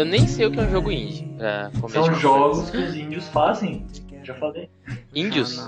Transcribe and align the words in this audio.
eu 0.00 0.04
nem 0.06 0.26
sei 0.26 0.46
o 0.46 0.50
que 0.50 0.58
é 0.58 0.62
um 0.62 0.70
jogo 0.70 0.90
indie. 0.90 1.28
Pra 1.36 1.70
São 1.88 2.14
jogos 2.14 2.70
que 2.70 2.78
os 2.78 2.94
índios 2.94 3.28
fazem. 3.28 3.86
Já 4.22 4.34
falei. 4.34 4.68
Índios? 5.14 5.66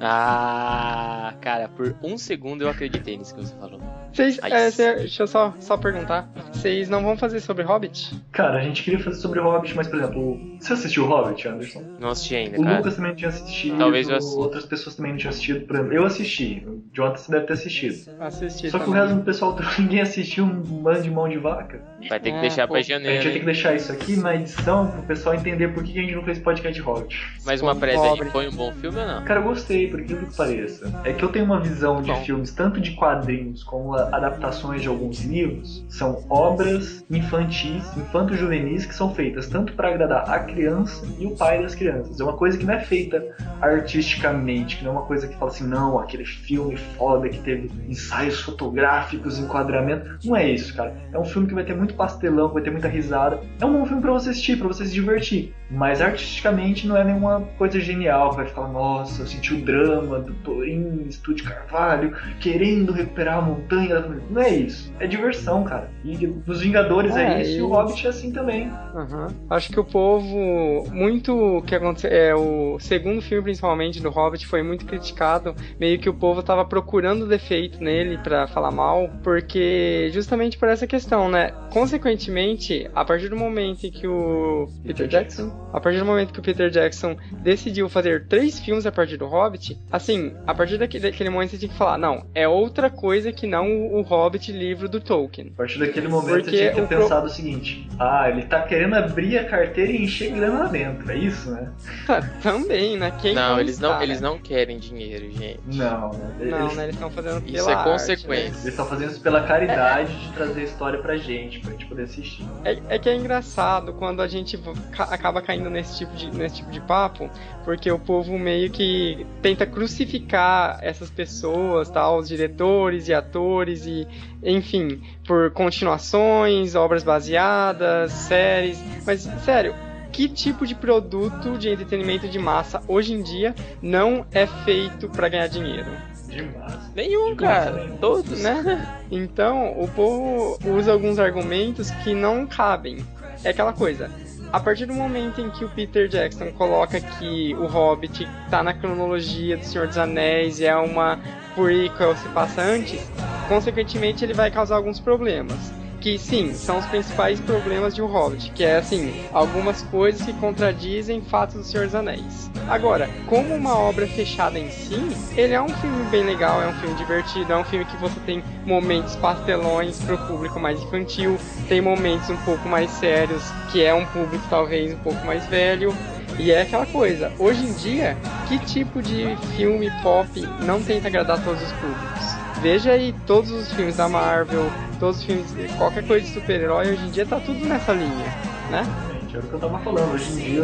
Ah, 0.00 1.32
cara, 1.40 1.68
por 1.68 1.94
um 2.02 2.18
segundo 2.18 2.62
eu 2.62 2.68
acreditei 2.68 3.16
nisso 3.16 3.34
que 3.34 3.40
você 3.40 3.54
falou. 3.56 3.80
Vocês, 4.12 4.38
é, 4.42 4.70
cê, 4.70 4.94
deixa 4.96 5.22
eu 5.22 5.26
só, 5.26 5.54
só 5.58 5.76
perguntar. 5.78 6.28
Vocês 6.52 6.90
não 6.90 7.02
vão 7.02 7.16
fazer 7.16 7.40
sobre 7.40 7.62
Hobbit? 7.62 8.14
Cara, 8.30 8.58
a 8.58 8.62
gente 8.62 8.82
queria 8.82 9.00
fazer 9.00 9.16
sobre 9.18 9.40
Hobbit, 9.40 9.74
mas, 9.74 9.88
por 9.88 9.98
exemplo, 9.98 10.38
você 10.60 10.74
assistiu 10.74 11.06
Hobbit, 11.06 11.48
Anderson? 11.48 11.82
Não 11.98 12.10
assisti 12.10 12.36
ainda, 12.36 12.60
o 12.60 12.62
cara. 12.62 12.74
O 12.74 12.78
Lucas 12.78 12.96
também 12.96 13.14
tinha 13.14 13.30
assistido. 13.30 13.78
Talvez 13.78 14.08
eu 14.10 14.16
assista. 14.16 14.38
Outras 14.38 14.66
pessoas 14.66 14.96
também 14.96 15.12
não 15.12 15.18
tinham 15.18 15.30
assistido. 15.30 15.66
Por 15.66 15.76
exemplo, 15.76 15.94
eu 15.94 16.04
assisti. 16.04 16.62
O 16.66 16.82
Jonathan 16.92 17.16
você 17.16 17.32
deve 17.32 17.46
ter 17.46 17.52
assistido. 17.54 18.10
Assisti 18.20 18.70
Só 18.70 18.78
que 18.78 18.84
também. 18.84 19.00
o 19.00 19.02
resto 19.04 19.16
do 19.18 19.22
pessoal, 19.24 19.58
ninguém 19.78 20.00
assistiu 20.02 20.44
um 20.44 20.60
bando 20.60 21.02
de 21.02 21.10
mão 21.10 21.26
de 21.28 21.38
vaca. 21.38 21.80
Vai 22.08 22.20
ter 22.20 22.32
que 22.32 22.36
É, 22.36 22.40
deixar 22.42 22.66
pô, 22.66 22.72
pra 22.74 22.80
A 22.80 22.82
gente 22.82 22.90
janeiro. 22.92 23.22
vai 23.22 23.32
ter 23.32 23.38
que 23.38 23.44
deixar 23.46 23.74
isso 23.74 23.90
aqui 23.92 24.16
na 24.16 24.34
edição 24.34 24.88
pro 24.90 25.02
pessoal 25.04 25.34
entender 25.34 25.68
por 25.68 25.82
que 25.82 25.98
a 25.98 26.02
gente 26.02 26.14
não 26.14 26.22
fez 26.24 26.38
podcast 26.38 26.74
de 26.74 26.80
Hobbit. 26.80 27.16
Mais 27.46 27.62
uma 27.62 27.74
prévia 27.74 28.12
aí. 28.12 28.30
Foi 28.30 28.46
um 28.48 28.52
bom 28.62 28.72
filme 28.72 28.98
ou 28.98 29.06
não? 29.06 29.24
Cara, 29.24 29.40
eu 29.40 29.44
gostei, 29.44 29.88
por 29.88 30.00
incrível 30.00 30.26
que 30.26 30.36
pareça. 30.36 30.92
É 31.04 31.12
que 31.12 31.24
eu 31.24 31.28
tenho 31.28 31.44
uma 31.44 31.60
visão 31.60 32.02
de 32.02 32.14
filmes, 32.24 32.52
tanto 32.52 32.80
de 32.80 32.92
quadrinhos 32.92 33.62
como 33.64 33.94
adaptações 33.94 34.82
de 34.82 34.88
alguns 34.88 35.24
livros, 35.24 35.84
são 35.88 36.24
obras 36.28 37.04
infantis, 37.10 37.96
infanto-juvenis, 37.96 38.86
que 38.86 38.94
são 38.94 39.14
feitas 39.14 39.46
tanto 39.46 39.74
para 39.74 39.88
agradar 39.88 40.30
a 40.30 40.40
criança 40.40 41.06
e 41.18 41.26
o 41.26 41.36
pai 41.36 41.62
das 41.62 41.74
crianças. 41.74 42.20
É 42.20 42.24
uma 42.24 42.36
coisa 42.36 42.56
que 42.56 42.64
não 42.64 42.74
é 42.74 42.80
feita 42.80 43.24
artisticamente, 43.60 44.76
que 44.76 44.84
não 44.84 44.92
é 44.92 44.94
uma 44.96 45.06
coisa 45.06 45.26
que 45.26 45.36
fala 45.36 45.50
assim, 45.50 45.66
não, 45.66 45.98
aquele 45.98 46.24
filme 46.24 46.76
foda 46.76 47.28
que 47.28 47.38
teve 47.38 47.70
ensaios 47.88 48.40
fotográficos, 48.40 49.38
enquadramento. 49.38 50.18
Não 50.24 50.36
é 50.36 50.48
isso, 50.48 50.74
cara. 50.74 50.94
É 51.12 51.18
um 51.18 51.24
filme 51.24 51.48
que 51.48 51.54
vai 51.54 51.64
ter 51.64 51.74
muito 51.74 51.94
pastelão, 51.94 52.48
que 52.48 52.54
vai 52.54 52.62
ter 52.62 52.70
muita 52.70 52.88
risada. 52.88 53.40
É 53.60 53.64
um 53.64 53.72
bom 53.72 53.86
filme 53.86 54.02
pra 54.02 54.12
você 54.12 54.30
assistir, 54.30 54.58
pra 54.58 54.68
você 54.68 54.84
se 54.84 54.92
divertir. 54.92 55.54
Mas 55.72 56.00
artisticamente 56.02 56.86
não 56.86 56.96
é 56.96 57.02
nenhuma 57.04 57.40
coisa 57.56 57.80
genial, 57.80 58.32
vai 58.32 58.46
ficar, 58.46 58.68
nossa, 58.68 59.22
eu 59.22 59.26
senti 59.26 59.54
o 59.54 59.64
drama 59.64 60.18
do 60.20 60.32
Torin, 60.34 61.06
Estúdio 61.08 61.46
Carvalho, 61.46 62.14
querendo 62.40 62.92
recuperar 62.92 63.38
a 63.38 63.42
montanha. 63.42 63.94
da 63.94 64.02
família. 64.02 64.24
Não 64.30 64.42
é 64.42 64.50
isso. 64.50 64.92
É 65.00 65.06
diversão, 65.06 65.64
cara. 65.64 65.90
E 66.04 66.26
os 66.46 66.60
Vingadores 66.60 67.16
é, 67.16 67.38
É, 67.38 67.42
isso 67.42 67.52
e 67.52 67.56
e- 67.58 67.62
o 67.62 67.68
Hobbit 67.68 68.06
é 68.06 68.10
assim 68.10 68.30
também. 68.32 68.68
Aham. 68.94 69.28
Acho 69.50 69.72
que 69.72 69.80
o 69.80 69.84
povo, 69.84 70.86
muito 70.92 71.32
o 71.58 71.62
que 71.62 71.74
aconteceu, 71.74 72.10
é, 72.10 72.34
o 72.34 72.78
segundo 72.78 73.22
filme 73.22 73.42
principalmente 73.44 74.00
do 74.02 74.10
Hobbit 74.10 74.46
foi 74.46 74.62
muito 74.62 74.84
criticado, 74.84 75.54
meio 75.80 75.98
que 75.98 76.08
o 76.08 76.14
povo 76.14 76.42
tava 76.42 76.64
procurando 76.64 77.26
defeito 77.26 77.82
nele 77.82 78.18
pra 78.18 78.46
falar 78.46 78.70
mal, 78.70 79.08
porque 79.22 80.10
justamente 80.12 80.58
por 80.58 80.68
essa 80.68 80.86
questão, 80.86 81.28
né? 81.30 81.52
Consequentemente, 81.72 82.90
a 82.94 83.04
partir 83.04 83.28
do 83.28 83.36
momento 83.36 83.84
em 83.86 83.90
que 83.90 84.06
o 84.06 84.68
Peter 84.84 85.06
Jackson, 85.08 85.50
a 85.72 85.80
partir 85.80 85.98
do 85.98 86.04
momento 86.06 86.32
que 86.32 86.38
o 86.40 86.42
Peter 86.42 86.70
Jackson 86.70 87.16
decidiu 87.42 87.88
fazer 87.88 88.26
três 88.26 88.58
filmes 88.60 88.86
a 88.86 88.92
partir 88.92 89.16
do 89.16 89.26
Hobbit, 89.26 89.78
assim, 89.90 90.34
a 90.46 90.54
partir 90.54 90.78
daquele, 90.78 91.10
daquele 91.10 91.30
momento 91.30 91.50
você 91.50 91.58
tinha 91.58 91.70
que 91.70 91.76
falar, 91.78 91.98
não, 91.98 92.26
é 92.34 92.46
outra 92.48 92.88
coisa 92.90 93.32
que 93.32 93.46
não 93.46 93.66
o, 93.70 93.98
o 93.98 94.02
Hobbit 94.02 94.52
livro 94.52 94.88
do 94.88 95.00
Tolkien. 95.00 95.48
A 95.54 95.56
partir 95.58 95.78
daquele 95.78 96.08
momento 96.08 96.44
Porque 96.44 96.50
você 96.50 96.56
tinha 96.56 96.68
que 96.70 96.74
ter 96.76 96.82
o 96.82 96.86
pro- 96.88 96.98
pensado 96.98 97.26
o 97.26 97.30
seguinte: 97.30 97.88
ah, 97.98 98.28
ele 98.28 98.42
tá 98.42 98.62
querendo 98.62 98.94
abrir 98.94 99.38
a 99.38 99.44
carteira 99.44 99.90
e 99.92 100.02
encher 100.04 100.32
grana 100.32 100.60
lá 100.60 100.66
dentro. 100.68 101.10
É 101.10 101.16
isso, 101.16 101.50
né? 101.50 101.70
Também, 102.42 102.96
né? 102.96 103.12
Quem 103.20 103.34
Não, 103.34 103.52
não 103.54 103.60
eles 103.60 103.78
não, 103.78 104.02
eles 104.02 104.20
né? 104.20 104.28
não 104.28 104.38
querem 104.38 104.78
dinheiro, 104.78 105.30
gente. 105.30 105.60
Não, 105.66 106.10
né? 106.12 106.34
Não, 106.40 106.60
eles, 106.64 106.76
né? 106.76 106.82
Eles 106.84 106.94
estão 106.94 107.10
fazendo 107.10 107.40
pela 107.42 107.56
Isso 107.58 107.70
é 107.70 107.74
arte, 107.74 107.84
consequência. 107.90 108.44
eles 108.46 108.64
estão 108.66 108.86
fazendo 108.86 109.10
isso 109.10 109.20
pela 109.20 109.42
caridade 109.46 110.14
de 110.26 110.32
trazer 110.32 110.60
a 110.60 110.64
história 110.64 110.98
pra 111.00 111.16
gente, 111.16 111.60
pra 111.60 111.70
gente 111.72 111.86
poder 111.86 112.02
assistir. 112.02 112.42
né? 112.42 112.50
É, 112.88 112.94
é 112.96 112.98
que 112.98 113.08
é 113.08 113.14
engraçado 113.14 113.92
quando 113.94 114.20
a 114.22 114.28
gente 114.28 114.58
ca- 114.90 115.16
acaba 115.42 115.46
caindo 115.46 115.68
nesse 115.68 115.98
tipo, 115.98 116.14
de, 116.14 116.30
nesse 116.30 116.56
tipo 116.56 116.70
de 116.70 116.80
papo, 116.80 117.28
porque 117.64 117.90
o 117.90 117.98
povo 117.98 118.38
meio 118.38 118.70
que 118.70 119.26
tenta 119.42 119.66
crucificar 119.66 120.78
essas 120.80 121.10
pessoas, 121.10 121.90
tal, 121.90 122.18
os 122.18 122.28
diretores 122.28 123.08
e 123.08 123.14
atores 123.14 123.84
e, 123.84 124.06
enfim, 124.42 125.02
por 125.26 125.50
continuações, 125.50 126.74
obras 126.74 127.02
baseadas, 127.02 128.12
séries. 128.12 128.82
Mas, 129.04 129.22
sério, 129.44 129.74
que 130.10 130.28
tipo 130.28 130.66
de 130.66 130.74
produto 130.74 131.58
de 131.58 131.68
entretenimento 131.68 132.28
de 132.28 132.38
massa 132.38 132.82
hoje 132.86 133.12
em 133.12 133.22
dia 133.22 133.54
não 133.80 134.24
é 134.30 134.46
feito 134.46 135.08
pra 135.08 135.28
ganhar 135.28 135.48
dinheiro? 135.48 135.90
Demais. 136.28 136.94
Nenhum, 136.94 137.36
cara. 137.36 137.90
Todos. 138.00 138.40
né? 138.40 139.02
Então, 139.10 139.78
o 139.78 139.86
povo 139.88 140.58
usa 140.64 140.92
alguns 140.92 141.18
argumentos 141.18 141.90
que 141.90 142.14
não 142.14 142.46
cabem. 142.46 143.04
É 143.44 143.50
aquela 143.50 143.72
coisa. 143.72 144.10
A 144.52 144.60
partir 144.60 144.84
do 144.84 144.92
momento 144.92 145.40
em 145.40 145.48
que 145.48 145.64
o 145.64 145.68
Peter 145.70 146.06
Jackson 146.06 146.52
coloca 146.52 147.00
que 147.00 147.54
o 147.54 147.66
Hobbit 147.66 148.28
tá 148.50 148.62
na 148.62 148.74
cronologia 148.74 149.56
do 149.56 149.64
Senhor 149.64 149.86
dos 149.86 149.96
Anéis 149.96 150.60
e 150.60 150.66
é 150.66 150.76
uma 150.76 151.18
prequel 151.54 152.14
se 152.16 152.28
passa 152.28 152.60
antes, 152.60 153.00
consequentemente 153.48 154.22
ele 154.22 154.34
vai 154.34 154.50
causar 154.50 154.76
alguns 154.76 155.00
problemas. 155.00 155.81
Que 156.02 156.18
sim, 156.18 156.52
são 156.52 156.78
os 156.78 156.86
principais 156.86 157.38
problemas 157.38 157.94
de 157.94 158.02
O 158.02 158.06
Hobbit, 158.06 158.50
que 158.50 158.64
é 158.64 158.78
assim, 158.78 159.24
algumas 159.32 159.82
coisas 159.82 160.20
que 160.20 160.32
contradizem 160.32 161.22
fatos 161.22 161.54
do 161.54 161.62
Senhor 161.62 161.86
dos 161.86 161.94
Anéis. 161.94 162.50
Agora, 162.68 163.08
como 163.28 163.54
uma 163.54 163.78
obra 163.78 164.04
fechada 164.08 164.58
em 164.58 164.68
si, 164.68 164.98
ele 165.36 165.54
é 165.54 165.62
um 165.62 165.68
filme 165.68 166.02
bem 166.10 166.24
legal, 166.24 166.60
é 166.60 166.66
um 166.66 166.74
filme 166.74 166.96
divertido, 166.96 167.52
é 167.52 167.56
um 167.56 167.62
filme 167.62 167.84
que 167.84 167.96
você 167.98 168.18
tem 168.26 168.42
momentos 168.66 169.14
pastelões 169.14 170.00
pro 170.00 170.18
público 170.26 170.58
mais 170.58 170.82
infantil, 170.82 171.38
tem 171.68 171.80
momentos 171.80 172.28
um 172.30 172.36
pouco 172.38 172.68
mais 172.68 172.90
sérios, 172.90 173.44
que 173.70 173.84
é 173.84 173.94
um 173.94 174.04
público 174.06 174.44
talvez 174.50 174.92
um 174.92 174.98
pouco 174.98 175.24
mais 175.24 175.46
velho. 175.46 175.94
E 176.36 176.50
é 176.50 176.62
aquela 176.62 176.86
coisa, 176.86 177.30
hoje 177.38 177.64
em 177.64 177.72
dia, 177.74 178.16
que 178.48 178.58
tipo 178.58 179.00
de 179.00 179.36
filme 179.54 179.88
pop 180.02 180.28
não 180.64 180.82
tenta 180.82 181.06
agradar 181.06 181.42
todos 181.44 181.62
os 181.62 181.72
públicos? 181.72 182.31
Veja 182.62 182.92
aí 182.92 183.12
todos 183.26 183.50
os 183.50 183.72
filmes 183.72 183.96
da 183.96 184.08
Marvel, 184.08 184.70
todos 185.00 185.18
os 185.18 185.24
filmes, 185.24 185.46
qualquer 185.76 186.06
coisa 186.06 186.24
de 186.24 186.32
super-herói, 186.32 186.92
hoje 186.92 187.04
em 187.06 187.10
dia 187.10 187.26
tá 187.26 187.40
tudo 187.40 187.58
nessa 187.66 187.92
linha, 187.92 188.24
né? 188.70 188.86
Era 189.34 189.40
o 189.40 189.48
que 189.48 189.52
eu 189.54 189.58
tava 189.58 189.78
falando. 189.80 190.12
Hoje 190.12 190.30
em 190.30 190.36
dia, 190.36 190.62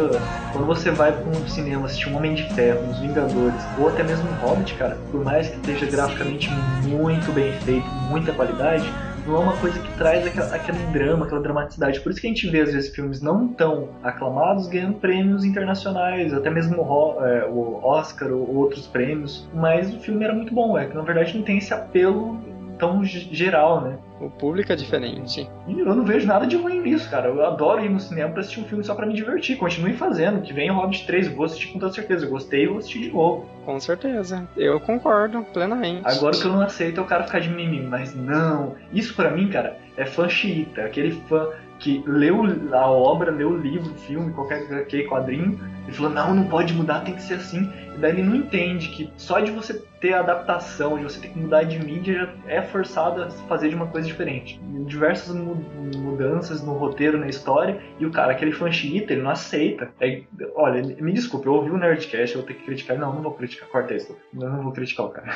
quando 0.53 0.65
você 0.65 0.91
vai 0.91 1.11
pra 1.11 1.27
um 1.27 1.47
cinema 1.47 1.87
assistir 1.87 2.07
um 2.09 2.15
Homem 2.15 2.35
de 2.35 2.43
Ferro, 2.53 2.79
uns 2.87 2.99
Vingadores, 2.99 3.61
ou 3.77 3.89
até 3.89 4.03
mesmo 4.03 4.29
um 4.29 4.33
Hobbit, 4.35 4.75
cara, 4.75 4.97
por 5.11 5.25
mais 5.25 5.49
que 5.49 5.57
esteja 5.57 5.87
graficamente 5.87 6.49
muito 6.83 7.33
bem 7.33 7.51
feito, 7.61 7.85
muita 8.09 8.31
qualidade, 8.31 8.93
não 9.25 9.35
é 9.35 9.39
uma 9.39 9.57
coisa 9.57 9.79
que 9.79 9.97
traz 9.97 10.25
aquela, 10.25 10.55
aquele 10.55 10.79
drama, 10.91 11.25
aquela 11.25 11.41
dramaticidade. 11.41 11.99
Por 12.01 12.11
isso 12.11 12.21
que 12.21 12.27
a 12.27 12.29
gente 12.29 12.47
vê, 12.49 12.61
às 12.61 12.73
vezes, 12.73 12.93
filmes 12.93 13.21
não 13.21 13.47
tão 13.47 13.89
aclamados 14.03 14.67
ganhando 14.67 14.95
prêmios 14.95 15.43
internacionais, 15.43 16.33
até 16.33 16.49
mesmo 16.49 16.81
o, 16.81 17.25
é, 17.25 17.45
o 17.45 17.79
Oscar 17.83 18.31
ou 18.31 18.55
outros 18.55 18.87
prêmios. 18.87 19.47
Mas 19.53 19.93
o 19.93 19.99
filme 19.99 20.23
era 20.23 20.33
muito 20.33 20.53
bom, 20.53 20.77
é 20.77 20.85
que 20.85 20.95
na 20.95 21.01
verdade 21.01 21.37
não 21.37 21.43
tem 21.43 21.57
esse 21.57 21.73
apelo 21.73 22.39
tão 22.79 23.03
ge- 23.03 23.27
geral, 23.31 23.81
né? 23.81 23.97
O 24.19 24.29
público 24.29 24.71
é 24.71 24.75
diferente. 24.75 25.49
E 25.67 25.79
eu 25.79 25.95
não 25.95 26.03
vejo 26.03 26.25
nada 26.25 26.47
de 26.47 26.55
ruim 26.57 26.79
nisso, 26.81 27.09
cara. 27.09 27.27
Eu 27.27 27.45
adoro 27.45 27.83
ir 27.85 27.89
no 27.89 27.99
cinema 27.99 28.31
pra 28.31 28.41
assistir 28.41 28.59
um 28.61 28.65
filme 28.65 28.83
só 28.83 28.95
pra 28.95 29.05
me 29.05 29.13
divertir. 29.13 29.57
Continue 29.57 29.93
fazendo. 29.93 30.41
Que 30.41 30.51
vem 30.51 30.71
o 30.71 30.73
Hobbit 30.73 31.05
3, 31.05 31.27
eu 31.27 31.35
vou 31.35 31.45
assistir 31.45 31.67
com 31.67 31.79
toda 31.79 31.93
certeza. 31.93 32.25
Eu 32.25 32.29
gostei 32.29 32.63
e 32.63 32.67
vou 32.67 32.77
assistir 32.79 32.99
de 33.01 33.11
novo. 33.11 33.45
Com 33.65 33.79
certeza. 33.79 34.47
Eu 34.57 34.79
concordo 34.79 35.41
plenamente. 35.53 36.01
Agora 36.05 36.35
o 36.35 36.39
que 36.39 36.45
eu 36.45 36.51
não 36.51 36.61
aceito 36.61 36.99
é 36.99 37.03
o 37.03 37.07
cara 37.07 37.23
ficar 37.23 37.39
de 37.39 37.49
mimimi. 37.49 37.85
Mas 37.87 38.15
não. 38.15 38.75
Isso 38.91 39.13
pra 39.15 39.29
mim, 39.31 39.47
cara, 39.49 39.77
é 39.95 40.05
fã 40.05 40.27
xiita. 40.27 40.81
Aquele 40.83 41.11
fã 41.29 41.47
que 41.79 42.03
leu 42.05 42.43
a 42.73 42.87
obra, 42.91 43.31
leu 43.31 43.51
o 43.51 43.57
livro, 43.57 43.93
filme, 43.99 44.33
qualquer 44.33 44.67
qualquer 44.67 45.07
quadrinho, 45.07 45.57
e 45.87 45.91
falou, 45.93 46.11
não, 46.11 46.35
não 46.35 46.43
pode 46.43 46.73
mudar, 46.73 46.99
tem 47.05 47.13
que 47.15 47.21
ser 47.21 47.35
assim. 47.35 47.71
Daí 47.99 48.11
ele 48.11 48.23
não 48.23 48.35
entende 48.35 48.89
que 48.89 49.11
só 49.17 49.39
de 49.39 49.51
você 49.51 49.73
ter 49.99 50.13
adaptação, 50.13 50.97
de 50.97 51.03
você 51.03 51.19
ter 51.19 51.27
que 51.29 51.37
mudar 51.37 51.63
de 51.63 51.77
mídia, 51.77 52.13
já 52.45 52.51
é 52.53 52.61
forçado 52.61 53.21
a 53.23 53.29
fazer 53.29 53.67
de 53.69 53.75
uma 53.75 53.87
coisa 53.87 54.07
diferente. 54.07 54.59
Diversas 54.85 55.35
mu- 55.35 55.55
mudanças 55.97 56.63
no 56.63 56.73
roteiro, 56.73 57.17
na 57.17 57.27
história, 57.27 57.81
e 57.99 58.05
o 58.05 58.11
cara, 58.11 58.31
aquele 58.31 58.51
fã 58.51 58.71
xiita, 58.71 59.11
ele 59.13 59.21
não 59.21 59.31
aceita. 59.31 59.91
É, 59.99 60.21
olha, 60.55 60.81
me 60.81 61.11
desculpe, 61.11 61.47
eu 61.47 61.53
ouvi 61.53 61.69
o 61.71 61.77
Nerdcast, 61.77 62.35
eu 62.35 62.41
vou 62.41 62.47
ter 62.47 62.53
que 62.55 62.65
criticar. 62.65 62.97
Não, 62.97 63.13
não 63.13 63.21
vou 63.21 63.33
criticar, 63.33 63.67
corta 63.69 63.93
isso. 63.93 64.15
Eu 64.33 64.49
não 64.49 64.63
vou 64.63 64.71
criticar 64.71 65.05
o 65.05 65.09
cara. 65.09 65.33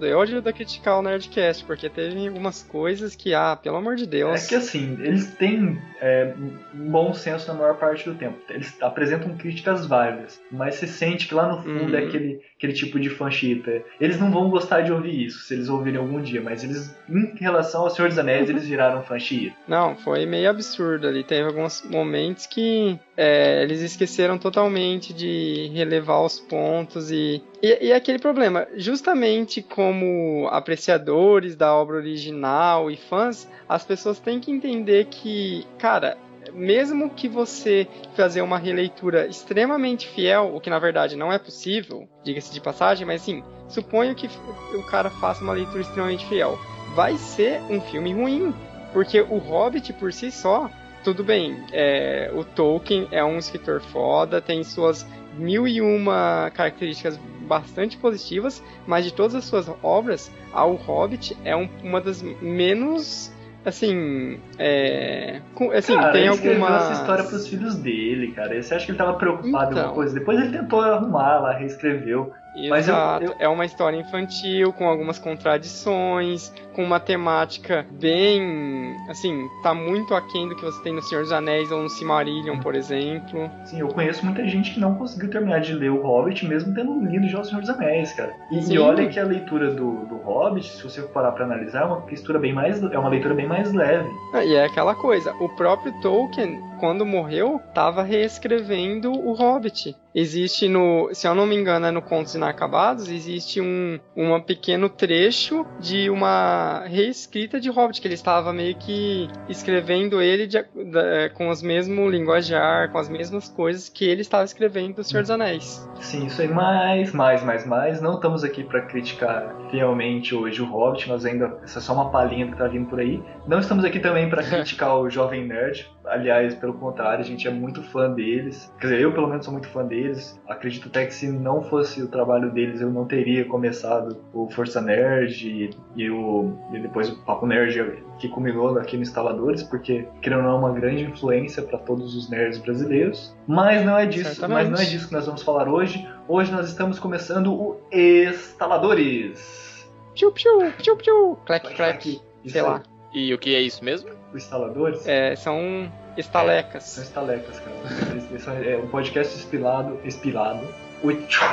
Eu 0.00 0.20
ajudo 0.20 0.46
a 0.48 0.52
criticar 0.52 0.98
o 0.98 1.02
Nerdcast, 1.02 1.64
porque 1.64 1.88
teve 1.88 2.28
algumas 2.28 2.62
coisas 2.62 3.16
que, 3.16 3.34
ah, 3.34 3.56
pelo 3.56 3.76
amor 3.76 3.96
de 3.96 4.06
Deus. 4.06 4.44
É 4.44 4.48
que 4.48 4.54
assim, 4.54 4.96
eles 5.00 5.34
têm 5.34 5.78
é, 6.00 6.32
bom 6.72 7.12
senso 7.14 7.48
na 7.48 7.54
maior 7.54 7.76
parte 7.76 8.08
do 8.08 8.14
tempo. 8.14 8.36
Eles 8.48 8.76
apresentam 8.80 9.36
críticas 9.36 9.86
válidas, 9.86 10.40
mas 10.52 10.76
você 10.76 10.86
sente 10.86 11.26
que 11.26 11.34
lá 11.34 11.48
no 11.48 11.62
fundo 11.62 11.86
Uhum. 11.92 11.95
É 11.98 12.04
aquele, 12.04 12.72
tipo 12.72 12.98
de 12.98 13.10
fanchita. 13.10 13.82
Eles 14.00 14.18
não 14.18 14.30
vão 14.30 14.50
gostar 14.50 14.80
de 14.82 14.92
ouvir 14.92 15.26
isso, 15.26 15.40
se 15.40 15.54
eles 15.54 15.68
ouvirem 15.68 15.98
algum 15.98 16.20
dia, 16.20 16.40
mas 16.40 16.64
eles, 16.64 16.96
em 17.08 17.34
relação 17.36 17.82
ao 17.82 17.90
Senhor 17.90 18.08
dos 18.08 18.18
Anéis, 18.18 18.48
eles 18.48 18.66
viraram 18.66 19.02
fanchita. 19.02 19.56
Não, 19.66 19.96
foi 19.96 20.26
meio 20.26 20.50
absurdo 20.50 21.06
ali. 21.06 21.24
Teve 21.24 21.48
alguns 21.48 21.82
momentos 21.88 22.46
que 22.46 22.98
é, 23.16 23.62
eles 23.62 23.80
esqueceram 23.80 24.38
totalmente 24.38 25.12
de 25.12 25.70
relevar 25.72 26.22
os 26.22 26.38
pontos 26.38 27.10
e, 27.10 27.42
e, 27.62 27.86
e 27.86 27.92
aquele 27.92 28.18
problema. 28.18 28.66
Justamente 28.76 29.62
como 29.62 30.48
apreciadores 30.50 31.56
da 31.56 31.74
obra 31.74 31.96
original 31.96 32.90
e 32.90 32.96
fãs, 32.96 33.48
as 33.68 33.84
pessoas 33.84 34.18
têm 34.18 34.38
que 34.38 34.50
entender 34.50 35.06
que, 35.06 35.66
cara, 35.78 36.16
mesmo 36.56 37.10
que 37.10 37.28
você 37.28 37.86
fazer 38.14 38.40
uma 38.40 38.58
releitura 38.58 39.26
extremamente 39.26 40.08
fiel, 40.08 40.52
o 40.54 40.60
que 40.60 40.70
na 40.70 40.78
verdade 40.78 41.14
não 41.14 41.32
é 41.32 41.38
possível, 41.38 42.08
diga-se 42.24 42.52
de 42.52 42.60
passagem, 42.60 43.06
mas 43.06 43.22
sim, 43.22 43.44
suponho 43.68 44.14
que 44.14 44.28
o 44.74 44.82
cara 44.84 45.10
faça 45.10 45.44
uma 45.44 45.52
leitura 45.52 45.82
extremamente 45.82 46.26
fiel. 46.26 46.58
Vai 46.94 47.16
ser 47.18 47.60
um 47.70 47.80
filme 47.80 48.12
ruim, 48.14 48.54
porque 48.92 49.20
o 49.20 49.36
Hobbit 49.36 49.92
por 49.92 50.12
si 50.12 50.30
só, 50.30 50.70
tudo 51.04 51.22
bem, 51.22 51.62
é, 51.72 52.32
o 52.34 52.42
Tolkien 52.42 53.06
é 53.10 53.22
um 53.22 53.38
escritor 53.38 53.80
foda, 53.80 54.40
tem 54.40 54.64
suas 54.64 55.06
mil 55.36 55.68
e 55.68 55.82
uma 55.82 56.50
características 56.54 57.20
bastante 57.46 57.96
positivas, 57.96 58.62
mas 58.86 59.04
de 59.04 59.12
todas 59.12 59.34
as 59.34 59.44
suas 59.44 59.70
obras, 59.82 60.32
O 60.52 60.74
Hobbit 60.74 61.36
é 61.44 61.54
um, 61.54 61.68
uma 61.82 62.00
das 62.00 62.22
menos 62.22 63.32
assim, 63.66 64.38
é, 64.58 65.40
assim 65.74 65.96
cara, 65.96 66.12
tem 66.12 66.22
ele 66.22 66.30
alguma 66.30 66.76
essa 66.76 66.92
história 66.92 67.24
pros 67.24 67.48
filhos 67.48 67.74
dele, 67.74 68.32
cara. 68.32 68.62
Você 68.62 68.74
acha 68.74 68.86
que 68.86 68.92
ele 68.92 68.98
tava 68.98 69.14
preocupado 69.14 69.72
então, 69.72 69.78
alguma 69.78 69.92
coisa? 69.92 70.14
Depois 70.14 70.40
ele 70.40 70.56
tentou 70.56 70.80
arrumar 70.80 71.40
lá, 71.40 71.52
reescreveu. 71.52 72.32
Mas 72.70 72.88
Exato. 72.88 73.24
eu, 73.24 73.30
eu... 73.32 73.36
É 73.38 73.48
uma 73.48 73.66
história 73.66 73.96
infantil, 73.96 74.72
com 74.72 74.88
algumas 74.88 75.18
contradições, 75.18 76.52
com 76.76 76.84
uma 76.84 77.00
temática 77.00 77.86
bem. 77.90 78.94
Assim, 79.08 79.48
tá 79.62 79.72
muito 79.72 80.14
aquém 80.14 80.46
do 80.46 80.54
que 80.54 80.62
você 80.62 80.80
tem 80.82 80.92
no 80.92 81.00
Senhor 81.00 81.22
dos 81.22 81.32
Anéis 81.32 81.72
ou 81.72 81.82
no 81.82 81.88
Silmarillion, 81.88 82.60
por 82.60 82.74
exemplo. 82.74 83.50
Sim, 83.64 83.80
eu 83.80 83.88
conheço 83.88 84.24
muita 84.24 84.46
gente 84.46 84.74
que 84.74 84.78
não 84.78 84.94
conseguiu 84.94 85.30
terminar 85.30 85.60
de 85.60 85.72
ler 85.72 85.90
o 85.90 86.02
Hobbit, 86.02 86.46
mesmo 86.46 86.74
tendo 86.74 87.00
lido 87.00 87.26
já 87.28 87.40
o 87.40 87.44
Senhor 87.44 87.62
dos 87.62 87.70
Anéis, 87.70 88.12
cara. 88.12 88.34
E, 88.50 88.74
e 88.74 88.78
olha 88.78 89.08
que 89.08 89.18
a 89.18 89.24
leitura 89.24 89.70
do, 89.70 90.04
do 90.04 90.16
Hobbit, 90.16 90.68
se 90.68 90.82
você 90.82 91.00
parar 91.00 91.32
pra 91.32 91.46
analisar, 91.46 91.82
é 91.82 91.84
uma 91.86 92.04
leitura 92.04 92.38
bem 92.38 92.52
mais, 92.52 92.82
é 92.82 92.98
uma 92.98 93.08
leitura 93.08 93.34
bem 93.34 93.46
mais 93.46 93.72
leve. 93.72 94.10
E 94.44 94.54
é 94.54 94.66
aquela 94.66 94.94
coisa, 94.94 95.32
o 95.40 95.48
próprio 95.48 95.92
Tolkien, 96.02 96.60
quando 96.78 97.06
morreu, 97.06 97.58
tava 97.72 98.02
reescrevendo 98.02 99.10
o 99.10 99.32
Hobbit. 99.32 99.96
Existe 100.14 100.68
no, 100.68 101.10
se 101.12 101.26
eu 101.26 101.34
não 101.34 101.46
me 101.46 101.54
engano, 101.54 101.86
é 101.86 101.90
no 101.90 102.00
Contos 102.00 102.34
Inacabados, 102.34 103.10
existe 103.10 103.60
um, 103.60 103.98
um 104.16 104.40
pequeno 104.40 104.88
trecho 104.88 105.66
de 105.78 106.08
uma 106.08 106.65
reescrita 106.86 107.60
de 107.60 107.70
Hobbit, 107.70 108.00
que 108.00 108.06
ele 108.06 108.14
estava 108.14 108.52
meio 108.52 108.74
que 108.76 109.28
escrevendo 109.48 110.20
ele 110.20 110.46
de, 110.46 110.62
de, 110.62 111.30
com 111.34 111.48
os 111.48 111.62
mesmos 111.62 112.10
linguajar, 112.10 112.90
com 112.90 112.98
as 112.98 113.08
mesmas 113.08 113.48
coisas 113.48 113.88
que 113.88 114.04
ele 114.04 114.20
estava 114.20 114.44
escrevendo 114.44 114.96
do 114.96 115.04
Senhor 115.04 115.22
dos 115.22 115.30
Anéis. 115.30 115.88
Sim, 116.00 116.26
isso 116.26 116.40
aí, 116.42 116.48
mais, 116.48 117.12
mais, 117.12 117.42
mais, 117.42 117.66
mais. 117.66 118.00
Não 118.00 118.14
estamos 118.14 118.44
aqui 118.44 118.62
para 118.62 118.82
criticar 118.82 119.54
fielmente 119.70 120.34
hoje 120.34 120.62
o 120.62 120.66
Hobbit, 120.66 121.08
nós 121.08 121.24
ainda, 121.24 121.58
essa 121.62 121.78
é 121.78 121.82
só 121.82 121.92
uma 121.92 122.10
palhinha 122.10 122.46
que 122.46 122.56
tá 122.56 122.66
vindo 122.66 122.88
por 122.88 123.00
aí. 123.00 123.22
Não 123.46 123.58
estamos 123.58 123.84
aqui 123.84 123.98
também 123.98 124.28
para 124.28 124.42
criticar 124.46 124.96
o 124.98 125.08
Jovem 125.10 125.46
Nerd, 125.46 125.90
aliás, 126.06 126.54
pelo 126.54 126.74
contrário, 126.74 127.20
a 127.20 127.26
gente 127.26 127.46
é 127.46 127.50
muito 127.50 127.82
fã 127.82 128.10
deles. 128.10 128.72
Quer 128.80 128.86
dizer, 128.86 129.00
eu 129.00 129.12
pelo 129.12 129.28
menos 129.28 129.44
sou 129.44 129.52
muito 129.52 129.68
fã 129.68 129.84
deles. 129.84 130.40
Acredito 130.48 130.88
até 130.88 131.06
que 131.06 131.14
se 131.14 131.30
não 131.30 131.62
fosse 131.62 132.02
o 132.02 132.08
trabalho 132.08 132.50
deles, 132.50 132.80
eu 132.80 132.90
não 132.90 133.04
teria 133.04 133.44
começado 133.44 134.16
o 134.32 134.48
Força 134.50 134.80
Nerd 134.80 135.46
e, 135.46 135.70
e 135.96 136.10
o, 136.10 136.55
e 136.72 136.78
depois 136.78 137.08
o 137.10 137.16
Papo 137.18 137.46
Nerd 137.46 138.02
que 138.18 138.28
culminou 138.28 138.78
aqui 138.78 138.96
no 138.96 139.02
Instaladores, 139.02 139.62
porque 139.62 140.06
querendo 140.22 140.38
ou 140.40 140.44
não 140.44 140.52
é 140.52 140.58
uma 140.58 140.72
grande 140.72 141.04
influência 141.04 141.62
para 141.62 141.78
todos 141.78 142.14
os 142.16 142.28
nerds 142.30 142.58
brasileiros. 142.58 143.34
Mas 143.46 143.84
não 143.84 143.96
é 143.98 144.06
disso, 144.06 144.30
Certamente. 144.30 144.54
mas 144.54 144.68
não 144.70 144.78
é 144.78 144.84
disso 144.90 145.08
que 145.08 145.14
nós 145.14 145.26
vamos 145.26 145.42
falar 145.42 145.68
hoje. 145.68 146.08
Hoje 146.28 146.50
nós 146.52 146.68
estamos 146.68 146.98
começando 146.98 147.52
o 147.52 147.80
Instaladores. 147.92 149.86
Piu, 150.14 150.32
piu, 150.32 150.72
piu, 150.82 150.96
piu, 150.96 151.38
clac, 151.44 151.74
clac, 151.74 152.20
Isso 152.44 152.52
sei 152.52 152.62
lá. 152.62 152.82
E 153.12 153.32
o 153.34 153.38
que 153.38 153.54
é 153.54 153.60
isso 153.60 153.84
mesmo? 153.84 154.10
O 154.32 154.36
Instaladores 154.36 155.06
É, 155.06 155.36
são 155.36 155.90
estalecas. 156.16 156.84
são 156.84 157.02
estalecas, 157.02 157.60
cara. 157.60 158.64
É 158.64 158.76
um 158.78 158.88
podcast 158.88 159.36
espilado, 159.36 159.98
espilado, 160.04 160.66
ui, 161.02 161.16
tchum, 161.28 161.44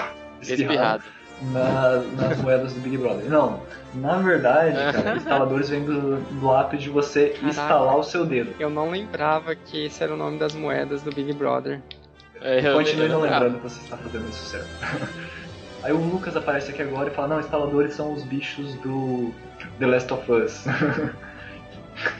Espirrado. 0.42 1.04
Na- 1.52 1.98
nas 2.28 2.38
moedas 2.42 2.74
do 2.74 2.80
Big 2.80 2.98
Brother. 2.98 3.30
Não, 3.30 3.62
na 3.96 4.18
verdade, 4.20 4.76
cara, 4.94 5.16
instaladores 5.18 5.70
vem 5.70 5.84
do, 5.84 6.18
do 6.40 6.52
ato 6.52 6.78
de 6.78 6.90
você 6.90 7.30
Caraca. 7.30 7.48
instalar 7.48 7.98
o 7.98 8.04
seu 8.04 8.26
dedo. 8.26 8.54
Eu 8.60 8.70
não 8.70 8.90
lembrava 8.90 9.56
que 9.56 9.86
esse 9.86 10.04
era 10.04 10.14
o 10.14 10.18
nome 10.18 10.38
das 10.40 10.54
moedas 10.56 11.02
do 11.02 11.12
Big 11.12 11.34
Brother. 11.34 11.82
É, 12.42 12.68
eu- 12.68 12.74
Continue 12.76 13.08
não 13.10 13.22
lembrando 13.22 13.58
que 13.58 13.64
você 13.64 13.80
está 13.82 13.98
fazendo 13.98 14.28
isso 14.30 14.46
certo. 14.46 14.68
Aí 15.84 15.92
o 15.92 15.98
Lucas 15.98 16.36
aparece 16.38 16.72
aqui 16.72 16.82
agora 16.82 17.10
e 17.10 17.14
fala, 17.14 17.28
não, 17.28 17.40
instaladores 17.42 17.94
são 17.94 18.14
os 18.14 18.24
bichos 18.24 18.74
do 18.76 19.34
The 19.80 19.86
Last 19.88 20.14
of 20.14 20.32
Us. 20.32 20.64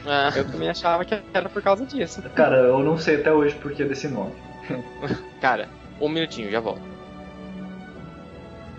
Ah, 0.06 0.30
Eu 0.36 0.44
também 0.44 0.70
achava 0.70 1.04
que 1.04 1.18
era 1.32 1.48
por 1.48 1.60
causa 1.60 1.84
disso. 1.84 2.22
cara, 2.34 2.58
eu 2.58 2.78
não 2.78 2.96
sei 2.96 3.16
até 3.16 3.32
hoje 3.32 3.56
por 3.56 3.72
que 3.72 3.82
desse 3.82 4.06
nome. 4.06 4.30
cara, 5.40 5.68
um 6.00 6.08
minutinho, 6.08 6.48
já 6.48 6.60
volto. 6.60 6.80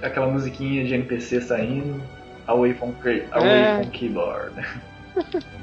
Aquela 0.02 0.28
musiquinha 0.28 0.84
de 0.86 0.94
NPC 0.94 1.42
saindo, 1.42 2.02
Away 2.48 2.74
from, 2.76 2.92
Key- 2.94 3.24
away 3.32 3.50
É. 3.50 3.82
from 3.82 3.92
Keyboard. 3.92 4.54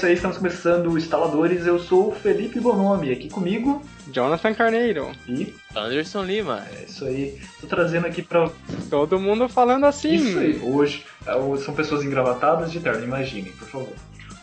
isso 0.00 0.06
aí, 0.06 0.14
estamos 0.14 0.38
começando 0.38 0.86
o 0.86 0.96
Instaladores. 0.96 1.66
Eu 1.66 1.78
sou 1.78 2.08
o 2.08 2.14
Felipe 2.14 2.58
Bonomi, 2.58 3.12
aqui 3.12 3.28
comigo. 3.28 3.82
Jonathan 4.10 4.54
Carneiro. 4.54 5.12
E 5.28 5.54
Anderson 5.76 6.22
Lima. 6.22 6.64
é 6.72 6.84
isso 6.84 7.04
aí. 7.04 7.38
Tô 7.60 7.66
trazendo 7.66 8.06
aqui 8.06 8.22
pra. 8.22 8.50
Todo 8.88 9.20
mundo 9.20 9.46
falando 9.46 9.84
assim. 9.84 10.14
Isso 10.14 10.38
aí. 10.38 10.58
Hoje 10.62 11.04
é, 11.26 11.56
são 11.58 11.74
pessoas 11.74 12.02
engravatadas 12.02 12.72
de 12.72 12.80
terno, 12.80 13.04
imaginem, 13.04 13.52
por 13.52 13.68
favor. 13.68 13.92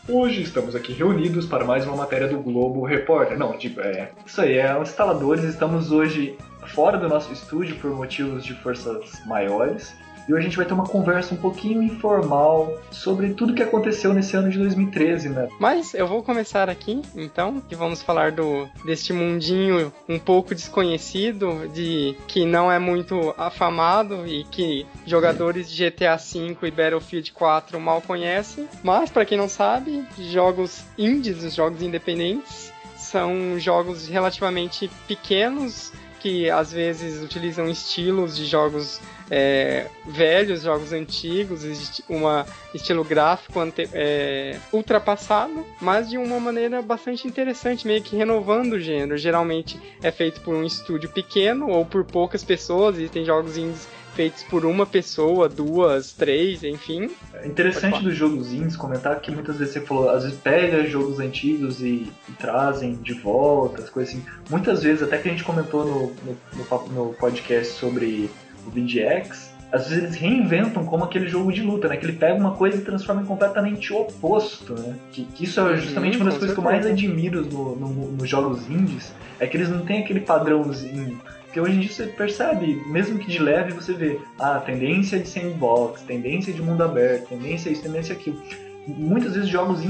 Hoje 0.07 0.44
estamos 0.44 0.75
aqui 0.75 0.94
reunidos 0.94 1.48
para 1.48 1.65
mais 1.65 1.88
uma 1.88 1.95
matéria 1.95 2.27
do 2.27 2.38
Globo 2.38 2.86
Repórter. 2.86 3.36
Não, 3.36 3.57
tipo, 3.57 3.81
é. 3.81 4.12
Isso 4.27 4.39
aí, 4.39 4.59
é 4.59 4.77
os 4.80 4.89
instaladores. 4.89 5.44
Estamos 5.44 5.92
hoje 5.92 6.38
fora 6.68 6.99
do 6.99 7.09
nosso 7.09 7.33
estúdio 7.33 7.78
por 7.78 7.90
motivos 7.90 8.45
de 8.45 8.54
forças 8.61 9.26
maiores. 9.26 9.92
E 10.28 10.34
hoje 10.34 10.42
a 10.42 10.44
gente 10.44 10.57
vai 10.57 10.66
ter 10.66 10.74
uma 10.74 10.86
conversa 10.86 11.34
um 11.34 11.38
pouquinho 11.38 11.81
informal 11.81 12.78
sobre 12.92 13.34
tudo 13.34 13.54
que 13.54 13.64
aconteceu 13.64 14.14
nesse 14.14 14.36
ano 14.36 14.50
de 14.50 14.57
2013, 14.57 15.30
né? 15.30 15.48
Mas 15.57 15.94
eu 15.94 16.06
vou 16.06 16.22
começar 16.22 16.69
aqui, 16.69 17.02
então, 17.16 17.62
que 17.62 17.76
vamos 17.76 18.02
falar 18.02 18.34
do 18.34 18.68
deste 18.84 19.14
mundinho 19.14 19.94
um 20.07 20.19
pouco 20.19 20.54
desconhecido, 20.54 21.69
de 21.74 22.14
que 22.28 22.46
não 22.46 22.69
é 22.69 22.78
muito 22.78 23.34
afamado 23.38 24.28
e 24.28 24.44
que 24.44 24.86
jogadores 25.06 25.69
de 25.69 25.90
GTA 25.90 26.18
V 26.18 26.57
e 26.64 26.72
Battlefield 26.72 27.31
4 27.31 27.80
mal 27.80 28.02
conhecem. 28.02 28.68
Mas 28.84 29.10
para 29.10 29.26
quem 29.26 29.38
não 29.38 29.48
sabe, 29.48 30.04
jogos 30.30 30.84
indies, 30.98 31.42
os 31.42 31.56
jogos 31.56 31.81
independentes, 31.81 32.74
são 32.98 33.57
jogos 33.57 34.07
relativamente 34.10 34.90
pequenos 35.07 35.94
que 36.19 36.50
às 36.50 36.71
vezes 36.71 37.24
utilizam 37.24 37.68
estilos 37.69 38.36
de 38.36 38.45
jogos 38.45 39.00
é, 39.30 39.88
velhos, 40.06 40.62
jogos 40.62 40.94
antigos, 40.94 41.64
uma 42.09 42.45
estilo 42.74 43.04
gráfico 43.04 43.59
ante- 43.59 43.90
é, 43.94 44.57
ultrapassado, 44.71 45.66
mas 45.81 46.09
de 46.09 46.18
uma 46.18 46.40
maneira 46.40 46.81
bastante 46.81 47.28
interessante, 47.28 47.86
meio 47.86 48.02
que 48.02 48.16
renovando 48.16 48.74
o 48.74 48.80
gênero. 48.80 49.18
Geralmente 49.18 49.80
é 50.02 50.12
feito 50.12 50.42
por 50.42 50.56
um 50.56 50.64
estúdio 50.64 51.09
pequeno 51.09 51.69
ou 51.69 51.86
por 51.86 52.06
poucas 52.06 52.44
pessoas, 52.44 52.97
e 53.00 53.09
tem 53.09 53.26
jogos 53.26 53.57
indies 53.57 53.88
feitos 54.18 54.42
por 54.44 54.66
uma 54.66 54.83
pessoa, 54.86 55.47
duas, 55.47 56.12
três, 56.12 56.64
enfim. 56.64 57.07
É 57.36 57.47
interessante 57.47 58.02
dos 58.04 58.16
jogos 58.16 58.52
indies 58.52 58.76
comentar 58.76 59.19
que 59.21 59.31
muitas 59.31 59.57
vezes 59.57 59.74
você 59.76 59.81
falou, 59.81 60.09
às 60.09 60.24
vezes 60.24 60.40
pega 60.40 60.83
jogos 60.88 61.19
antigos 61.19 61.81
e, 61.81 62.12
e 62.28 62.31
trazem 62.40 62.95
de 62.95 63.14
volta, 63.14 63.83
as 63.83 63.90
coisas 63.92 64.14
assim. 64.16 64.26
Muitas 64.50 64.81
vezes, 64.81 65.04
até 65.04 65.19
que 65.19 65.28
a 65.28 65.31
gente 65.31 65.44
comentou 65.44 65.86
no, 65.86 66.02
no, 66.26 66.38
no 66.56 67.06
no 67.07 67.14
podcast 67.14 67.74
sobre 67.74 68.30
o 68.66 68.71
VGX, 68.71 69.56
às 69.71 69.90
vezes 69.90 70.04
eles 70.06 70.16
reinventam 70.16 70.83
como 70.86 71.04
aquele 71.04 71.28
jogo 71.28 71.52
de 71.54 71.62
luta, 71.62 71.88
né? 71.88 71.97
Que 71.97 72.06
ele 72.06 72.14
pega 72.18 72.33
uma 72.40 72.56
coisa 72.56 72.78
e 72.78 72.81
transforma 72.81 73.21
em 73.21 73.26
completamente 73.26 73.94
oposto, 73.94 74.74
né? 74.74 74.95
Que, 75.12 75.26
que 75.26 75.44
isso 75.44 75.59
é 75.59 75.78
justamente 75.78 76.16
Uhum, 76.16 76.24
uma 76.24 76.30
das 76.31 76.40
coisas 76.40 76.56
que 76.56 76.59
eu 76.59 76.64
mais 76.64 76.83
certeza. 76.86 77.06
admiro 77.07 77.45
no, 77.45 77.76
no- 77.76 78.12
nos 78.14 78.28
jogos 78.30 78.68
indies, 78.69 79.14
é 79.40 79.45
que 79.45 79.56
eles 79.57 79.69
não 79.69 79.86
têm 79.86 80.00
aquele 80.04 80.21
padrãozinho. 80.21 81.19
Porque 81.47 81.61
hoje 81.61 81.77
em 81.77 81.80
dia 81.80 81.92
você 81.92 82.07
percebe, 82.07 82.75
mesmo 82.87 83.18
que 83.18 83.31
de 83.31 83.39
leve, 83.39 83.71
você 83.71 83.94
vê 83.94 84.19
ah, 84.37 84.59
tendência 84.59 85.18
de 85.18 85.27
sandbox, 85.27 86.01
tendência 86.01 86.51
de 86.54 86.61
mundo 86.61 86.83
aberto, 86.83 87.30
tendência 87.30 87.69
isso, 87.69 87.81
tendência 87.81 88.13
aquilo. 88.13 88.42
Muitas 88.85 89.33
vezes 89.33 89.49
jogos 89.49 89.81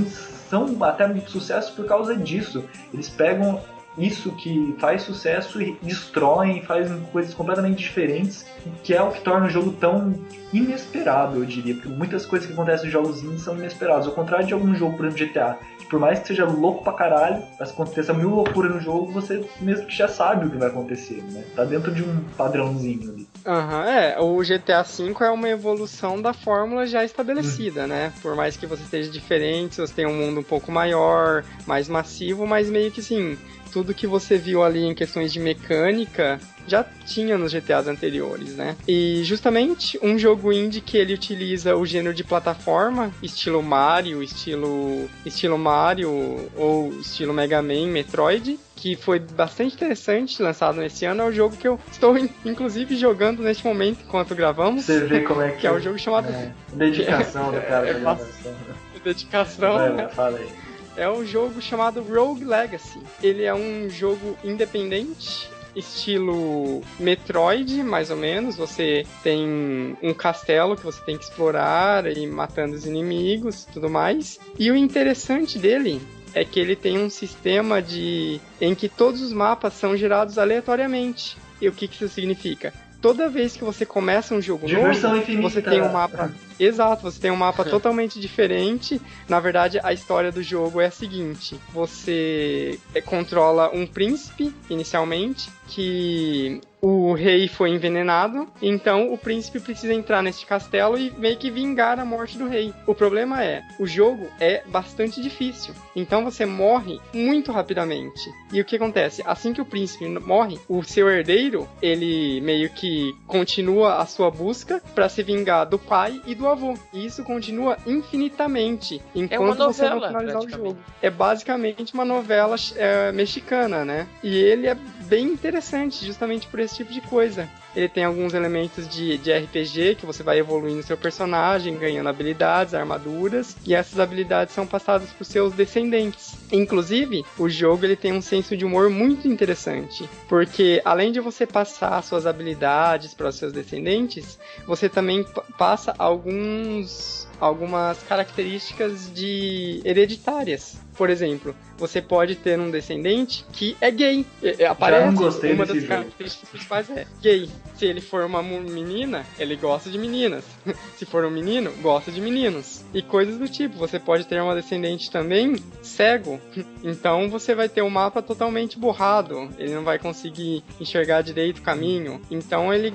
são 0.49 0.83
até 0.83 1.07
sucesso 1.21 1.75
por 1.75 1.85
causa 1.85 2.15
disso. 2.15 2.63
Eles 2.93 3.09
pegam 3.09 3.59
isso 3.97 4.31
que 4.33 4.75
faz 4.79 5.01
sucesso 5.01 5.61
e 5.61 5.77
destrói, 5.81 6.61
faz 6.61 6.89
coisas 7.11 7.33
completamente 7.33 7.79
diferentes, 7.79 8.45
que 8.83 8.93
é 8.93 9.01
o 9.01 9.11
que 9.11 9.21
torna 9.21 9.47
o 9.47 9.49
jogo 9.49 9.71
tão 9.71 10.13
inesperado, 10.53 11.37
eu 11.37 11.45
diria, 11.45 11.73
porque 11.73 11.89
muitas 11.89 12.25
coisas 12.25 12.47
que 12.47 12.53
acontecem 12.53 12.85
nos 12.85 12.93
jogos 12.93 13.23
indies 13.23 13.41
são 13.41 13.57
inesperadas, 13.57 14.07
ao 14.07 14.13
contrário 14.13 14.45
de 14.45 14.53
algum 14.53 14.73
jogo, 14.75 14.95
por 14.95 15.05
exemplo, 15.05 15.25
GTA, 15.25 15.57
por 15.89 15.99
mais 15.99 16.19
que 16.19 16.27
seja 16.27 16.45
louco 16.45 16.83
pra 16.83 16.93
caralho, 16.93 17.43
mas 17.59 17.69
aconteça 17.69 18.13
mil 18.13 18.29
loucuras 18.29 18.73
no 18.73 18.81
jogo, 18.81 19.11
você 19.11 19.45
mesmo 19.59 19.85
que 19.85 19.95
já 19.95 20.07
sabe 20.07 20.45
o 20.45 20.49
que 20.49 20.57
vai 20.57 20.67
acontecer, 20.67 21.23
né? 21.31 21.43
Tá 21.55 21.63
dentro 21.63 21.93
de 21.93 22.03
um 22.03 22.23
padrãozinho 22.37 23.11
ali. 23.11 23.27
Aham, 23.45 23.79
uhum, 23.79 23.83
é. 23.83 24.19
O 24.19 24.37
GTA 24.39 24.83
V 24.83 25.15
é 25.21 25.29
uma 25.29 25.49
evolução 25.49 26.21
da 26.21 26.33
fórmula 26.33 26.85
já 26.85 27.03
estabelecida, 27.05 27.81
uhum. 27.81 27.87
né? 27.87 28.13
Por 28.21 28.35
mais 28.35 28.57
que 28.57 28.65
você 28.65 28.83
esteja 28.83 29.09
diferente, 29.09 29.79
você 29.79 29.93
tem 29.93 30.05
um 30.05 30.13
mundo 30.13 30.41
um 30.41 30.43
pouco 30.43 30.71
maior, 30.71 31.43
mais 31.65 31.87
massivo, 31.87 32.45
mas 32.45 32.69
meio 32.69 32.91
que 32.91 32.99
assim, 32.99 33.37
tudo 33.77 33.93
que 33.93 34.07
você 34.07 34.39
viu 34.39 34.63
ali 34.63 34.84
em 34.84 34.96
questões 34.96 35.31
de 35.31 35.39
mecânica 35.39 36.39
já 36.65 36.84
tinha 37.05 37.38
nos 37.38 37.53
GTAs 37.53 37.88
anteriores, 37.88 38.55
né? 38.55 38.75
E 38.88 39.22
justamente 39.24 40.00
um 40.01 40.17
jogo 40.17 40.51
indie 40.51 40.81
que 40.81 40.98
ele 40.98 41.13
utiliza 41.13 41.75
o 41.75 41.86
gênero 41.86 42.13
de 42.13 42.24
plataforma, 42.24 43.12
estilo 43.22 43.62
Mario, 43.62 44.24
estilo 44.24 45.07
estilo 45.24 45.60
Mario 45.60 46.50
ou 46.55 46.91
estilo 47.00 47.34
Mega 47.34 47.62
Man, 47.62 47.88
Metroid, 47.88 48.60
que 48.75 48.96
foi 48.96 49.19
bastante 49.19 49.75
interessante, 49.75 50.41
lançado 50.41 50.79
nesse 50.79 51.05
ano, 51.05 51.22
é 51.22 51.25
o 51.25 51.31
jogo 51.31 51.55
que 51.55 51.67
eu 51.67 51.79
estou 51.91 52.17
inclusive 52.43 52.96
jogando 52.98 53.43
neste 53.43 53.63
momento 53.63 54.00
enquanto 54.05 54.34
gravamos. 54.34 54.86
Você 54.86 55.01
vê 55.01 55.19
como 55.22 55.41
é 55.41 55.51
que, 55.51 55.60
que 55.60 55.67
é 55.67 55.72
o 55.72 55.79
jogo 55.79 56.00
chamado 56.00 56.29
é, 56.29 56.51
dedicação 56.74 57.51
do 57.51 57.62
cara. 57.62 57.88
É, 57.88 57.91
é, 57.91 59.00
dedicação. 59.03 59.74
Vai, 59.75 59.93
né? 59.93 60.10
Fala 60.10 60.39
aí 60.39 60.66
é 60.97 61.09
um 61.09 61.25
jogo 61.25 61.61
chamado 61.61 62.01
Rogue 62.01 62.43
Legacy. 62.43 62.99
Ele 63.21 63.43
é 63.43 63.53
um 63.53 63.87
jogo 63.89 64.35
independente, 64.43 65.49
estilo 65.75 66.81
Metroid, 66.99 67.83
mais 67.83 68.09
ou 68.09 68.17
menos. 68.17 68.55
Você 68.55 69.05
tem 69.23 69.95
um 70.01 70.13
castelo 70.13 70.75
que 70.75 70.83
você 70.83 70.99
tem 71.05 71.17
que 71.17 71.23
explorar 71.23 72.05
e 72.07 72.25
matando 72.25 72.75
os 72.75 72.85
inimigos 72.85 73.63
e 73.63 73.67
tudo 73.73 73.89
mais. 73.89 74.39
E 74.57 74.71
o 74.71 74.75
interessante 74.75 75.59
dele 75.59 76.01
é 76.33 76.43
que 76.43 76.59
ele 76.59 76.75
tem 76.75 76.97
um 76.97 77.09
sistema 77.09 77.81
de 77.81 78.41
em 78.59 78.75
que 78.75 78.89
todos 78.89 79.21
os 79.21 79.31
mapas 79.31 79.73
são 79.73 79.95
gerados 79.95 80.37
aleatoriamente. 80.37 81.37
E 81.61 81.67
o 81.67 81.71
que, 81.71 81.87
que 81.87 81.95
isso 81.95 82.13
significa? 82.13 82.73
Toda 83.01 83.29
vez 83.29 83.55
que 83.55 83.63
você 83.63 83.85
começa 83.85 84.33
um 84.33 84.41
jogo 84.41 84.65
Diversão 84.67 85.11
novo, 85.11 85.21
infinita. 85.21 85.49
você 85.49 85.61
tem 85.61 85.81
um 85.81 85.91
mapa 85.91 86.31
Exato, 86.59 87.03
você 87.03 87.19
tem 87.19 87.31
um 87.31 87.35
mapa 87.35 87.63
totalmente 87.65 88.19
diferente. 88.19 89.01
Na 89.27 89.39
verdade, 89.39 89.79
a 89.83 89.93
história 89.93 90.31
do 90.31 90.41
jogo 90.41 90.81
é 90.81 90.87
a 90.87 90.91
seguinte: 90.91 91.59
você 91.73 92.79
é, 92.93 93.01
controla 93.01 93.69
um 93.73 93.85
príncipe 93.85 94.53
inicialmente 94.69 95.49
que 95.67 96.61
o 96.81 97.13
rei 97.13 97.47
foi 97.47 97.71
envenenado, 97.71 98.47
então 98.61 99.11
o 99.11 99.17
príncipe 99.17 99.59
precisa 99.59 99.93
entrar 99.93 100.21
neste 100.21 100.45
castelo 100.45 100.97
e 100.97 101.11
meio 101.11 101.37
que 101.37 101.49
vingar 101.49 101.99
a 101.99 102.05
morte 102.05 102.37
do 102.37 102.47
rei. 102.47 102.73
O 102.85 102.93
problema 102.93 103.43
é, 103.43 103.61
o 103.79 103.87
jogo 103.87 104.27
é 104.39 104.63
bastante 104.67 105.21
difícil, 105.21 105.73
então 105.95 106.23
você 106.23 106.45
morre 106.45 106.99
muito 107.13 107.51
rapidamente. 107.51 108.29
E 108.53 108.61
o 108.61 108.65
que 108.65 108.75
acontece? 108.75 109.23
Assim 109.25 109.53
que 109.53 109.61
o 109.61 109.65
príncipe 109.65 110.07
morre, 110.07 110.59
o 110.69 110.83
seu 110.83 111.09
herdeiro, 111.09 111.67
ele 111.81 112.39
meio 112.41 112.69
que 112.69 113.13
continua 113.25 113.95
a 113.95 114.05
sua 114.05 114.29
busca 114.29 114.81
para 114.93 115.09
se 115.09 115.23
vingar 115.23 115.65
do 115.65 115.79
pai 115.79 116.21
e 116.25 116.35
do 116.35 116.46
avô. 116.49 116.73
E 116.93 117.05
isso 117.05 117.23
continua 117.23 117.77
infinitamente 117.85 119.01
enquanto 119.13 119.63
é 119.63 119.65
você 119.65 119.89
não 119.89 120.01
finalizar 120.01 120.41
o 120.41 120.49
jogo. 120.49 120.77
É 121.01 121.09
basicamente 121.09 121.93
uma 121.93 122.05
novela 122.05 122.55
é, 122.75 123.11
mexicana, 123.11 123.83
né? 123.83 124.07
E 124.23 124.35
ele 124.35 124.67
é 124.67 124.75
bem 124.75 125.27
interessante 125.27 126.05
justamente 126.05 126.47
por 126.47 126.59
esse 126.59 126.75
tipo 126.75 126.91
de 126.91 127.01
coisa. 127.01 127.49
Ele 127.77 127.88
tem 127.88 128.03
alguns 128.03 128.34
elementos 128.34 128.89
de, 128.89 129.19
de 129.19 129.31
RPG 129.31 129.98
que 130.00 130.05
você 130.07 130.24
vai 130.24 130.39
evoluindo 130.39 130.81
seu 130.81 130.98
personagem, 130.98 131.77
ganhando 131.77 132.10
habilidades, 132.10 132.74
armaduras, 132.74 133.55
e 133.63 133.75
essas 133.75 134.00
habilidades 134.00 134.55
são 134.55 134.65
passadas 134.65 135.12
para 135.12 135.24
seus 135.24 135.53
descendentes. 135.53 136.36
Inclusive, 136.51 137.24
o 137.38 137.48
jogo 137.48 137.86
ele 137.86 137.96
tem 137.96 138.12
um 138.12 138.22
senso 138.22 138.57
de 138.57 138.65
humor 138.65 138.89
muito 138.89 139.27
interessante, 139.27 140.10
porque 140.27 140.81
além 140.84 141.12
de 141.12 141.19
você 141.19 141.46
passar 141.46 142.01
suas 142.01 142.25
habilidades 142.25 143.13
para 143.13 143.29
os 143.29 143.36
seus 143.36 143.53
descendentes, 143.53 144.39
você 144.65 144.89
também 144.89 145.24
passa 145.55 145.93
alguns 146.00 147.27
algumas 147.39 148.01
características 148.01 149.13
de 149.13 149.81
hereditárias. 149.86 150.79
Por 150.97 151.09
exemplo, 151.09 151.55
você 151.77 152.01
pode 152.01 152.35
ter 152.35 152.59
um 152.59 152.71
descendente 152.71 153.45
que 153.53 153.77
é 153.79 153.91
gay. 153.91 154.25
Aparece 154.67 155.01
Já 155.01 155.11
não 155.11 155.15
gostei 155.15 155.53
uma 155.53 155.65
das 155.65 155.83
características 155.83 156.49
principais 156.49 156.89
é 156.89 157.05
gay. 157.21 157.49
Se 157.75 157.85
ele 157.85 158.01
for 158.01 158.23
uma 158.23 158.41
menina, 158.41 159.23
ele 159.37 159.55
gosta 159.55 159.89
de 159.89 159.97
meninas. 159.99 160.43
Se 160.97 161.05
for 161.05 161.23
um 161.23 161.29
menino, 161.29 161.71
gosta 161.81 162.11
de 162.11 162.19
meninos. 162.19 162.83
E 162.93 163.01
coisas 163.03 163.37
do 163.37 163.47
tipo. 163.47 163.77
Você 163.77 163.99
pode 163.99 164.25
ter 164.25 164.41
uma 164.41 164.55
descendente 164.55 165.11
também 165.11 165.55
cego. 165.83 166.39
Então 166.83 167.29
você 167.29 167.53
vai 167.53 167.67
ter 167.67 167.81
o 167.81 167.85
um 167.85 167.89
mapa 167.89 168.21
totalmente 168.21 168.79
borrado. 168.79 169.49
Ele 169.57 169.73
não 169.73 169.83
vai 169.83 169.99
conseguir 169.99 170.63
enxergar 170.79 171.21
direito 171.21 171.57
o 171.57 171.61
caminho. 171.61 172.21
Então 172.31 172.73
ele 172.73 172.93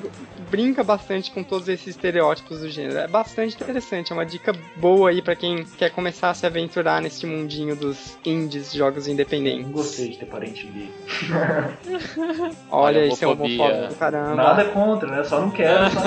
brinca 0.50 0.82
bastante 0.82 1.30
com 1.30 1.42
todos 1.42 1.68
esses 1.68 1.88
estereótipos 1.88 2.60
do 2.60 2.70
gênero. 2.70 2.98
É 2.98 3.06
bastante 3.06 3.54
interessante. 3.54 4.12
É 4.12 4.14
uma 4.14 4.24
dica 4.24 4.54
boa 4.76 5.10
aí 5.10 5.20
para 5.20 5.36
quem 5.36 5.64
quer 5.76 5.90
começar 5.90 6.30
a 6.30 6.34
se 6.34 6.46
aventurar 6.46 7.02
nesse 7.02 7.26
mundinho 7.26 7.76
dos 7.92 8.18
indies, 8.24 8.72
jogos 8.72 9.06
independentes. 9.06 9.66
Não 9.66 9.72
gostei 9.72 10.08
de 10.08 10.18
ter 10.18 10.26
parente 10.26 10.66
gay. 10.66 10.90
Olha, 12.70 13.06
isso 13.06 13.22
é 13.22 13.28
homofóbico 13.28 13.88
do 13.88 13.94
caramba. 13.96 14.34
Nada 14.34 14.64
contra, 14.66 15.08
né? 15.10 15.24
Só 15.24 15.40
não 15.40 15.50
quero, 15.50 15.90
só 15.90 16.00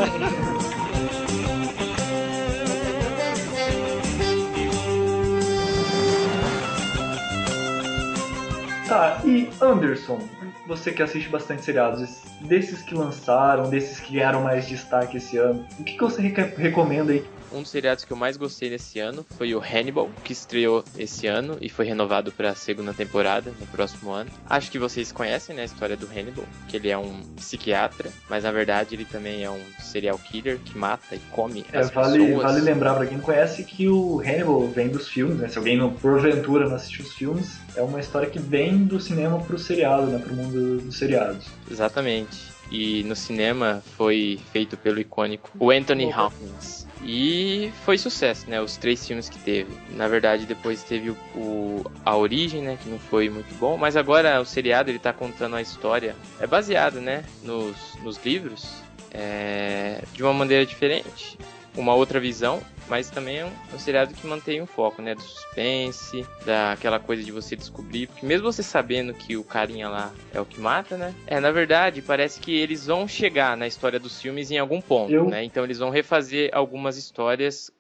Tá, 8.88 9.20
e 9.26 9.50
Anderson, 9.60 10.20
você 10.68 10.92
que 10.92 11.02
assiste 11.02 11.28
bastante 11.28 11.64
seriados, 11.64 12.22
desses 12.42 12.84
que 12.84 12.94
lançaram, 12.94 13.68
desses 13.68 14.00
que 14.00 14.14
ganharam 14.14 14.42
mais 14.42 14.68
destaque 14.68 15.18
esse 15.18 15.38
ano, 15.38 15.66
o 15.80 15.84
que, 15.84 15.94
que 15.94 16.02
você 16.02 16.22
recomenda 16.22 17.12
aí 17.12 17.26
um 17.56 17.62
dos 17.62 17.72
seriados 17.72 18.04
que 18.04 18.12
eu 18.12 18.18
mais 18.18 18.38
gostei 18.38 18.70
nesse 18.70 19.00
ano 19.00 19.26
foi 19.38 19.56
o 19.56 19.60
Hannibal, 19.60 20.10
que 20.24 20.34
estreou 20.34 20.84
esse 20.98 21.26
ano 21.26 21.58
e 21.62 21.70
foi 21.70 21.86
renovado 21.86 22.32
para 22.32 22.50
a 22.50 22.56
segunda 22.56 22.94
temporada 22.94 23.52
no 23.60 23.66
próximo 23.68 24.12
ano. 24.12 24.30
Acho 24.50 24.70
que 24.70 24.78
vocês 24.78 25.12
conhecem 25.12 25.56
né, 25.56 25.62
a 25.62 25.66
história 25.66 25.96
do 25.96 26.06
Hannibal, 26.06 26.46
que 26.68 26.76
ele 26.78 26.90
é 26.90 26.98
um 26.98 27.22
psiquiatra, 27.38 28.12
mas 28.30 28.44
na 28.44 28.52
verdade 28.52 28.96
ele 28.96 29.06
também 29.06 29.44
é 29.44 29.50
um 29.50 29.62
serial 29.80 30.20
killer 30.20 30.60
que 30.60 30.78
mata 30.78 31.16
e 31.16 31.20
come 31.32 31.66
é, 31.72 31.80
as 31.80 31.90
vale, 31.92 32.20
pessoas. 32.20 32.44
Vale 32.44 32.62
lembrar 32.62 32.96
para 32.96 33.06
quem 33.06 33.18
não 33.18 33.24
conhece 33.24 33.64
que 33.64 33.88
o 33.88 34.20
Hannibal 34.20 34.68
vem 34.68 34.90
dos 34.90 35.08
filmes, 35.08 35.38
né? 35.38 35.48
Se 35.48 35.58
alguém 35.58 35.78
não, 35.78 35.94
porventura 35.94 36.68
não 36.68 36.76
assistiu 36.76 37.06
os 37.06 37.14
filmes, 37.14 37.58
é 37.76 37.82
uma 37.82 38.00
história 38.00 38.30
que 38.30 38.40
vem 38.40 38.86
do 38.86 39.00
cinema 39.00 39.40
pro 39.40 39.58
seriado, 39.58 40.08
né? 40.08 40.20
Pro 40.20 40.34
mundo 40.34 40.82
dos 40.82 40.98
seriados. 40.98 41.48
Exatamente. 41.70 42.54
E 42.72 43.04
no 43.04 43.16
cinema 43.16 43.84
foi 43.96 44.40
feito 44.52 44.76
pelo 44.76 45.00
icônico 45.00 45.52
o 45.60 45.70
Anthony 45.72 46.12
Hopkins. 46.12 46.85
E 47.08 47.72
foi 47.84 48.00
sucesso, 48.00 48.50
né? 48.50 48.60
Os 48.60 48.78
três 48.78 49.06
filmes 49.06 49.30
que 49.30 49.38
teve. 49.38 49.72
Na 49.92 50.08
verdade, 50.08 50.48
depois 50.48 50.82
teve 50.82 51.12
o, 51.12 51.18
o, 51.36 51.92
A 52.04 52.18
Origem, 52.18 52.64
né? 52.64 52.80
Que 52.82 52.90
não 52.90 52.98
foi 52.98 53.30
muito 53.30 53.54
bom. 53.60 53.78
Mas 53.78 53.96
agora 53.96 54.42
o 54.42 54.46
seriado 54.46 54.90
ele 54.90 54.98
tá 54.98 55.14
contando 55.14 55.56
a 55.56 55.62
história. 55.62 56.16
É 56.40 56.48
baseado, 56.48 57.00
né? 57.00 57.24
Nos, 57.44 57.76
nos 58.02 58.18
livros. 58.26 58.82
É, 59.12 60.04
de 60.14 60.24
uma 60.24 60.34
maneira 60.34 60.66
diferente. 60.66 61.38
Uma 61.76 61.94
outra 61.94 62.20
visão 62.20 62.62
mas 62.88 63.10
também 63.10 63.40
é 63.40 63.46
um, 63.46 63.80
seriado 63.80 64.14
que 64.14 64.26
mantém 64.28 64.62
o 64.62 64.66
foco, 64.66 65.02
né? 65.02 65.16
Do 65.16 65.22
suspense, 65.22 66.26
daquela 66.46 67.00
coisa 67.00 67.24
de 67.24 67.32
você 67.32 67.56
descobrir. 67.56 68.08
Porque 68.08 68.26
mesmo 68.26 68.52
você 68.52 68.62
sabendo 68.62 69.14
que 69.14 69.36
o 69.36 69.44
carinha 69.44 69.90
lá 69.90 70.14
é 70.34 70.40
o 70.40 70.46
que 70.46 70.60
mata, 70.60 70.96
né? 70.98 71.14
É, 71.26 71.40
na 71.40 71.52
verdade, 71.52 72.02
parece 72.02 72.40
que 72.40 72.56
eles 72.56 72.86
vão 72.86 73.08
chegar 73.08 73.58
na 73.58 73.68
história 73.68 74.00
dos 74.00 74.22
filmes 74.22 74.52
em 74.52 74.58
algum 74.58 74.82
ponto, 74.82 75.12
Eu... 75.12 75.30
né? 75.30 75.44
Então 75.44 75.64
eles 75.64 75.80
vão 75.80 75.90
refazer 75.90 76.50
algumas 76.54 76.98
histórias 76.98 77.72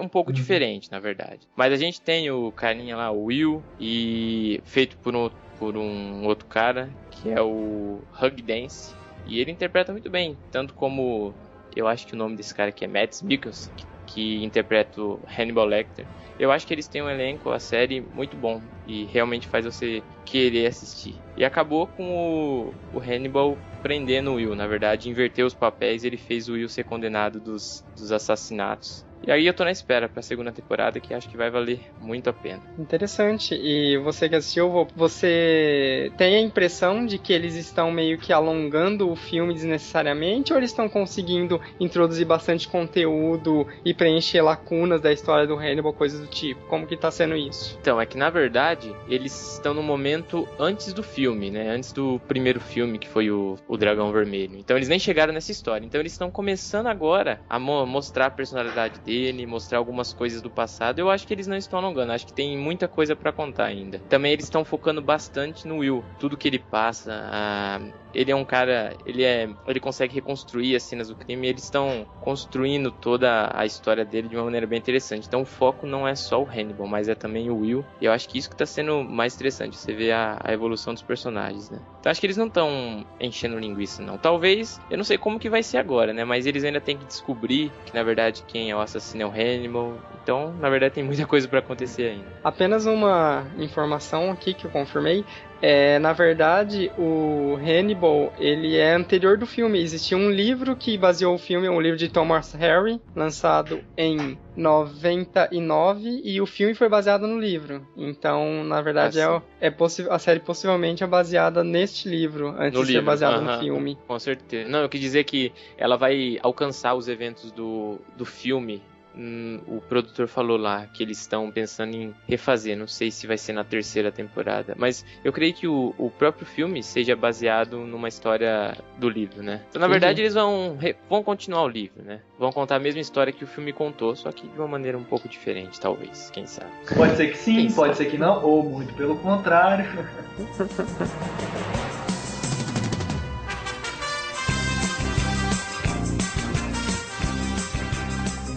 um 0.00 0.08
pouco 0.08 0.30
uhum. 0.30 0.34
diferente, 0.34 0.90
na 0.90 0.98
verdade. 0.98 1.40
Mas 1.56 1.72
a 1.72 1.76
gente 1.76 2.00
tem 2.00 2.30
o 2.30 2.50
carinha 2.52 2.96
lá, 2.96 3.10
o 3.10 3.24
Will, 3.24 3.62
e 3.80 4.60
feito 4.64 4.96
por 4.98 5.14
um, 5.14 5.30
por 5.58 5.76
um 5.76 6.26
outro 6.26 6.46
cara, 6.46 6.90
que 7.10 7.30
é 7.30 7.40
o 7.40 8.00
Hug 8.20 8.42
Dance. 8.42 8.94
E 9.26 9.40
ele 9.40 9.50
interpreta 9.50 9.90
muito 9.90 10.10
bem, 10.10 10.36
tanto 10.50 10.74
como 10.74 11.34
eu 11.74 11.86
acho 11.86 12.06
que 12.06 12.14
o 12.14 12.16
nome 12.16 12.36
desse 12.36 12.54
cara 12.54 12.70
aqui 12.70 12.84
é 12.84 12.88
Matt 12.88 13.22
Mikkelsen, 13.22 13.72
que 13.74 13.86
que 14.06 14.44
interpreta 14.44 15.00
o 15.00 15.22
Hannibal 15.26 15.66
Lecter. 15.66 16.06
Eu 16.38 16.50
acho 16.50 16.66
que 16.66 16.74
eles 16.74 16.88
têm 16.88 17.02
um 17.02 17.10
elenco, 17.10 17.50
a 17.50 17.58
série, 17.58 18.00
muito 18.00 18.36
bom 18.36 18.62
e 18.86 19.04
realmente 19.06 19.46
faz 19.46 19.64
você 19.64 20.02
querer 20.24 20.66
assistir. 20.66 21.20
E 21.36 21.44
acabou 21.44 21.86
com 21.86 22.04
o, 22.12 22.74
o 22.92 23.00
Hannibal 23.00 23.56
prendendo 23.82 24.30
o 24.30 24.34
Will, 24.34 24.54
na 24.54 24.66
verdade, 24.66 25.10
inverteu 25.10 25.46
os 25.46 25.54
papéis 25.54 26.04
ele 26.04 26.16
fez 26.16 26.48
o 26.48 26.54
Will 26.54 26.68
ser 26.68 26.84
condenado 26.84 27.38
dos, 27.38 27.84
dos 27.96 28.12
assassinatos 28.12 29.04
E 29.26 29.30
aí 29.30 29.46
eu 29.46 29.54
tô 29.54 29.64
na 29.64 29.70
espera 29.70 30.08
pra 30.08 30.22
segunda 30.22 30.52
temporada, 30.52 31.00
que 31.00 31.14
acho 31.14 31.28
que 31.28 31.36
vai 31.36 31.50
valer 31.50 31.80
muito 32.00 32.28
a 32.28 32.32
pena. 32.32 32.62
Interessante. 32.78 33.54
E 33.54 33.96
você 33.98 34.28
que 34.28 34.36
assistiu, 34.36 34.86
você 34.94 36.12
tem 36.16 36.36
a 36.36 36.40
impressão 36.40 37.06
de 37.06 37.18
que 37.18 37.32
eles 37.32 37.54
estão 37.54 37.90
meio 37.90 38.18
que 38.18 38.32
alongando 38.32 39.10
o 39.10 39.16
filme 39.16 39.54
desnecessariamente 39.54 40.52
ou 40.52 40.58
eles 40.58 40.70
estão 40.70 40.88
conseguindo 40.88 41.60
introduzir 41.80 42.26
bastante 42.26 42.68
conteúdo 42.68 43.66
e 43.84 43.94
preencher 43.94 44.42
lacunas 44.42 45.00
da 45.00 45.12
história 45.12 45.46
do 45.46 45.56
Hannibal, 45.56 45.92
coisas 45.92 46.20
do 46.20 46.26
tipo? 46.26 46.60
Como 46.66 46.86
que 46.86 46.96
tá 46.96 47.10
sendo 47.10 47.36
isso? 47.36 47.78
Então, 47.80 48.00
é 48.00 48.06
que 48.06 48.16
na 48.16 48.30
verdade, 48.30 48.94
eles 49.08 49.54
estão 49.54 49.74
no 49.74 49.82
momento 49.82 50.46
antes 50.58 50.92
do 50.92 51.02
filme, 51.02 51.50
né? 51.50 51.70
Antes 51.70 51.92
do 51.92 52.20
primeiro 52.26 52.60
filme, 52.60 52.98
que 52.98 53.08
foi 53.08 53.30
o, 53.30 53.56
o 53.68 53.76
Dragão 53.76 54.12
Vermelho. 54.12 54.56
Então 54.58 54.76
eles 54.76 54.88
nem 54.88 54.98
chegaram 54.98 55.32
nessa 55.32 55.52
história. 55.52 55.84
Então 55.84 56.00
eles 56.00 56.12
estão 56.12 56.30
começando 56.30 56.86
agora 56.86 57.40
a 57.48 57.58
mo 57.58 57.86
mostrar 57.86 58.26
a 58.26 58.30
personalidade 58.30 59.00
dele, 59.00 59.13
mostrar 59.46 59.78
algumas 59.78 60.12
coisas 60.12 60.40
do 60.40 60.50
passado. 60.50 60.98
Eu 60.98 61.10
acho 61.10 61.26
que 61.26 61.34
eles 61.34 61.46
não 61.46 61.56
estão 61.56 61.78
alongando, 61.78 62.12
acho 62.12 62.26
que 62.26 62.32
tem 62.32 62.56
muita 62.56 62.88
coisa 62.88 63.14
para 63.14 63.32
contar 63.32 63.64
ainda. 63.64 63.98
Também 64.08 64.32
eles 64.32 64.44
estão 64.44 64.64
focando 64.64 65.00
bastante 65.00 65.66
no 65.66 65.78
Will, 65.78 66.04
tudo 66.18 66.36
que 66.36 66.48
ele 66.48 66.58
passa, 66.58 67.12
a 67.12 67.80
ele 68.14 68.30
é 68.30 68.36
um 68.36 68.44
cara, 68.44 68.96
ele 69.04 69.22
é, 69.22 69.48
ele 69.66 69.80
consegue 69.80 70.14
reconstruir 70.14 70.76
as 70.76 70.82
cenas 70.82 71.08
do 71.08 71.16
crime, 71.16 71.46
e 71.46 71.50
eles 71.50 71.64
estão 71.64 72.06
construindo 72.20 72.90
toda 72.90 73.50
a 73.52 73.66
história 73.66 74.04
dele 74.04 74.28
de 74.28 74.36
uma 74.36 74.44
maneira 74.44 74.66
bem 74.66 74.78
interessante. 74.78 75.26
Então 75.26 75.42
o 75.42 75.46
foco 75.46 75.86
não 75.86 76.06
é 76.06 76.14
só 76.14 76.42
o 76.42 76.48
Hannibal, 76.48 76.86
mas 76.86 77.08
é 77.08 77.14
também 77.14 77.50
o 77.50 77.58
Will. 77.58 77.84
E 78.00 78.04
eu 78.04 78.12
acho 78.12 78.28
que 78.28 78.38
isso 78.38 78.50
que 78.50 78.56
tá 78.56 78.66
sendo 78.66 79.02
mais 79.02 79.34
interessante, 79.34 79.76
você 79.76 79.92
vê 79.92 80.12
a, 80.12 80.38
a 80.42 80.52
evolução 80.52 80.94
dos 80.94 81.02
personagens, 81.02 81.70
né? 81.70 81.80
Então 82.00 82.10
acho 82.10 82.20
que 82.20 82.26
eles 82.26 82.36
não 82.36 82.46
estão 82.46 83.04
enchendo 83.18 83.58
linguiça 83.58 84.02
não. 84.02 84.18
Talvez, 84.18 84.78
eu 84.90 84.96
não 84.96 85.04
sei 85.04 85.16
como 85.16 85.38
que 85.38 85.48
vai 85.48 85.62
ser 85.62 85.78
agora, 85.78 86.12
né? 86.12 86.24
Mas 86.24 86.46
eles 86.46 86.62
ainda 86.64 86.80
têm 86.80 86.98
que 86.98 87.04
descobrir 87.04 87.72
que 87.86 87.94
na 87.94 88.02
verdade 88.02 88.44
quem 88.46 88.70
é 88.70 88.76
o 88.76 88.80
assassino 88.80 89.22
é 89.22 89.26
o 89.26 89.30
Hannibal. 89.30 89.98
Então, 90.22 90.54
na 90.54 90.70
verdade, 90.70 90.94
tem 90.94 91.04
muita 91.04 91.26
coisa 91.26 91.48
para 91.48 91.58
acontecer 91.58 92.10
ainda. 92.10 92.26
Apenas 92.42 92.86
uma 92.86 93.46
informação 93.58 94.30
aqui 94.30 94.54
que 94.54 94.66
eu 94.66 94.70
confirmei. 94.70 95.24
É, 95.62 95.98
na 95.98 96.12
verdade, 96.12 96.90
o 96.98 97.56
Hannibal, 97.56 98.32
ele 98.38 98.76
é 98.76 98.94
anterior 98.94 99.38
do 99.38 99.46
filme. 99.46 99.80
Existia 99.80 100.16
um 100.16 100.30
livro 100.30 100.76
que 100.76 100.98
baseou 100.98 101.34
o 101.34 101.38
filme, 101.38 101.68
um 101.68 101.80
livro 101.80 101.98
de 101.98 102.08
Thomas 102.08 102.52
Harry, 102.52 103.00
lançado 103.14 103.80
em 103.96 104.38
99, 104.56 106.20
e 106.22 106.40
o 106.40 106.46
filme 106.46 106.74
foi 106.74 106.88
baseado 106.88 107.26
no 107.26 107.38
livro. 107.38 107.86
Então, 107.96 108.62
na 108.64 108.80
verdade, 108.80 109.18
é, 109.20 109.42
é 109.60 109.74
a 110.10 110.18
série 110.18 110.40
possivelmente 110.40 111.02
é 111.02 111.06
baseada 111.06 111.64
neste 111.64 112.08
livro, 112.08 112.48
antes 112.58 112.78
no 112.78 112.84
de 112.84 112.92
livro. 112.92 112.92
ser 112.92 113.02
baseada 113.02 113.40
no 113.40 113.58
filme. 113.58 113.98
Com 114.06 114.18
certeza. 114.18 114.68
Não, 114.68 114.80
eu 114.80 114.88
quis 114.88 115.00
dizer 115.00 115.24
que 115.24 115.52
ela 115.76 115.96
vai 115.96 116.38
alcançar 116.42 116.94
os 116.94 117.08
eventos 117.08 117.50
do, 117.50 117.98
do 118.16 118.24
filme 118.24 118.82
Hum, 119.16 119.60
o 119.66 119.80
produtor 119.80 120.26
falou 120.26 120.56
lá 120.56 120.86
que 120.92 121.02
eles 121.02 121.20
estão 121.20 121.50
pensando 121.50 121.94
em 121.94 122.14
refazer. 122.28 122.76
Não 122.76 122.86
sei 122.86 123.10
se 123.10 123.26
vai 123.26 123.38
ser 123.38 123.52
na 123.52 123.64
terceira 123.64 124.10
temporada, 124.10 124.74
mas 124.76 125.04
eu 125.24 125.32
creio 125.32 125.54
que 125.54 125.68
o, 125.68 125.94
o 125.98 126.10
próprio 126.10 126.46
filme 126.46 126.82
seja 126.82 127.14
baseado 127.14 127.78
numa 127.78 128.08
história 128.08 128.76
do 128.98 129.08
livro, 129.08 129.42
né? 129.42 129.60
Então, 129.68 129.80
na 129.80 129.88
verdade, 129.88 130.20
eles 130.20 130.34
vão, 130.34 130.76
vão 131.08 131.22
continuar 131.22 131.62
o 131.62 131.68
livro, 131.68 132.02
né? 132.02 132.20
Vão 132.38 132.52
contar 132.52 132.76
a 132.76 132.80
mesma 132.80 133.00
história 133.00 133.32
que 133.32 133.44
o 133.44 133.46
filme 133.46 133.72
contou, 133.72 134.16
só 134.16 134.32
que 134.32 134.46
de 134.46 134.58
uma 134.58 134.68
maneira 134.68 134.98
um 134.98 135.04
pouco 135.04 135.28
diferente, 135.28 135.80
talvez. 135.80 136.30
Quem 136.30 136.46
sabe? 136.46 136.70
Pode 136.96 137.16
ser 137.16 137.30
que 137.30 137.36
sim, 137.36 137.56
quem 137.56 137.72
pode 137.72 137.96
sabe? 137.96 137.96
ser 137.96 138.10
que 138.10 138.18
não, 138.18 138.44
ou 138.44 138.62
muito 138.62 138.94
pelo 138.94 139.16
contrário. 139.16 139.84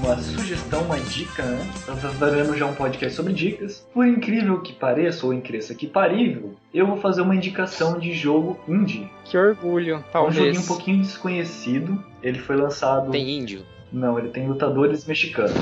uma 0.08 0.18
sugestão, 0.22 0.84
uma 0.84 0.98
dica, 0.98 1.44
né? 1.44 1.70
Nós 1.86 2.18
daremos 2.18 2.58
já 2.58 2.66
um 2.66 2.74
podcast 2.74 3.14
sobre 3.14 3.34
dicas. 3.34 3.86
Por 3.94 4.08
incrível 4.08 4.62
que 4.62 4.72
pareça, 4.72 5.26
ou 5.26 5.34
incrível 5.34 5.76
que 5.76 5.86
parível, 5.86 6.56
eu 6.74 6.88
vou 6.88 6.96
fazer 6.98 7.22
uma 7.22 7.36
indicação 7.36 8.00
de 8.00 8.14
jogo 8.14 8.58
indie. 8.70 9.10
Que 9.26 9.38
orgulho, 9.38 10.04
talvez. 10.12 10.38
Um 10.38 10.46
joguinho 10.46 10.62
um 10.62 10.66
pouquinho 10.66 11.02
desconhecido. 11.02 12.02
Ele 12.24 12.40
foi 12.40 12.56
lançado. 12.56 13.12
Tem 13.12 13.30
índio? 13.30 13.65
Não, 13.91 14.17
ele 14.17 14.30
tem 14.30 14.48
lutadores 14.48 15.06
mexicanos. 15.06 15.54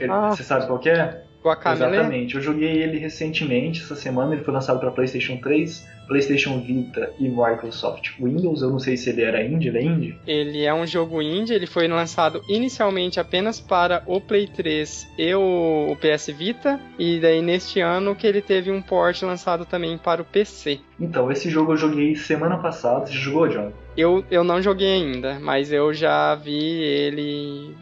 Ele, 0.00 0.10
ah. 0.10 0.30
Você 0.30 0.42
sabe 0.42 0.66
qual 0.66 0.80
é? 0.84 1.22
Guacamele? 1.42 1.94
Exatamente. 1.94 2.34
Eu 2.34 2.40
joguei 2.40 2.82
ele 2.82 2.98
recentemente, 2.98 3.82
essa 3.82 3.96
semana. 3.96 4.34
Ele 4.34 4.44
foi 4.44 4.54
lançado 4.54 4.78
para 4.78 4.90
PlayStation 4.90 5.36
3, 5.38 5.88
PlayStation 6.06 6.60
Vita 6.60 7.12
e 7.18 7.28
Microsoft 7.28 8.10
Windows. 8.20 8.62
Eu 8.62 8.70
não 8.70 8.78
sei 8.78 8.96
se 8.96 9.10
ele 9.10 9.22
era 9.22 9.42
indie, 9.42 9.68
ele 9.68 9.78
é 9.78 9.82
indie? 9.82 10.18
Ele 10.26 10.64
é 10.64 10.72
um 10.72 10.86
jogo 10.86 11.20
indie. 11.20 11.54
Ele 11.54 11.66
foi 11.66 11.88
lançado 11.88 12.42
inicialmente 12.48 13.18
apenas 13.18 13.60
para 13.60 14.02
o 14.06 14.20
Play 14.20 14.46
3 14.46 15.08
e 15.18 15.34
o 15.34 15.96
PS 16.00 16.28
Vita. 16.28 16.80
E 16.98 17.18
daí 17.18 17.42
neste 17.42 17.80
ano 17.80 18.14
que 18.14 18.26
ele 18.26 18.40
teve 18.40 18.70
um 18.70 18.80
port 18.80 19.20
lançado 19.22 19.64
também 19.64 19.98
para 19.98 20.22
o 20.22 20.24
PC. 20.24 20.80
Então, 21.00 21.30
esse 21.32 21.50
jogo 21.50 21.72
eu 21.72 21.76
joguei 21.76 22.14
semana 22.14 22.58
passada. 22.58 23.06
Você 23.06 23.14
jogou, 23.14 23.48
John? 23.48 23.72
Eu, 23.96 24.24
eu 24.30 24.44
não 24.44 24.62
joguei 24.62 24.92
ainda, 24.92 25.38
mas 25.40 25.72
eu 25.72 25.92
já 25.92 26.34
vi 26.34 26.54
ele 26.54 27.74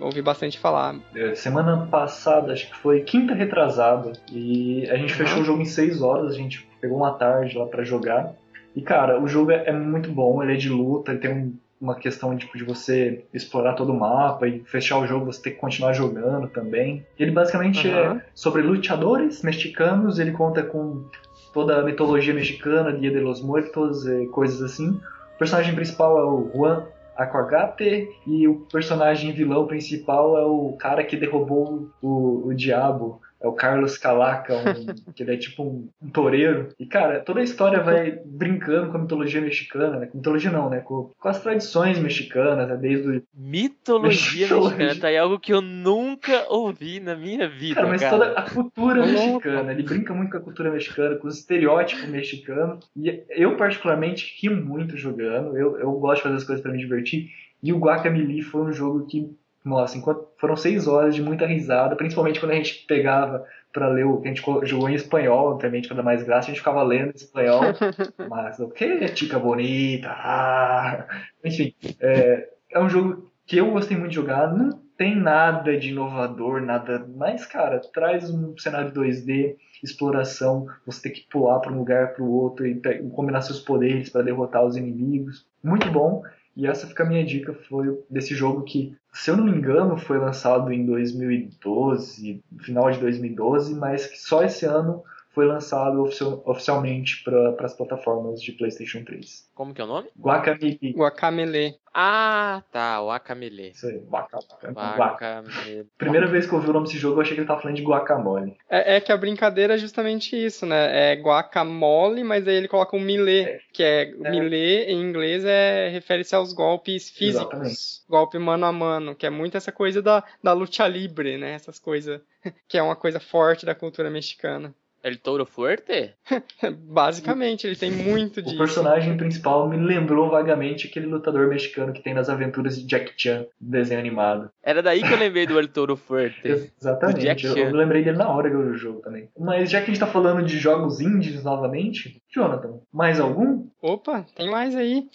ouvi 0.00 0.22
bastante 0.22 0.58
falar. 0.58 0.96
É, 1.14 1.34
semana 1.34 1.86
passada, 1.86 2.52
acho 2.52 2.68
que 2.68 2.76
foi 2.76 3.00
quinta 3.02 3.34
retrasada, 3.34 4.12
e 4.30 4.88
a 4.90 4.96
gente 4.96 5.12
uhum. 5.12 5.18
fechou 5.18 5.42
o 5.42 5.44
jogo 5.44 5.62
em 5.62 5.66
6 5.66 6.02
horas, 6.02 6.32
a 6.32 6.36
gente 6.36 6.68
pegou 6.80 6.98
uma 6.98 7.12
tarde 7.12 7.56
lá 7.56 7.66
para 7.66 7.82
jogar. 7.84 8.34
E 8.74 8.82
cara, 8.82 9.20
o 9.20 9.26
jogo 9.26 9.50
é, 9.50 9.64
é, 9.66 9.72
muito 9.72 10.10
bom, 10.10 10.42
ele 10.42 10.54
é 10.54 10.56
de 10.56 10.68
luta, 10.68 11.12
ele 11.12 11.20
tem 11.20 11.32
um, 11.32 11.56
uma 11.80 11.94
questão 11.94 12.36
tipo, 12.36 12.56
de 12.56 12.64
você 12.64 13.24
explorar 13.32 13.74
todo 13.74 13.92
o 13.92 13.98
mapa 13.98 14.46
e 14.46 14.60
fechar 14.60 14.98
o 14.98 15.06
jogo, 15.06 15.26
você 15.26 15.42
ter 15.42 15.50
que 15.52 15.56
continuar 15.58 15.92
jogando 15.92 16.48
também. 16.48 17.04
Ele 17.18 17.30
basicamente 17.30 17.88
uhum. 17.88 17.94
é 17.94 18.22
sobre 18.34 18.62
lutadores 18.62 19.42
mexicanos, 19.42 20.18
ele 20.18 20.32
conta 20.32 20.62
com 20.62 21.04
toda 21.52 21.80
a 21.80 21.82
mitologia 21.82 22.34
mexicana, 22.34 22.92
Dia 22.92 23.10
de 23.10 23.20
los 23.20 23.42
Muertos, 23.42 24.04
coisas 24.32 24.62
assim. 24.62 24.90
O 24.90 25.38
personagem 25.38 25.74
principal 25.74 26.18
é 26.18 26.24
o 26.24 26.50
Juan 26.54 26.84
Aquagate 27.18 28.08
e 28.24 28.46
o 28.46 28.60
personagem 28.72 29.32
vilão 29.32 29.66
principal 29.66 30.38
é 30.38 30.44
o 30.44 30.76
cara 30.78 31.02
que 31.02 31.16
derrubou 31.16 31.90
o, 32.00 32.46
o 32.46 32.54
diabo 32.54 33.20
é 33.40 33.46
o 33.46 33.52
Carlos 33.52 33.96
Calaca, 33.96 34.54
um, 34.54 35.12
que 35.14 35.22
ele 35.22 35.34
é 35.34 35.36
tipo 35.36 35.62
um, 35.62 35.88
um 36.02 36.10
toureiro. 36.10 36.68
E, 36.78 36.86
cara, 36.86 37.20
toda 37.20 37.40
a 37.40 37.44
história 37.44 37.80
vai 37.80 38.18
brincando 38.24 38.90
com 38.90 38.98
a 38.98 39.00
mitologia 39.00 39.40
mexicana, 39.40 39.98
né? 39.98 40.06
Com 40.06 40.18
mitologia 40.18 40.50
não, 40.50 40.68
né? 40.68 40.80
Com, 40.80 41.12
com 41.18 41.28
as 41.28 41.40
tradições 41.40 41.98
mexicanas, 41.98 42.68
né? 42.68 42.76
Desde 42.76 43.08
o... 43.08 43.22
Mitologia, 43.34 44.46
mitologia 44.46 44.76
mexicana, 44.76 45.00
tá? 45.00 45.10
É 45.10 45.18
algo 45.18 45.38
que 45.38 45.52
eu 45.52 45.60
nunca 45.60 46.46
ouvi 46.48 46.98
na 46.98 47.14
minha 47.14 47.48
vida, 47.48 47.76
cara. 47.76 47.88
mas 47.88 48.00
cara. 48.00 48.10
toda 48.10 48.32
a 48.32 48.50
cultura 48.50 49.06
mexicana, 49.06 49.72
ele 49.72 49.82
brinca 49.84 50.12
muito 50.12 50.30
com 50.32 50.38
a 50.38 50.40
cultura 50.40 50.70
mexicana, 50.70 51.16
com 51.16 51.28
os 51.28 51.38
estereótipos 51.38 52.08
mexicanos. 52.08 52.90
E 52.96 53.22
eu, 53.30 53.56
particularmente, 53.56 54.36
rio 54.40 54.56
muito 54.56 54.96
jogando. 54.96 55.56
Eu, 55.56 55.78
eu 55.78 55.92
gosto 55.92 56.16
de 56.16 56.22
fazer 56.24 56.36
as 56.36 56.44
coisas 56.44 56.62
para 56.62 56.72
me 56.72 56.78
divertir. 56.78 57.30
E 57.62 57.72
o 57.72 57.78
Guacamole 57.78 58.42
foi 58.42 58.62
um 58.62 58.72
jogo 58.72 59.06
que 59.06 59.30
nossa, 59.64 59.98
enquanto 59.98 60.28
foram 60.38 60.56
seis 60.56 60.86
horas 60.86 61.14
de 61.14 61.22
muita 61.22 61.46
risada, 61.46 61.96
principalmente 61.96 62.40
quando 62.40 62.52
a 62.52 62.56
gente 62.56 62.84
pegava 62.86 63.44
para 63.72 63.88
ler 63.88 64.04
o 64.04 64.20
que 64.20 64.28
a 64.28 64.34
gente 64.34 64.42
jogou 64.66 64.88
em 64.88 64.94
espanhol, 64.94 65.52
obviamente, 65.52 65.88
quando 65.88 66.00
é 66.00 66.02
mais 66.02 66.22
graça, 66.22 66.46
a 66.46 66.50
gente 66.50 66.60
ficava 66.60 66.82
lendo 66.82 67.10
em 67.10 67.16
espanhol. 67.16 67.60
mas 68.28 68.58
o 68.58 68.68
que 68.68 68.84
é 68.84 69.08
tica 69.08 69.38
bonita? 69.38 70.08
Ah. 70.10 71.06
Enfim, 71.44 71.74
é, 72.00 72.48
é 72.72 72.80
um 72.80 72.88
jogo 72.88 73.30
que 73.46 73.58
eu 73.58 73.70
gostei 73.70 73.96
muito 73.96 74.10
de 74.10 74.16
jogar. 74.16 74.54
Não 74.54 74.70
tem 74.96 75.14
nada 75.14 75.76
de 75.76 75.90
inovador, 75.90 76.60
nada. 76.60 77.06
Mas, 77.16 77.46
cara, 77.46 77.80
traz 77.92 78.30
um 78.30 78.56
cenário 78.58 78.92
2D, 78.92 79.56
exploração, 79.82 80.66
você 80.84 81.02
tem 81.02 81.12
que 81.12 81.28
pular 81.30 81.60
para 81.60 81.72
um 81.72 81.78
lugar 81.78 82.14
para 82.14 82.24
o 82.24 82.30
outro 82.30 82.66
e 82.66 82.80
combinar 83.10 83.42
seus 83.42 83.60
poderes 83.60 84.10
para 84.10 84.22
derrotar 84.22 84.64
os 84.64 84.76
inimigos. 84.76 85.46
Muito 85.62 85.90
bom. 85.90 86.22
E 86.58 86.66
essa 86.66 86.88
fica 86.88 87.04
a 87.04 87.06
minha 87.06 87.24
dica, 87.24 87.54
foi 87.54 88.02
desse 88.10 88.34
jogo 88.34 88.64
que, 88.64 88.92
se 89.12 89.30
eu 89.30 89.36
não 89.36 89.44
me 89.44 89.52
engano, 89.52 89.96
foi 89.96 90.18
lançado 90.18 90.72
em 90.72 90.84
2012, 90.84 92.42
final 92.58 92.90
de 92.90 92.98
2012, 92.98 93.76
mas 93.76 94.08
que 94.08 94.18
só 94.18 94.42
esse 94.42 94.66
ano 94.66 95.04
foi 95.38 95.46
lançado 95.46 96.02
oficial, 96.02 96.42
oficialmente 96.44 97.22
para 97.22 97.64
as 97.64 97.72
plataformas 97.72 98.42
de 98.42 98.50
PlayStation 98.50 99.04
3. 99.04 99.48
Como 99.54 99.72
que 99.72 99.80
é 99.80 99.84
o 99.84 99.86
nome? 99.86 100.08
Guacamele. 100.18 100.92
Guacamele. 100.96 101.76
Ah, 101.94 102.62
tá, 102.72 103.00
o 103.00 103.10
Akamele. 103.10 103.70
Isso 103.70 103.86
aí, 103.86 104.02
Guacamele. 104.02 105.86
Primeira 105.96 106.26
vez 106.26 106.46
que 106.46 106.52
eu 106.52 106.58
ouvi 106.58 106.70
o 106.70 106.72
nome 106.72 106.86
desse 106.86 106.98
jogo, 106.98 107.16
eu 107.16 107.22
achei 107.22 107.34
que 107.34 107.40
ele 107.40 107.46
tava 107.46 107.60
falando 107.60 107.76
de 107.76 107.84
guacamole. 107.84 108.56
É, 108.68 108.96
é, 108.96 109.00
que 109.00 109.12
a 109.12 109.16
brincadeira 109.16 109.74
é 109.74 109.78
justamente 109.78 110.36
isso, 110.36 110.66
né? 110.66 111.12
É 111.12 111.16
guacamole, 111.16 112.24
mas 112.24 112.46
aí 112.48 112.56
ele 112.56 112.68
coloca 112.68 112.96
um 112.96 113.00
milê, 113.00 113.42
é. 113.42 113.60
que 113.72 113.82
é, 113.84 114.10
é. 114.10 114.30
milê 114.30 114.86
em 114.86 115.00
inglês 115.00 115.44
é 115.44 115.88
refere-se 115.88 116.34
aos 116.34 116.52
golpes 116.52 117.10
físicos. 117.10 117.52
Exatamente. 117.52 118.08
Golpe 118.08 118.38
mano 118.38 118.66
a 118.66 118.72
mano, 118.72 119.14
que 119.14 119.26
é 119.26 119.30
muito 119.30 119.56
essa 119.56 119.70
coisa 119.70 120.02
da, 120.02 120.24
da 120.42 120.52
luta 120.52 120.86
livre, 120.86 121.38
né? 121.38 121.52
Essas 121.52 121.78
coisas 121.78 122.20
que 122.68 122.76
é 122.76 122.82
uma 122.82 122.96
coisa 122.96 123.20
forte 123.20 123.64
da 123.64 123.74
cultura 123.74 124.10
mexicana. 124.10 124.74
El 125.08 125.18
Toro 125.18 125.44
Fuerte? 125.44 126.14
Basicamente, 126.82 127.66
ele 127.66 127.76
tem 127.76 127.90
muito 127.90 128.42
disso. 128.42 128.54
O 128.54 128.58
personagem 128.58 129.16
principal 129.16 129.68
me 129.68 129.76
lembrou 129.76 130.30
vagamente 130.30 130.86
aquele 130.86 131.06
lutador 131.06 131.48
mexicano 131.48 131.92
que 131.92 132.02
tem 132.02 132.14
nas 132.14 132.28
aventuras 132.28 132.78
de 132.78 132.86
Jack 132.86 133.12
Chan, 133.16 133.46
desenho 133.60 134.00
animado. 134.00 134.50
Era 134.62 134.82
daí 134.82 135.02
que 135.02 135.12
eu 135.12 135.18
lembrei 135.18 135.46
do 135.46 135.58
El 135.58 135.68
Toro 135.68 135.96
Fuerte. 135.96 136.46
Exatamente, 136.46 137.46
eu, 137.46 137.56
eu 137.56 137.74
lembrei 137.74 138.02
dele 138.04 138.18
na 138.18 138.28
hora 138.28 138.50
que 138.50 138.56
eu 138.56 138.62
vi 138.62 138.70
o 138.70 138.76
jogo 138.76 139.00
também. 139.00 139.28
Mas 139.38 139.70
já 139.70 139.80
que 139.80 139.90
a 139.90 139.94
gente 139.94 140.00
tá 140.00 140.06
falando 140.06 140.44
de 140.44 140.58
jogos 140.58 141.00
indies 141.00 141.42
novamente, 141.42 142.22
Jonathan, 142.30 142.80
mais 142.92 143.18
algum? 143.18 143.66
Opa, 143.80 144.26
tem 144.34 144.50
mais 144.50 144.74
aí. 144.74 145.08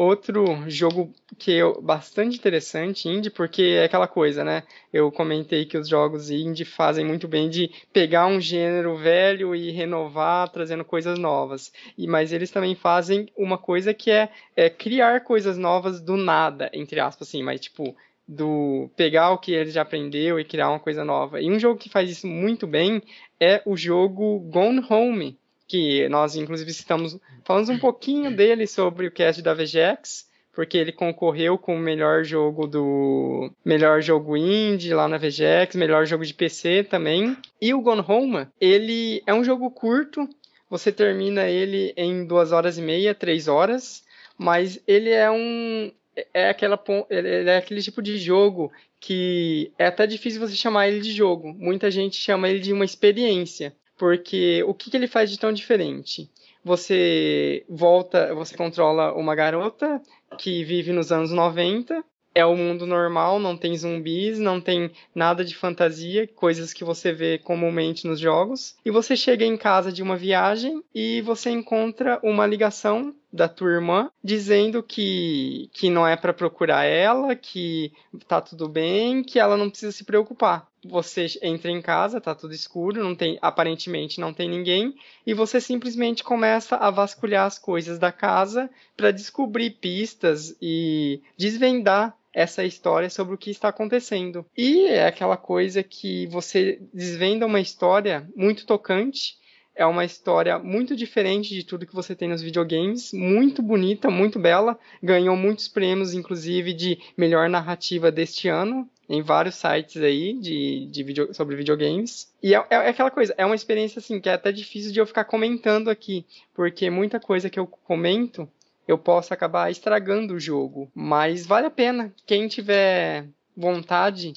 Outro 0.00 0.62
jogo 0.70 1.12
que 1.36 1.58
é 1.58 1.80
bastante 1.82 2.38
interessante, 2.38 3.08
indie, 3.08 3.30
porque 3.30 3.62
é 3.80 3.84
aquela 3.86 4.06
coisa, 4.06 4.44
né? 4.44 4.62
Eu 4.92 5.10
comentei 5.10 5.64
que 5.64 5.76
os 5.76 5.88
jogos 5.88 6.30
indie 6.30 6.64
fazem 6.64 7.04
muito 7.04 7.26
bem 7.26 7.50
de 7.50 7.68
pegar 7.92 8.28
um 8.28 8.40
gênero 8.40 8.96
velho 8.96 9.56
e 9.56 9.72
renovar, 9.72 10.50
trazendo 10.50 10.84
coisas 10.84 11.18
novas. 11.18 11.72
E 11.98 12.06
mas 12.06 12.32
eles 12.32 12.52
também 12.52 12.76
fazem 12.76 13.26
uma 13.36 13.58
coisa 13.58 13.92
que 13.92 14.08
é, 14.08 14.28
é 14.54 14.70
criar 14.70 15.24
coisas 15.24 15.58
novas 15.58 16.00
do 16.00 16.16
nada, 16.16 16.70
entre 16.72 17.00
aspas, 17.00 17.26
assim, 17.26 17.42
mas 17.42 17.60
tipo 17.60 17.96
do 18.24 18.88
pegar 18.94 19.32
o 19.32 19.38
que 19.38 19.50
ele 19.50 19.72
já 19.72 19.82
aprendeu 19.82 20.38
e 20.38 20.44
criar 20.44 20.70
uma 20.70 20.78
coisa 20.78 21.04
nova. 21.04 21.40
E 21.40 21.50
um 21.50 21.58
jogo 21.58 21.76
que 21.80 21.90
faz 21.90 22.08
isso 22.08 22.28
muito 22.28 22.68
bem 22.68 23.02
é 23.40 23.60
o 23.66 23.76
jogo 23.76 24.38
Gone 24.48 24.80
Home, 24.88 25.36
que 25.68 26.08
nós 26.08 26.34
inclusive 26.34 26.70
estamos 26.70 27.20
falando 27.44 27.70
um 27.70 27.78
pouquinho 27.78 28.34
dele 28.34 28.66
sobre 28.66 29.06
o 29.06 29.12
cast 29.12 29.42
da 29.42 29.54
VGX, 29.54 30.26
porque 30.52 30.76
ele 30.76 30.90
concorreu 30.90 31.56
com 31.56 31.76
o 31.76 31.78
melhor 31.78 32.24
jogo 32.24 32.66
do 32.66 33.52
melhor 33.64 34.02
jogo 34.02 34.36
indie 34.36 34.94
lá 34.94 35.06
na 35.06 35.18
VGX, 35.18 35.76
melhor 35.76 36.06
jogo 36.06 36.24
de 36.24 36.34
PC 36.34 36.82
também. 36.82 37.36
E 37.60 37.72
o 37.74 37.80
Gone 37.80 38.04
Home, 38.08 38.48
ele 38.60 39.22
é 39.26 39.32
um 39.32 39.44
jogo 39.44 39.70
curto, 39.70 40.28
você 40.68 40.90
termina 40.90 41.46
ele 41.46 41.92
em 41.96 42.26
duas 42.26 42.50
horas 42.50 42.78
e 42.78 42.82
meia, 42.82 43.14
três 43.14 43.46
horas, 43.46 44.02
mas 44.36 44.80
ele 44.86 45.10
é 45.10 45.30
um 45.30 45.92
é 46.34 46.48
aquela 46.48 46.82
ele 47.08 47.48
é 47.48 47.58
aquele 47.58 47.80
tipo 47.80 48.02
de 48.02 48.18
jogo 48.18 48.72
que 48.98 49.72
é 49.78 49.86
até 49.86 50.06
difícil 50.06 50.40
você 50.40 50.56
chamar 50.56 50.88
ele 50.88 51.00
de 51.00 51.12
jogo. 51.12 51.54
Muita 51.54 51.90
gente 51.90 52.16
chama 52.16 52.48
ele 52.48 52.58
de 52.58 52.72
uma 52.72 52.84
experiência. 52.84 53.72
Porque 53.98 54.62
o 54.66 54.72
que, 54.72 54.90
que 54.90 54.96
ele 54.96 55.08
faz 55.08 55.30
de 55.30 55.38
tão 55.38 55.52
diferente? 55.52 56.30
Você 56.64 57.64
volta, 57.68 58.34
você 58.34 58.56
controla 58.56 59.12
uma 59.14 59.34
garota 59.34 60.00
que 60.38 60.64
vive 60.64 60.92
nos 60.92 61.10
anos 61.10 61.30
90 61.30 62.04
é 62.38 62.44
o 62.44 62.56
mundo 62.56 62.86
normal, 62.86 63.40
não 63.40 63.56
tem 63.56 63.76
zumbis, 63.76 64.38
não 64.38 64.60
tem 64.60 64.92
nada 65.12 65.44
de 65.44 65.56
fantasia, 65.56 66.28
coisas 66.28 66.72
que 66.72 66.84
você 66.84 67.12
vê 67.12 67.36
comumente 67.38 68.06
nos 68.06 68.20
jogos. 68.20 68.76
E 68.84 68.92
você 68.92 69.16
chega 69.16 69.44
em 69.44 69.56
casa 69.56 69.90
de 69.90 70.04
uma 70.04 70.16
viagem 70.16 70.80
e 70.94 71.20
você 71.22 71.50
encontra 71.50 72.20
uma 72.22 72.46
ligação 72.46 73.12
da 73.32 73.48
tua 73.48 73.70
irmã 73.70 74.10
dizendo 74.22 74.82
que, 74.82 75.70
que 75.72 75.90
não 75.90 76.06
é 76.06 76.16
para 76.16 76.32
procurar 76.32 76.84
ela, 76.84 77.36
que 77.36 77.92
tá 78.26 78.40
tudo 78.40 78.68
bem, 78.68 79.22
que 79.22 79.38
ela 79.38 79.56
não 79.56 79.68
precisa 79.68 79.92
se 79.92 80.04
preocupar. 80.04 80.66
Você 80.84 81.26
entra 81.42 81.70
em 81.70 81.82
casa, 81.82 82.20
tá 82.20 82.34
tudo 82.34 82.54
escuro, 82.54 83.02
não 83.02 83.14
tem 83.14 83.38
aparentemente 83.42 84.20
não 84.20 84.32
tem 84.32 84.48
ninguém, 84.48 84.94
e 85.26 85.34
você 85.34 85.60
simplesmente 85.60 86.22
começa 86.22 86.76
a 86.76 86.90
vasculhar 86.90 87.46
as 87.46 87.58
coisas 87.58 87.98
da 87.98 88.12
casa 88.12 88.70
para 88.96 89.10
descobrir 89.10 89.70
pistas 89.70 90.56
e 90.62 91.20
desvendar 91.36 92.16
essa 92.32 92.64
história 92.64 93.10
sobre 93.10 93.34
o 93.34 93.38
que 93.38 93.50
está 93.50 93.68
acontecendo. 93.68 94.46
E 94.56 94.86
é 94.86 95.06
aquela 95.06 95.36
coisa 95.36 95.82
que 95.82 96.26
você 96.28 96.80
desvenda 96.94 97.46
uma 97.46 97.60
história 97.60 98.28
muito 98.36 98.64
tocante 98.64 99.37
é 99.78 99.86
uma 99.86 100.04
história 100.04 100.58
muito 100.58 100.96
diferente 100.96 101.54
de 101.54 101.62
tudo 101.62 101.86
que 101.86 101.94
você 101.94 102.12
tem 102.12 102.28
nos 102.28 102.42
videogames, 102.42 103.12
muito 103.12 103.62
bonita, 103.62 104.10
muito 104.10 104.36
bela, 104.36 104.76
ganhou 105.00 105.36
muitos 105.36 105.68
prêmios, 105.68 106.12
inclusive 106.12 106.72
de 106.72 106.98
melhor 107.16 107.48
narrativa 107.48 108.10
deste 108.10 108.48
ano, 108.48 108.90
em 109.08 109.22
vários 109.22 109.54
sites 109.54 110.02
aí 110.02 110.34
de, 110.34 110.86
de 110.90 111.02
video, 111.04 111.32
sobre 111.32 111.54
videogames. 111.54 112.28
E 112.42 112.56
é, 112.56 112.66
é, 112.68 112.88
aquela 112.88 113.10
coisa, 113.10 113.32
é 113.38 113.46
uma 113.46 113.54
experiência 113.54 114.00
assim 114.00 114.20
que 114.20 114.28
é 114.28 114.32
até 114.32 114.50
difícil 114.50 114.92
de 114.92 114.98
eu 114.98 115.06
ficar 115.06 115.24
comentando 115.24 115.88
aqui, 115.88 116.26
porque 116.52 116.90
muita 116.90 117.20
coisa 117.20 117.48
que 117.48 117.58
eu 117.58 117.66
comento 117.66 118.48
eu 118.86 118.98
posso 118.98 119.32
acabar 119.32 119.70
estragando 119.70 120.34
o 120.34 120.40
jogo, 120.40 120.90
mas 120.92 121.46
vale 121.46 121.66
a 121.66 121.70
pena. 121.70 122.12
Quem 122.26 122.48
tiver 122.48 123.28
vontade 123.56 124.32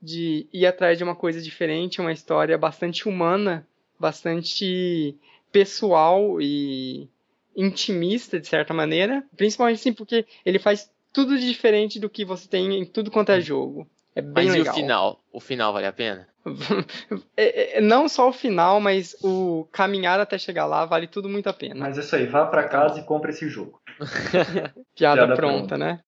de 0.00 0.46
ir 0.52 0.64
atrás 0.64 0.96
de 0.96 1.04
uma 1.04 1.16
coisa 1.16 1.42
diferente, 1.42 2.00
uma 2.00 2.12
história 2.12 2.56
bastante 2.56 3.08
humana, 3.08 3.66
bastante 3.98 5.16
pessoal 5.52 6.40
e 6.40 7.08
intimista, 7.56 8.38
de 8.38 8.46
certa 8.46 8.74
maneira. 8.74 9.24
Principalmente 9.36 9.80
assim, 9.80 9.92
porque 9.92 10.26
ele 10.44 10.58
faz 10.58 10.90
tudo 11.12 11.38
de 11.38 11.46
diferente 11.46 11.98
do 11.98 12.10
que 12.10 12.24
você 12.24 12.46
tem 12.48 12.78
em 12.78 12.84
tudo 12.84 13.10
quanto 13.10 13.32
é 13.32 13.40
jogo. 13.40 13.88
É 14.14 14.22
bem 14.22 14.46
mas 14.46 14.54
legal. 14.54 14.66
e 14.66 14.68
o 14.68 14.72
final? 14.72 15.24
O 15.32 15.40
final 15.40 15.72
vale 15.72 15.86
a 15.86 15.92
pena? 15.92 16.28
é, 17.36 17.78
é, 17.78 17.80
não 17.80 18.08
só 18.08 18.28
o 18.28 18.32
final, 18.32 18.80
mas 18.80 19.16
o 19.22 19.68
caminhar 19.72 20.18
até 20.20 20.38
chegar 20.38 20.66
lá 20.66 20.84
vale 20.86 21.06
tudo 21.06 21.28
muito 21.28 21.48
a 21.48 21.52
pena. 21.52 21.74
Mas 21.76 21.98
é 21.98 22.00
isso 22.00 22.16
aí, 22.16 22.26
vá 22.26 22.46
para 22.46 22.68
casa 22.68 23.00
e 23.00 23.02
compre 23.02 23.30
esse 23.30 23.48
jogo. 23.48 23.80
Piada, 24.96 25.22
Piada 25.22 25.34
pronta, 25.34 25.36
pronta, 25.36 25.78
né? 25.78 26.00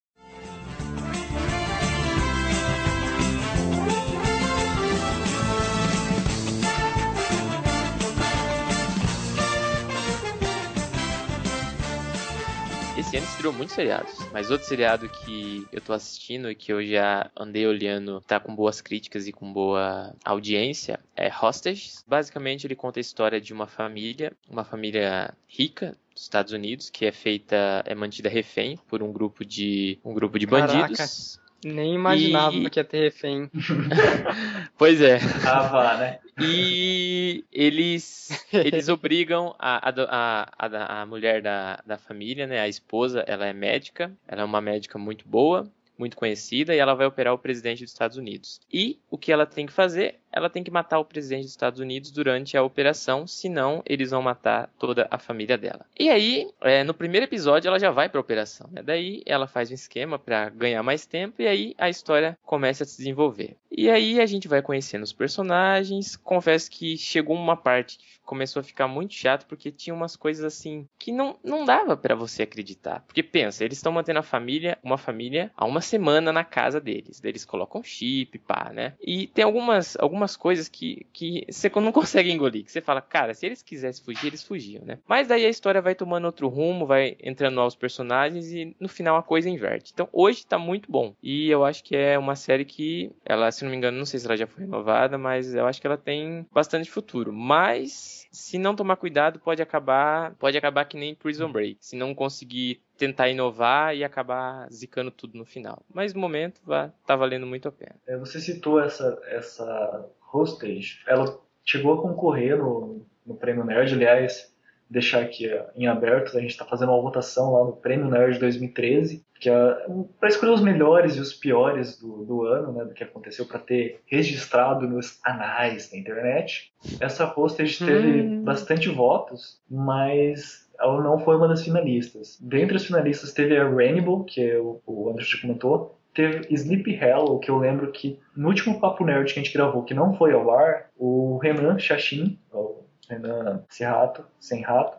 Esse 12.98 13.16
ano 13.16 13.26
estreou 13.26 13.52
muitos 13.52 13.76
seriados, 13.76 14.12
mas 14.32 14.50
outro 14.50 14.66
seriado 14.66 15.08
que 15.08 15.64
eu 15.70 15.80
tô 15.80 15.92
assistindo 15.92 16.50
e 16.50 16.54
que 16.54 16.72
eu 16.72 16.84
já 16.84 17.30
andei 17.38 17.64
olhando, 17.64 18.20
tá 18.22 18.40
com 18.40 18.52
boas 18.52 18.80
críticas 18.80 19.28
e 19.28 19.32
com 19.32 19.52
boa 19.52 20.12
audiência, 20.24 20.98
é 21.14 21.30
Hostages. 21.32 22.04
Basicamente, 22.08 22.66
ele 22.66 22.74
conta 22.74 22.98
a 22.98 23.00
história 23.00 23.40
de 23.40 23.52
uma 23.52 23.68
família, 23.68 24.32
uma 24.50 24.64
família 24.64 25.32
rica 25.46 25.96
dos 26.12 26.24
Estados 26.24 26.52
Unidos, 26.52 26.90
que 26.90 27.06
é 27.06 27.12
feita, 27.12 27.84
é 27.86 27.94
mantida 27.94 28.28
refém 28.28 28.76
por 28.88 29.00
um 29.00 29.12
grupo 29.12 29.44
de 29.44 30.00
um 30.04 30.12
grupo 30.12 30.36
de 30.36 30.46
bandidos. 30.46 31.38
Nem 31.64 31.94
imaginava 31.94 32.54
e... 32.54 32.70
que 32.70 32.78
ia 32.78 32.84
ter 32.84 33.00
refém. 33.00 33.50
pois 34.78 35.00
é. 35.00 35.18
Ah, 35.44 35.62
vá, 35.62 35.96
né? 35.96 36.18
E 36.40 37.44
eles, 37.52 38.46
eles 38.52 38.88
obrigam 38.90 39.54
a, 39.58 39.90
a, 39.90 40.50
a, 40.56 41.02
a 41.02 41.06
mulher 41.06 41.42
da, 41.42 41.82
da 41.84 41.98
família, 41.98 42.46
né? 42.46 42.60
A 42.60 42.68
esposa, 42.68 43.24
ela 43.26 43.44
é 43.44 43.52
médica, 43.52 44.12
ela 44.26 44.42
é 44.42 44.44
uma 44.44 44.60
médica 44.60 44.98
muito 44.98 45.28
boa, 45.28 45.68
muito 45.98 46.16
conhecida, 46.16 46.74
e 46.74 46.78
ela 46.78 46.94
vai 46.94 47.06
operar 47.06 47.34
o 47.34 47.38
presidente 47.38 47.82
dos 47.82 47.92
Estados 47.92 48.16
Unidos. 48.16 48.60
E 48.72 49.00
o 49.10 49.18
que 49.18 49.32
ela 49.32 49.44
tem 49.44 49.66
que 49.66 49.72
fazer 49.72 50.20
ela 50.32 50.50
tem 50.50 50.62
que 50.62 50.70
matar 50.70 50.98
o 50.98 51.04
presidente 51.04 51.42
dos 51.42 51.50
Estados 51.50 51.80
Unidos 51.80 52.10
durante 52.10 52.56
a 52.56 52.62
operação, 52.62 53.26
senão 53.26 53.82
eles 53.86 54.10
vão 54.10 54.22
matar 54.22 54.70
toda 54.78 55.06
a 55.10 55.18
família 55.18 55.56
dela. 55.58 55.84
E 55.98 56.08
aí, 56.08 56.48
é, 56.60 56.84
no 56.84 56.94
primeiro 56.94 57.24
episódio, 57.24 57.68
ela 57.68 57.78
já 57.78 57.90
vai 57.90 58.08
para 58.08 58.18
a 58.18 58.20
operação. 58.20 58.68
Né? 58.72 58.82
Daí, 58.82 59.22
ela 59.26 59.46
faz 59.46 59.70
um 59.70 59.74
esquema 59.74 60.18
para 60.18 60.48
ganhar 60.50 60.82
mais 60.82 61.06
tempo 61.06 61.40
e 61.42 61.46
aí 61.46 61.74
a 61.78 61.88
história 61.88 62.38
começa 62.44 62.84
a 62.84 62.86
se 62.86 62.98
desenvolver. 62.98 63.56
E 63.70 63.88
aí 63.90 64.20
a 64.20 64.26
gente 64.26 64.48
vai 64.48 64.62
conhecendo 64.62 65.02
os 65.02 65.12
personagens. 65.12 66.16
Confesso 66.16 66.70
que 66.70 66.96
chegou 66.96 67.36
uma 67.36 67.56
parte 67.56 67.98
que 67.98 68.18
começou 68.24 68.60
a 68.60 68.64
ficar 68.64 68.88
muito 68.88 69.14
chato 69.14 69.46
porque 69.46 69.70
tinha 69.70 69.94
umas 69.94 70.16
coisas 70.16 70.44
assim 70.44 70.86
que 70.98 71.12
não, 71.12 71.38
não 71.44 71.64
dava 71.64 71.96
para 71.96 72.14
você 72.14 72.42
acreditar. 72.42 73.04
Porque 73.06 73.22
pensa, 73.22 73.64
eles 73.64 73.78
estão 73.78 73.92
mantendo 73.92 74.18
a 74.18 74.22
família, 74.22 74.78
uma 74.82 74.98
família, 74.98 75.52
há 75.56 75.64
uma 75.64 75.80
semana 75.80 76.32
na 76.32 76.44
casa 76.44 76.80
deles. 76.80 77.20
Daí 77.20 77.30
eles 77.30 77.44
colocam 77.44 77.82
chip, 77.82 78.38
pá, 78.38 78.70
né? 78.74 78.94
E 79.00 79.26
tem 79.28 79.44
algumas, 79.44 79.96
algumas 79.96 80.17
algumas 80.18 80.36
coisas 80.36 80.68
que, 80.68 81.06
que 81.12 81.46
você 81.48 81.70
não 81.76 81.92
consegue 81.92 82.30
engolir. 82.30 82.64
Que 82.64 82.72
você 82.72 82.80
fala, 82.80 83.00
cara, 83.00 83.32
se 83.32 83.46
eles 83.46 83.62
quisessem 83.62 84.04
fugir, 84.04 84.26
eles 84.26 84.42
fugiam, 84.42 84.84
né? 84.84 84.98
Mas 85.06 85.28
daí 85.28 85.46
a 85.46 85.48
história 85.48 85.80
vai 85.80 85.94
tomando 85.94 86.24
outro 86.24 86.48
rumo, 86.48 86.86
vai 86.86 87.16
entrando 87.22 87.54
novos 87.54 87.76
personagens 87.76 88.52
e 88.52 88.76
no 88.80 88.88
final 88.88 89.16
a 89.16 89.22
coisa 89.22 89.48
inverte. 89.48 89.92
Então 89.92 90.08
hoje 90.12 90.46
tá 90.46 90.58
muito 90.58 90.90
bom. 90.90 91.14
E 91.22 91.48
eu 91.48 91.64
acho 91.64 91.84
que 91.84 91.96
é 91.96 92.18
uma 92.18 92.34
série 92.34 92.64
que, 92.64 93.10
ela, 93.24 93.50
se 93.50 93.62
não 93.62 93.70
me 93.70 93.76
engano, 93.76 93.96
não 93.96 94.04
sei 94.04 94.18
se 94.18 94.26
ela 94.26 94.36
já 94.36 94.46
foi 94.46 94.64
renovada, 94.64 95.16
mas 95.16 95.54
eu 95.54 95.66
acho 95.66 95.80
que 95.80 95.86
ela 95.86 95.96
tem 95.96 96.46
bastante 96.52 96.90
futuro. 96.90 97.32
Mas 97.32 98.26
se 98.32 98.58
não 98.58 98.74
tomar 98.74 98.96
cuidado, 98.96 99.38
pode 99.38 99.62
acabar, 99.62 100.34
pode 100.34 100.58
acabar 100.58 100.84
que 100.84 100.96
nem 100.96 101.14
Prison 101.14 101.50
Break. 101.50 101.78
Se 101.80 101.96
não 101.96 102.14
conseguir 102.14 102.80
tentar 102.98 103.28
inovar 103.28 103.96
e 103.96 104.04
acabar 104.04 104.68
zicando 104.70 105.10
tudo 105.10 105.38
no 105.38 105.44
final. 105.44 105.82
Mas 105.92 106.12
no 106.12 106.20
momento 106.20 106.60
tá 107.06 107.16
valendo 107.16 107.46
muito 107.46 107.68
a 107.68 107.72
pena. 107.72 107.94
É, 108.06 108.16
você 108.16 108.40
citou 108.40 108.80
essa, 108.80 109.18
essa 109.26 110.06
hostage, 110.32 111.00
ela 111.06 111.40
chegou 111.64 111.94
a 111.94 112.02
concorrer 112.02 112.58
no, 112.58 113.06
no 113.24 113.34
Prêmio 113.36 113.64
Nerd, 113.64 113.94
aliás, 113.94 114.52
deixar 114.90 115.22
aqui 115.22 115.48
em 115.76 115.86
aberto, 115.86 116.36
a 116.36 116.40
gente 116.40 116.50
está 116.50 116.64
fazendo 116.64 116.90
uma 116.90 117.02
votação 117.02 117.52
lá 117.52 117.64
no 117.64 117.72
Prêmio 117.74 118.08
Nerd 118.08 118.38
2013, 118.38 119.24
que 119.38 119.50
é 119.50 119.86
para 120.18 120.28
escolher 120.28 120.52
os 120.52 120.62
melhores 120.62 121.14
e 121.16 121.20
os 121.20 121.32
piores 121.32 121.98
do, 121.98 122.24
do 122.24 122.44
ano, 122.44 122.72
né, 122.72 122.84
do 122.84 122.94
que 122.94 123.04
aconteceu, 123.04 123.46
para 123.46 123.58
ter 123.58 124.00
registrado 124.06 124.88
nos 124.88 125.20
anais 125.22 125.90
da 125.90 125.98
internet. 125.98 126.72
Essa 126.98 127.32
hostage 127.36 127.78
teve 127.78 128.22
hum. 128.22 128.42
bastante 128.42 128.88
votos, 128.88 129.60
mas 129.70 130.67
ela 130.80 131.02
não 131.02 131.18
foi 131.18 131.36
uma 131.36 131.48
das 131.48 131.62
finalistas. 131.62 132.38
Dentre 132.40 132.76
os 132.76 132.86
finalistas 132.86 133.32
teve 133.32 133.56
a 133.56 133.68
Rainbow, 133.68 134.24
que 134.24 134.54
o, 134.56 134.80
o 134.86 135.10
André 135.10 135.24
já 135.24 135.40
comentou, 135.40 135.98
teve 136.14 136.46
Sleepy 136.52 136.96
Hollow, 136.96 137.38
que 137.38 137.50
eu 137.50 137.58
lembro 137.58 137.90
que 137.92 138.18
no 138.36 138.48
último 138.48 138.80
Papo 138.80 139.04
Nerd 139.04 139.32
que 139.32 139.40
a 139.40 139.42
gente 139.42 139.52
gravou, 139.52 139.82
que 139.82 139.94
não 139.94 140.14
foi 140.14 140.32
ao 140.32 140.50
ar, 140.50 140.86
o 140.96 141.38
Renan 141.38 141.78
Chachin, 141.78 142.38
o 142.52 142.82
Renan 143.08 143.64
Serrato, 143.68 144.24
Sem 144.40 144.62
Rato, 144.62 144.98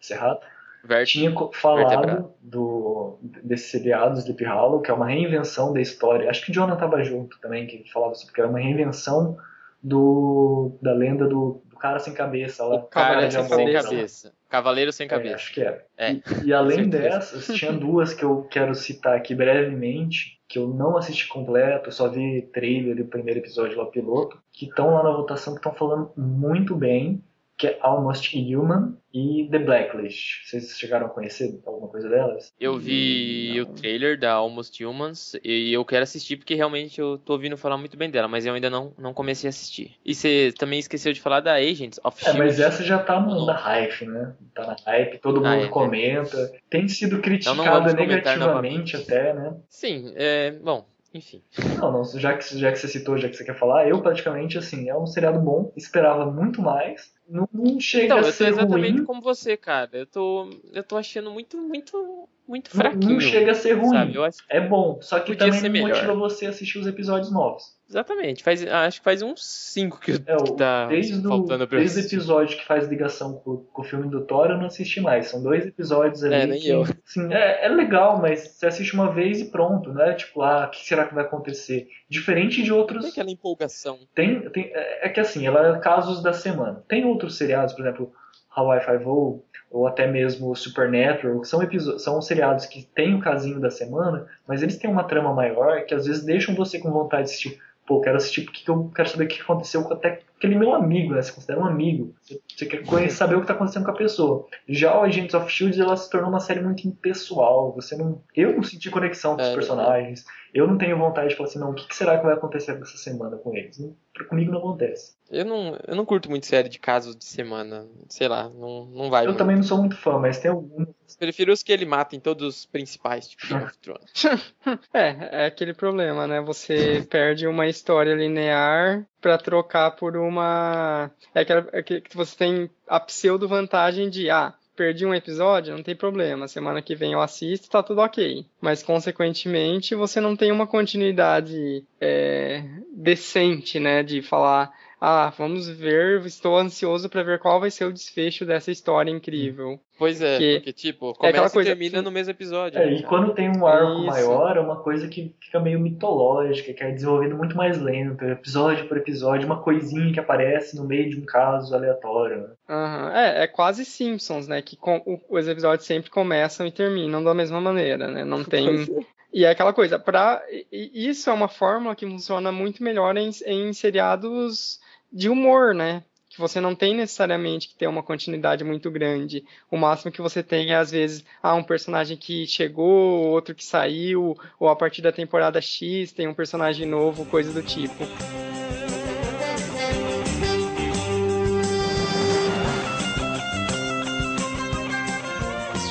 Serrato, 0.00 0.46
Vert, 0.84 1.08
tinha 1.08 1.34
falado 1.52 2.32
do, 2.40 3.18
desse 3.20 3.70
seriado 3.70 4.18
Sleepy 4.18 4.44
Hollow, 4.44 4.80
que 4.80 4.90
é 4.90 4.94
uma 4.94 5.06
reinvenção 5.06 5.72
da 5.72 5.80
história. 5.80 6.30
Acho 6.30 6.44
que 6.44 6.50
o 6.52 6.54
Jonathan 6.54 6.74
estava 6.74 7.04
junto 7.04 7.40
também, 7.40 7.66
que 7.66 7.90
falava 7.90 8.14
sobre 8.14 8.32
que 8.32 8.40
era 8.40 8.48
uma 8.48 8.60
reinvenção 8.60 9.36
do, 9.82 10.78
da 10.80 10.92
lenda 10.92 11.26
do, 11.26 11.60
do 11.64 11.76
cara 11.76 11.98
sem 11.98 12.14
cabeça. 12.14 12.64
Lá, 12.64 12.76
o 12.76 12.82
cara 12.84 13.30
sem 13.30 13.72
cabeça. 13.72 14.32
Cavaleiro 14.48 14.92
sem 14.92 15.06
é, 15.06 15.08
cabeça. 15.08 15.30
É, 15.30 15.34
acho 15.34 15.52
que 15.52 15.60
era. 15.60 15.84
É. 15.96 16.12
E, 16.12 16.22
e 16.46 16.52
além 16.52 16.88
dessas, 16.88 17.46
tinha 17.56 17.72
duas 17.72 18.14
que 18.14 18.24
eu 18.24 18.44
quero 18.44 18.74
citar 18.74 19.16
aqui 19.16 19.34
brevemente, 19.34 20.40
que 20.48 20.58
eu 20.58 20.68
não 20.68 20.96
assisti 20.96 21.26
completo, 21.26 21.90
só 21.90 22.08
vi 22.08 22.42
trailer 22.52 22.96
do 22.96 23.04
primeiro 23.04 23.40
episódio 23.40 23.76
lá 23.76 23.86
piloto, 23.86 24.40
que 24.52 24.66
estão 24.66 24.94
lá 24.94 25.02
na 25.02 25.10
votação, 25.10 25.54
que 25.54 25.58
estão 25.58 25.74
falando 25.74 26.12
muito 26.16 26.74
bem 26.74 27.22
que 27.56 27.66
é 27.66 27.78
Almost 27.80 28.36
Human 28.36 28.96
e 29.12 29.48
The 29.50 29.58
Blacklist. 29.58 30.44
Vocês 30.44 30.78
chegaram 30.78 31.06
a 31.06 31.08
conhecer 31.08 31.58
alguma 31.64 31.88
coisa 31.88 32.08
delas? 32.08 32.52
Eu 32.60 32.78
vi 32.78 33.54
Não. 33.56 33.62
o 33.62 33.66
trailer 33.66 34.18
da 34.18 34.32
Almost 34.32 34.84
Humans 34.84 35.36
e 35.42 35.72
eu 35.72 35.84
quero 35.84 36.02
assistir 36.02 36.36
porque 36.36 36.54
realmente 36.54 37.00
eu 37.00 37.16
tô 37.16 37.32
ouvindo 37.32 37.56
falar 37.56 37.78
muito 37.78 37.96
bem 37.96 38.10
dela, 38.10 38.28
mas 38.28 38.44
eu 38.44 38.52
ainda 38.52 38.68
não, 38.68 38.92
não 38.98 39.14
comecei 39.14 39.48
a 39.48 39.50
assistir. 39.50 39.96
E 40.04 40.14
você 40.14 40.52
também 40.58 40.78
esqueceu 40.78 41.12
de 41.12 41.20
falar 41.20 41.40
da 41.40 41.54
Agents 41.54 41.98
of 42.04 42.22
Shield. 42.22 42.38
É, 42.38 42.44
mas 42.44 42.60
essa 42.60 42.84
já 42.84 42.98
tá 42.98 43.18
no, 43.18 43.46
na 43.46 43.56
hype, 43.56 44.04
né? 44.06 44.34
Tá 44.54 44.66
na 44.66 44.76
hype, 44.84 45.18
todo 45.18 45.44
ah, 45.44 45.50
mundo 45.50 45.64
é, 45.64 45.68
comenta. 45.68 46.52
Tem 46.68 46.86
sido 46.88 47.20
criticada 47.22 47.94
negativamente 47.94 48.96
até, 48.96 49.32
né? 49.32 49.56
Sim, 49.70 50.12
é, 50.14 50.50
bom, 50.50 50.86
enfim. 51.14 51.42
Não, 51.78 51.90
não, 51.90 52.04
já 52.04 52.36
que, 52.36 52.58
já 52.58 52.70
que 52.70 52.78
você 52.78 52.88
citou, 52.88 53.16
já 53.16 53.28
que 53.28 53.36
você 53.36 53.44
quer 53.44 53.58
falar, 53.58 53.88
eu 53.88 54.02
praticamente, 54.02 54.58
assim, 54.58 54.90
é 54.90 54.96
um 54.96 55.06
seriado 55.06 55.40
bom, 55.40 55.72
esperava 55.74 56.30
muito 56.30 56.60
mais. 56.60 57.15
Não, 57.28 57.48
não 57.52 57.80
chega 57.80 58.04
então, 58.04 58.18
a 58.18 58.24
ser 58.24 58.48
eu 58.48 58.52
tô 58.54 58.60
exatamente 58.60 59.00
ruim. 59.00 59.04
como 59.04 59.20
você, 59.20 59.56
cara. 59.56 59.90
Eu 59.98 60.06
tô, 60.06 60.48
eu 60.72 60.84
tô 60.84 60.96
achando 60.96 61.30
muito, 61.30 61.56
muito, 61.60 62.28
muito 62.48 62.70
fraquinho. 62.70 63.14
Não, 63.14 63.20
chega 63.20 63.52
a 63.52 63.54
ser 63.54 63.72
ruim. 63.74 64.14
É 64.48 64.60
bom, 64.60 64.98
só 65.00 65.20
que 65.20 65.34
também 65.36 65.62
não 65.62 65.88
motiva 65.88 66.14
você 66.14 66.46
a 66.46 66.50
assistir 66.50 66.78
os 66.78 66.86
episódios 66.86 67.32
novos. 67.32 67.76
Exatamente. 67.88 68.42
Faz, 68.42 68.66
acho 68.66 68.98
que 68.98 69.04
faz 69.04 69.22
uns 69.22 69.44
5 69.44 70.00
que, 70.00 70.12
é, 70.12 70.16
que 70.18 70.56
tá 70.56 70.86
desde 70.86 71.22
faltando 71.22 71.68
pra 71.68 71.78
Desde 71.78 72.00
o 72.00 72.04
episódio 72.04 72.58
que 72.58 72.64
faz 72.64 72.88
ligação 72.88 73.34
com, 73.34 73.58
com, 73.58 73.82
o 73.82 73.84
filme 73.84 74.08
do 74.08 74.24
Thor, 74.26 74.50
eu 74.50 74.58
não 74.58 74.66
assisti 74.66 75.00
mais. 75.00 75.28
São 75.28 75.42
dois 75.42 75.66
episódios 75.66 76.24
ali. 76.24 76.34
É, 76.34 76.46
nem 76.46 76.60
que, 76.60 76.68
eu. 76.68 76.82
Assim, 76.82 77.32
é, 77.32 77.64
é 77.64 77.68
legal, 77.68 78.20
mas 78.20 78.48
você 78.48 78.66
assiste 78.66 78.92
uma 78.94 79.12
vez 79.12 79.40
e 79.40 79.50
pronto, 79.50 79.92
né? 79.92 80.14
Tipo, 80.14 80.42
ah, 80.42 80.66
o 80.66 80.70
que 80.70 80.84
será 80.84 81.06
que 81.06 81.14
vai 81.14 81.24
acontecer? 81.24 81.86
Diferente 82.08 82.62
de 82.62 82.72
outros. 82.72 83.02
Tem 83.02 83.12
aquela 83.12 83.30
empolgação. 83.30 84.00
Tem, 84.14 84.40
tem, 84.50 84.64
é, 84.74 85.06
é 85.06 85.08
que 85.08 85.20
assim, 85.20 85.46
ela 85.46 85.76
é 85.76 85.78
casos 85.78 86.22
da 86.22 86.32
semana. 86.32 86.84
Tem 86.88 87.04
outros 87.04 87.36
seriados, 87.38 87.72
por 87.72 87.86
exemplo, 87.86 88.12
Hawaii 88.56 88.80
Five-O, 88.80 89.44
ou 89.70 89.86
até 89.86 90.06
mesmo 90.06 90.54
Supernatural, 90.54 91.40
que 91.40 91.48
são, 91.48 91.98
são 91.98 92.22
seriados 92.22 92.66
que 92.66 92.84
têm 92.94 93.14
o 93.14 93.20
casinho 93.20 93.60
da 93.60 93.70
semana, 93.70 94.26
mas 94.46 94.62
eles 94.62 94.76
têm 94.78 94.90
uma 94.90 95.04
trama 95.04 95.32
maior 95.34 95.84
que 95.84 95.94
às 95.94 96.06
vezes 96.06 96.24
deixam 96.24 96.54
você 96.54 96.78
com 96.78 96.90
vontade 96.90 97.24
de 97.24 97.30
assistir 97.32 97.60
pô, 97.86 98.00
quero 98.00 98.16
assistir 98.16 98.42
porque 98.42 98.68
eu 98.68 98.90
quero 98.94 99.08
saber 99.08 99.24
o 99.24 99.28
que 99.28 99.40
aconteceu 99.40 99.82
com 99.84 99.94
até 99.94 100.20
aquele 100.36 100.56
meu 100.56 100.74
amigo, 100.74 101.14
né? 101.14 101.22
Você 101.22 101.32
considera 101.32 101.60
um 101.60 101.64
amigo. 101.64 102.14
Você 102.54 102.66
quer 102.66 102.84
conhecer, 102.84 103.16
saber 103.16 103.36
o 103.36 103.38
que 103.38 103.44
está 103.44 103.54
acontecendo 103.54 103.84
com 103.84 103.92
a 103.92 103.96
pessoa. 103.96 104.46
Já 104.68 104.98
o 104.98 105.04
Agents 105.04 105.34
of 105.34 105.50
Shield 105.50 105.80
ela 105.80 105.96
se 105.96 106.10
tornou 106.10 106.28
uma 106.28 106.40
série 106.40 106.60
muito 106.60 106.86
impessoal. 106.86 107.72
Você 107.74 107.96
não, 107.96 108.20
eu 108.34 108.54
não 108.54 108.62
senti 108.62 108.90
conexão 108.90 109.36
com 109.36 109.42
os 109.42 109.48
é, 109.48 109.54
personagens. 109.54 110.26
Eu 110.56 110.66
não 110.66 110.78
tenho 110.78 110.96
vontade 110.96 111.28
de 111.28 111.36
falar 111.36 111.50
assim, 111.50 111.58
não, 111.58 111.70
o 111.70 111.74
que 111.74 111.94
será 111.94 112.16
que 112.16 112.24
vai 112.24 112.32
acontecer 112.32 112.72
essa 112.72 112.96
semana 112.96 113.36
com 113.36 113.54
eles? 113.54 113.78
Comigo 114.26 114.50
não 114.50 114.58
acontece. 114.58 115.14
Eu 115.30 115.44
não, 115.44 115.78
eu 115.86 115.94
não 115.94 116.06
curto 116.06 116.30
muito 116.30 116.46
série 116.46 116.70
de 116.70 116.78
casos 116.78 117.14
de 117.14 117.26
semana. 117.26 117.86
Sei 118.08 118.26
lá, 118.26 118.48
não, 118.48 118.86
não 118.86 119.10
vai. 119.10 119.24
Eu 119.24 119.28
muito. 119.28 119.38
também 119.38 119.56
não 119.56 119.62
sou 119.62 119.76
muito 119.76 119.98
fã, 119.98 120.18
mas 120.18 120.38
tem 120.38 120.50
alguns. 120.50 120.88
Prefiro 121.18 121.52
os 121.52 121.62
que 121.62 121.70
ele 121.70 121.84
mata 121.84 122.16
em 122.16 122.20
todos 122.20 122.56
os 122.56 122.64
principais, 122.64 123.28
tipo 123.28 123.46
Game 123.46 123.64
of 123.64 123.76
Thrones. 123.78 124.10
é, 124.94 125.42
é 125.42 125.46
aquele 125.46 125.74
problema, 125.74 126.26
né? 126.26 126.40
Você 126.40 127.06
perde 127.10 127.46
uma 127.46 127.66
história 127.66 128.14
linear 128.14 129.06
para 129.20 129.36
trocar 129.36 129.90
por 129.90 130.16
uma. 130.16 131.10
É 131.34 131.40
aquela 131.40 131.68
é 131.70 131.82
que 131.82 132.16
você 132.16 132.34
tem 132.34 132.70
a 132.88 132.98
pseudo 132.98 133.46
vantagem 133.46 134.08
de, 134.08 134.30
ah, 134.30 134.54
perdi 134.76 135.06
um 135.06 135.14
episódio, 135.14 135.74
não 135.74 135.82
tem 135.82 135.96
problema. 135.96 136.46
Semana 136.46 136.82
que 136.82 136.94
vem 136.94 137.12
eu 137.12 137.20
assisto, 137.20 137.70
tá 137.70 137.82
tudo 137.82 138.00
ok. 138.00 138.44
Mas, 138.60 138.82
consequentemente, 138.82 139.94
você 139.94 140.20
não 140.20 140.36
tem 140.36 140.52
uma 140.52 140.66
continuidade 140.66 141.82
é, 142.00 142.62
decente, 142.92 143.80
né? 143.80 144.02
De 144.02 144.22
falar, 144.22 144.70
ah, 144.98 145.30
vamos 145.36 145.68
ver, 145.68 146.24
estou 146.24 146.56
ansioso 146.56 147.08
para 147.10 147.22
ver 147.22 147.38
qual 147.38 147.60
vai 147.60 147.70
ser 147.70 147.84
o 147.84 147.92
desfecho 147.92 148.46
dessa 148.46 148.70
história 148.70 149.10
incrível. 149.10 149.78
Pois 149.98 150.22
é, 150.22 150.32
porque, 150.32 150.54
porque 150.56 150.72
tipo, 150.72 151.10
é 151.10 151.14
começa 151.14 151.46
é 151.46 151.50
coisa 151.50 151.70
e 151.70 151.72
termina 151.72 151.98
que... 151.98 152.04
no 152.04 152.10
mesmo 152.10 152.30
episódio. 152.30 152.78
É, 152.78 152.86
né? 152.86 152.92
e 152.94 153.02
quando 153.02 153.34
tem 153.34 153.50
um 153.50 153.66
arco 153.66 153.98
Isso. 153.98 154.06
maior, 154.06 154.56
é 154.56 154.60
uma 154.60 154.76
coisa 154.76 155.06
que 155.06 155.34
fica 155.38 155.60
meio 155.60 155.78
mitológica, 155.78 156.72
que 156.72 156.82
é 156.82 156.90
desenvolvido 156.90 157.36
muito 157.36 157.54
mais 157.54 157.80
lento, 157.80 158.24
episódio 158.24 158.88
por 158.88 158.96
episódio, 158.96 159.44
uma 159.44 159.62
coisinha 159.62 160.12
que 160.12 160.20
aparece 160.20 160.74
no 160.76 160.84
meio 160.84 161.10
de 161.10 161.18
um 161.18 161.26
caso 161.26 161.74
aleatório. 161.74 162.38
Né? 162.38 162.48
Uhum. 162.68 163.08
É, 163.10 163.42
é 163.44 163.46
quase 163.46 163.84
Simpsons, 163.84 164.48
né? 164.48 164.62
Que 164.62 164.76
com, 164.76 165.02
o, 165.04 165.20
os 165.28 165.46
episódios 165.46 165.86
sempre 165.86 166.10
começam 166.10 166.66
e 166.66 166.72
terminam 166.72 167.22
da 167.22 167.34
mesma 167.34 167.60
maneira, 167.60 168.08
né? 168.08 168.24
Não 168.24 168.42
tem. 168.44 168.82
É. 168.82 169.16
E 169.32 169.44
é 169.44 169.50
aquela 169.50 169.74
coisa, 169.74 169.98
pra, 169.98 170.42
isso 170.72 171.28
é 171.28 171.32
uma 171.32 171.48
fórmula 171.48 171.94
que 171.94 172.06
funciona 172.06 172.50
muito 172.50 172.82
melhor 172.82 173.18
em, 173.18 173.28
em 173.44 173.70
seriados 173.74 174.80
de 175.12 175.28
humor, 175.28 175.74
né? 175.74 176.02
Que 176.28 176.40
você 176.40 176.60
não 176.60 176.74
tem 176.74 176.94
necessariamente 176.94 177.68
que 177.68 177.74
ter 177.74 177.86
uma 177.86 178.02
continuidade 178.02 178.64
muito 178.64 178.90
grande. 178.90 179.44
O 179.70 179.76
máximo 179.76 180.12
que 180.12 180.20
você 180.20 180.42
tem 180.42 180.72
é, 180.72 180.76
às 180.76 180.90
vezes, 180.90 181.24
ah, 181.42 181.54
um 181.54 181.62
personagem 181.62 182.16
que 182.16 182.46
chegou, 182.46 183.28
outro 183.28 183.54
que 183.54 183.64
saiu, 183.64 184.36
ou 184.58 184.68
a 184.68 184.76
partir 184.76 185.02
da 185.02 185.12
temporada 185.12 185.60
X 185.60 186.12
tem 186.12 186.28
um 186.28 186.34
personagem 186.34 186.86
novo, 186.86 187.24
coisa 187.26 187.52
do 187.52 187.62
tipo. 187.62 188.04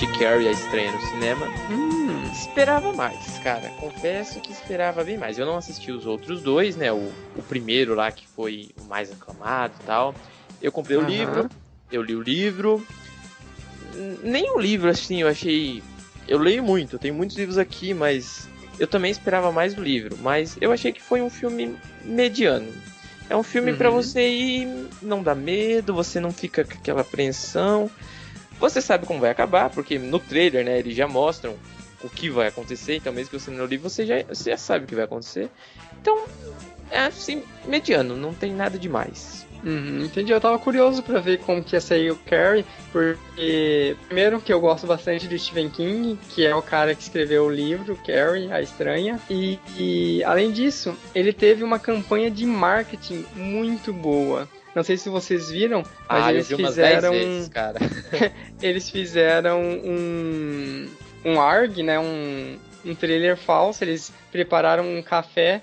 de 0.05 0.19
Carrie 0.19 0.47
a 0.47 0.51
estreia 0.51 0.91
no 0.91 1.01
cinema. 1.01 1.47
Hum, 1.69 1.84
esperava 2.47 2.93
mais, 2.93 3.37
cara. 3.39 3.69
Confesso 3.79 4.39
que 4.39 4.51
esperava 4.51 5.03
bem 5.03 5.17
mais. 5.17 5.37
Eu 5.37 5.45
não 5.45 5.57
assisti 5.57 5.91
os 5.91 6.05
outros 6.05 6.41
dois, 6.41 6.75
né? 6.75 6.91
O, 6.91 7.11
o 7.35 7.43
primeiro 7.47 7.95
lá 7.95 8.11
que 8.11 8.27
foi 8.27 8.69
o 8.79 8.85
mais 8.85 9.11
aclamado 9.11 9.73
e 9.81 9.85
tal. 9.85 10.15
Eu 10.61 10.71
comprei 10.71 10.97
uhum. 10.97 11.03
o 11.03 11.07
livro, 11.07 11.49
eu 11.91 12.01
li 12.01 12.15
o 12.15 12.21
livro. 12.21 12.87
Nem 14.23 14.51
o 14.51 14.59
livro, 14.59 14.89
assim, 14.89 15.21
eu 15.21 15.27
achei. 15.27 15.81
Eu 16.27 16.39
leio 16.39 16.63
muito, 16.63 16.95
eu 16.95 16.99
tenho 16.99 17.13
muitos 17.13 17.37
livros 17.37 17.57
aqui, 17.57 17.93
mas 17.93 18.47
eu 18.79 18.87
também 18.87 19.11
esperava 19.11 19.51
mais 19.51 19.73
do 19.73 19.83
livro. 19.83 20.17
Mas 20.21 20.57
eu 20.59 20.71
achei 20.71 20.91
que 20.91 21.01
foi 21.01 21.21
um 21.21 21.29
filme 21.29 21.75
mediano. 22.03 22.71
É 23.29 23.35
um 23.35 23.43
filme 23.43 23.71
uhum. 23.71 23.77
para 23.77 23.89
você 23.89 24.27
ir, 24.27 24.87
não 25.01 25.23
dá 25.23 25.33
medo, 25.33 25.93
você 25.93 26.19
não 26.19 26.31
fica 26.31 26.63
com 26.63 26.73
aquela 26.73 27.01
apreensão. 27.01 27.89
Você 28.59 28.81
sabe 28.81 29.05
como 29.05 29.19
vai 29.19 29.31
acabar, 29.31 29.69
porque 29.69 29.97
no 29.97 30.19
trailer, 30.19 30.63
né, 30.63 30.79
eles 30.79 30.95
já 30.95 31.07
mostram 31.07 31.55
o 32.03 32.09
que 32.09 32.29
vai 32.29 32.47
acontecer, 32.47 32.95
então 32.95 33.13
mesmo 33.13 33.31
que 33.31 33.39
você 33.39 33.51
não 33.51 33.65
li, 33.65 33.77
você 33.77 34.05
já, 34.05 34.23
você 34.23 34.51
já 34.51 34.57
sabe 34.57 34.85
o 34.85 34.87
que 34.87 34.95
vai 34.95 35.05
acontecer. 35.05 35.49
Então, 36.01 36.25
é 36.91 36.99
assim, 36.99 37.43
mediano, 37.65 38.15
não 38.15 38.33
tem 38.33 38.53
nada 38.53 38.77
demais. 38.77 39.45
Uhum, 39.63 40.05
entendi, 40.05 40.31
eu 40.31 40.39
tava 40.39 40.59
curioso 40.59 41.01
para 41.01 41.19
ver 41.19 41.39
como 41.39 41.63
que 41.63 41.75
ia 41.75 41.81
sair 41.81 42.11
o 42.11 42.15
Carrie, 42.15 42.63
porque 42.91 43.95
primeiro 44.05 44.39
que 44.39 44.53
eu 44.53 44.59
gosto 44.59 44.85
bastante 44.85 45.27
do 45.27 45.37
Stephen 45.39 45.71
King, 45.71 46.19
que 46.29 46.45
é 46.45 46.55
o 46.55 46.61
cara 46.61 46.93
que 46.93 47.01
escreveu 47.01 47.45
o 47.45 47.49
livro 47.49 47.97
Carrie, 48.05 48.51
a 48.51 48.61
Estranha, 48.61 49.19
e, 49.27 49.59
e 49.75 50.23
além 50.23 50.51
disso, 50.51 50.95
ele 51.15 51.33
teve 51.33 51.63
uma 51.63 51.79
campanha 51.79 52.29
de 52.29 52.45
marketing 52.45 53.25
muito 53.35 53.91
boa. 53.91 54.47
Não 54.75 54.83
sei 54.83 54.97
se 54.97 55.09
vocês 55.09 55.49
viram, 55.49 55.83
mas 56.07 56.25
ah, 56.25 56.33
eles 56.33 56.47
fizeram. 56.47 57.11
Vezes, 57.11 57.49
eles 58.61 58.89
fizeram 58.89 59.61
um. 59.61 60.85
Um 61.25 61.41
ARG, 61.41 61.83
né? 61.83 61.99
Um, 61.99 62.57
um 62.85 62.95
trailer 62.95 63.35
falso. 63.35 63.83
Eles 63.83 64.13
prepararam 64.31 64.87
um 64.87 65.01
café 65.01 65.61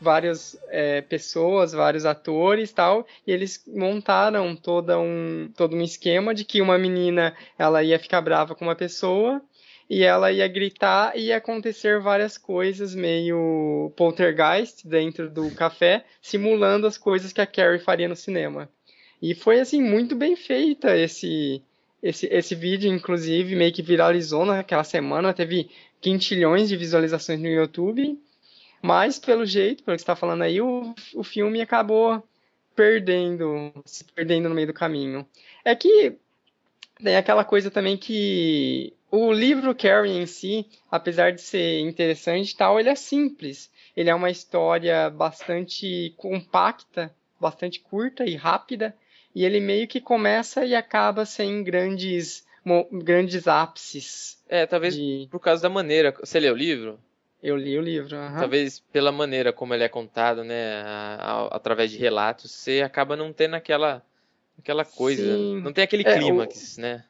várias 0.00 0.58
é, 0.68 1.00
pessoas, 1.00 1.72
vários 1.72 2.04
atores 2.04 2.70
tal, 2.72 3.06
e 3.26 3.32
eles 3.32 3.64
montaram 3.66 4.54
toda 4.54 4.98
um, 4.98 5.50
todo 5.56 5.74
um 5.74 5.80
esquema 5.80 6.34
de 6.34 6.44
que 6.44 6.60
uma 6.60 6.76
menina 6.76 7.34
ela 7.58 7.82
ia 7.82 7.98
ficar 7.98 8.20
brava 8.20 8.54
com 8.54 8.66
uma 8.66 8.74
pessoa 8.74 9.40
e 9.88 10.02
ela 10.02 10.30
ia 10.32 10.46
gritar 10.48 11.16
e 11.16 11.26
ia 11.26 11.36
acontecer 11.36 12.00
várias 12.00 12.36
coisas 12.36 12.94
meio 12.94 13.92
poltergeist 13.96 14.86
dentro 14.86 15.30
do 15.30 15.50
café, 15.54 16.04
simulando 16.20 16.86
as 16.86 16.98
coisas 16.98 17.32
que 17.32 17.40
a 17.40 17.46
Carrie 17.46 17.78
faria 17.78 18.08
no 18.08 18.16
cinema. 18.16 18.68
E 19.22 19.34
foi 19.34 19.60
assim 19.60 19.82
muito 19.82 20.14
bem 20.14 20.36
feita 20.36 20.96
esse 20.96 21.62
esse, 22.04 22.26
esse 22.26 22.54
vídeo, 22.54 22.92
inclusive, 22.92 23.56
meio 23.56 23.72
que 23.72 23.80
viralizou 23.80 24.44
naquela 24.44 24.84
semana, 24.84 25.32
teve 25.32 25.70
quintilhões 26.02 26.68
de 26.68 26.76
visualizações 26.76 27.40
no 27.40 27.48
YouTube. 27.48 28.20
Mas, 28.82 29.18
pelo 29.18 29.46
jeito, 29.46 29.82
pelo 29.82 29.96
que 29.96 30.02
está 30.02 30.14
falando 30.14 30.42
aí, 30.42 30.60
o, 30.60 30.94
o 31.14 31.24
filme 31.24 31.62
acabou 31.62 32.22
perdendo, 32.76 33.72
se 33.86 34.04
perdendo 34.04 34.50
no 34.50 34.54
meio 34.54 34.66
do 34.66 34.74
caminho. 34.74 35.26
É 35.64 35.74
que 35.74 36.14
tem 37.02 37.16
aquela 37.16 37.42
coisa 37.42 37.70
também 37.70 37.96
que 37.96 38.92
o 39.10 39.32
livro 39.32 39.74
Carrie 39.74 40.18
em 40.18 40.26
si, 40.26 40.66
apesar 40.90 41.32
de 41.32 41.40
ser 41.40 41.80
interessante 41.80 42.50
e 42.50 42.56
tal, 42.56 42.78
ele 42.78 42.90
é 42.90 42.94
simples. 42.94 43.70
Ele 43.96 44.10
é 44.10 44.14
uma 44.14 44.30
história 44.30 45.08
bastante 45.08 46.12
compacta, 46.18 47.10
bastante 47.40 47.80
curta 47.80 48.26
e 48.26 48.36
rápida, 48.36 48.94
e 49.34 49.44
ele 49.44 49.60
meio 49.60 49.88
que 49.88 50.00
começa 50.00 50.64
e 50.64 50.74
acaba 50.74 51.24
sem 51.26 51.62
grandes 51.62 52.44
grandes 52.90 53.46
ápices. 53.46 54.42
É, 54.48 54.64
talvez 54.64 54.94
de... 54.94 55.28
por 55.30 55.40
causa 55.40 55.62
da 55.62 55.68
maneira. 55.68 56.14
Você 56.20 56.40
leu 56.40 56.54
o 56.54 56.56
livro? 56.56 56.98
Eu 57.42 57.56
li 57.56 57.76
o 57.76 57.82
livro. 57.82 58.16
Uhum. 58.16 58.38
Talvez 58.38 58.80
pela 58.90 59.12
maneira 59.12 59.52
como 59.52 59.74
ele 59.74 59.84
é 59.84 59.88
contado, 59.88 60.42
né, 60.42 60.80
a, 60.82 61.16
a, 61.18 61.56
através 61.56 61.90
de 61.90 61.98
relatos, 61.98 62.50
você 62.50 62.80
acaba 62.80 63.16
não 63.16 63.34
tendo 63.34 63.54
aquela, 63.54 64.02
aquela 64.58 64.84
coisa, 64.84 65.36
Sim. 65.36 65.60
não 65.60 65.72
tem 65.72 65.84
aquele 65.84 66.08
é, 66.08 66.18
clímax, 66.18 66.78
o... 66.78 66.80
né? 66.80 67.04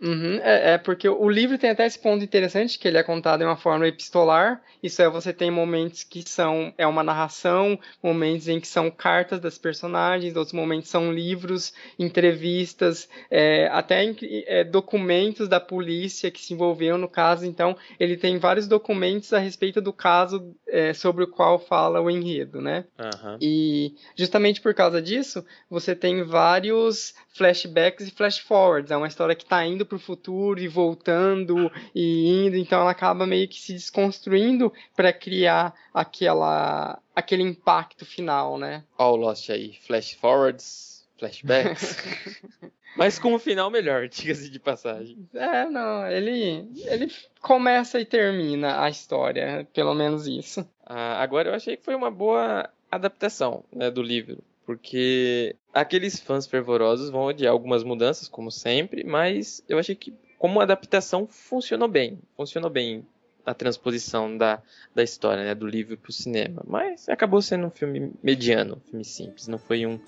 Uhum, 0.00 0.40
é, 0.42 0.72
é, 0.72 0.78
porque 0.78 1.06
o 1.06 1.28
livro 1.28 1.58
tem 1.58 1.70
até 1.70 1.84
esse 1.86 1.98
ponto 1.98 2.24
interessante, 2.24 2.78
que 2.78 2.88
ele 2.88 2.96
é 2.96 3.02
contado 3.02 3.42
em 3.42 3.44
uma 3.44 3.56
forma 3.56 3.86
epistolar. 3.86 4.62
Isso 4.82 5.02
é, 5.02 5.08
você 5.10 5.30
tem 5.30 5.50
momentos 5.50 6.04
que 6.04 6.26
são 6.26 6.72
é 6.78 6.86
uma 6.86 7.02
narração, 7.02 7.78
momentos 8.02 8.48
em 8.48 8.58
que 8.58 8.66
são 8.66 8.90
cartas 8.90 9.40
das 9.40 9.58
personagens, 9.58 10.36
outros 10.36 10.54
momentos 10.54 10.88
são 10.88 11.12
livros, 11.12 11.74
entrevistas, 11.98 13.08
é, 13.30 13.68
até 13.68 14.14
é, 14.46 14.64
documentos 14.64 15.48
da 15.48 15.60
polícia 15.60 16.30
que 16.30 16.40
se 16.40 16.54
envolveram 16.54 16.96
no 16.96 17.08
caso. 17.08 17.44
Então, 17.44 17.76
ele 17.98 18.16
tem 18.16 18.38
vários 18.38 18.66
documentos 18.66 19.34
a 19.34 19.38
respeito 19.38 19.82
do 19.82 19.92
caso 19.92 20.54
é, 20.66 20.94
sobre 20.94 21.24
o 21.24 21.28
qual 21.28 21.58
fala 21.58 22.00
o 22.00 22.10
enredo, 22.10 22.62
né? 22.62 22.86
Uhum. 22.98 23.36
E 23.38 23.94
justamente 24.16 24.62
por 24.62 24.72
causa 24.72 25.02
disso, 25.02 25.44
você 25.68 25.94
tem 25.94 26.22
vários 26.22 27.14
flashbacks 27.34 28.08
e 28.08 28.10
flash 28.10 28.38
forwards. 28.38 28.90
É 28.90 28.96
uma 28.96 29.08
história 29.08 29.34
que 29.34 29.44
está 29.44 29.64
indo 29.64 29.89
para 29.90 29.96
o 29.96 30.00
futuro 30.00 30.60
e 30.60 30.68
voltando 30.68 31.70
e 31.92 32.46
indo, 32.46 32.56
então 32.56 32.80
ela 32.80 32.92
acaba 32.92 33.26
meio 33.26 33.48
que 33.48 33.60
se 33.60 33.72
desconstruindo 33.72 34.72
para 34.94 35.12
criar 35.12 35.74
aquela 35.92 37.00
aquele 37.14 37.42
impacto 37.42 38.06
final, 38.06 38.56
né? 38.56 38.84
Ó, 38.96 39.12
o 39.12 39.16
Lost 39.16 39.50
aí, 39.50 39.74
flash 39.82 40.12
forwards, 40.12 41.04
flashbacks. 41.18 41.96
Mas 42.96 43.18
com 43.18 43.34
um 43.34 43.38
final 43.38 43.70
melhor, 43.70 44.06
diga-se 44.08 44.48
de 44.48 44.58
passagem. 44.58 45.28
É, 45.34 45.64
não, 45.66 46.06
ele, 46.08 46.68
ele 46.86 47.12
começa 47.40 48.00
e 48.00 48.04
termina 48.04 48.82
a 48.82 48.88
história, 48.88 49.66
pelo 49.72 49.94
menos 49.94 50.26
isso. 50.26 50.68
Ah, 50.84 51.22
agora 51.22 51.50
eu 51.50 51.54
achei 51.54 51.76
que 51.76 51.84
foi 51.84 51.94
uma 51.94 52.10
boa 52.10 52.68
adaptação 52.90 53.64
né, 53.72 53.90
do 53.90 54.02
livro 54.02 54.42
porque 54.70 55.56
aqueles 55.74 56.20
fãs 56.20 56.46
fervorosos 56.46 57.10
vão 57.10 57.22
odiar 57.22 57.50
algumas 57.50 57.82
mudanças, 57.82 58.28
como 58.28 58.52
sempre, 58.52 59.02
mas 59.02 59.64
eu 59.68 59.80
achei 59.80 59.96
que, 59.96 60.14
como 60.38 60.60
adaptação, 60.60 61.26
funcionou 61.26 61.88
bem. 61.88 62.20
Funcionou 62.36 62.70
bem 62.70 63.04
a 63.44 63.52
transposição 63.52 64.38
da, 64.38 64.62
da 64.94 65.02
história, 65.02 65.42
né, 65.42 65.56
do 65.56 65.66
livro 65.66 65.96
para 65.96 66.10
o 66.10 66.12
cinema. 66.12 66.62
Mas 66.64 67.08
acabou 67.08 67.42
sendo 67.42 67.66
um 67.66 67.70
filme 67.70 68.12
mediano, 68.22 68.76
um 68.76 68.90
filme 68.90 69.04
simples. 69.04 69.48
Não 69.48 69.58
foi 69.58 69.84
um. 69.84 69.98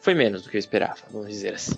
Foi 0.00 0.14
menos 0.14 0.42
do 0.42 0.48
que 0.48 0.56
eu 0.56 0.60
esperava, 0.60 1.02
vamos 1.10 1.28
dizer 1.28 1.52
assim. 1.52 1.76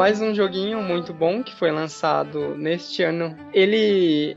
Mais 0.00 0.18
um 0.18 0.34
joguinho 0.34 0.82
muito 0.82 1.12
bom 1.12 1.42
que 1.42 1.54
foi 1.54 1.70
lançado 1.70 2.56
neste 2.56 3.02
ano. 3.02 3.36
Ele. 3.52 4.34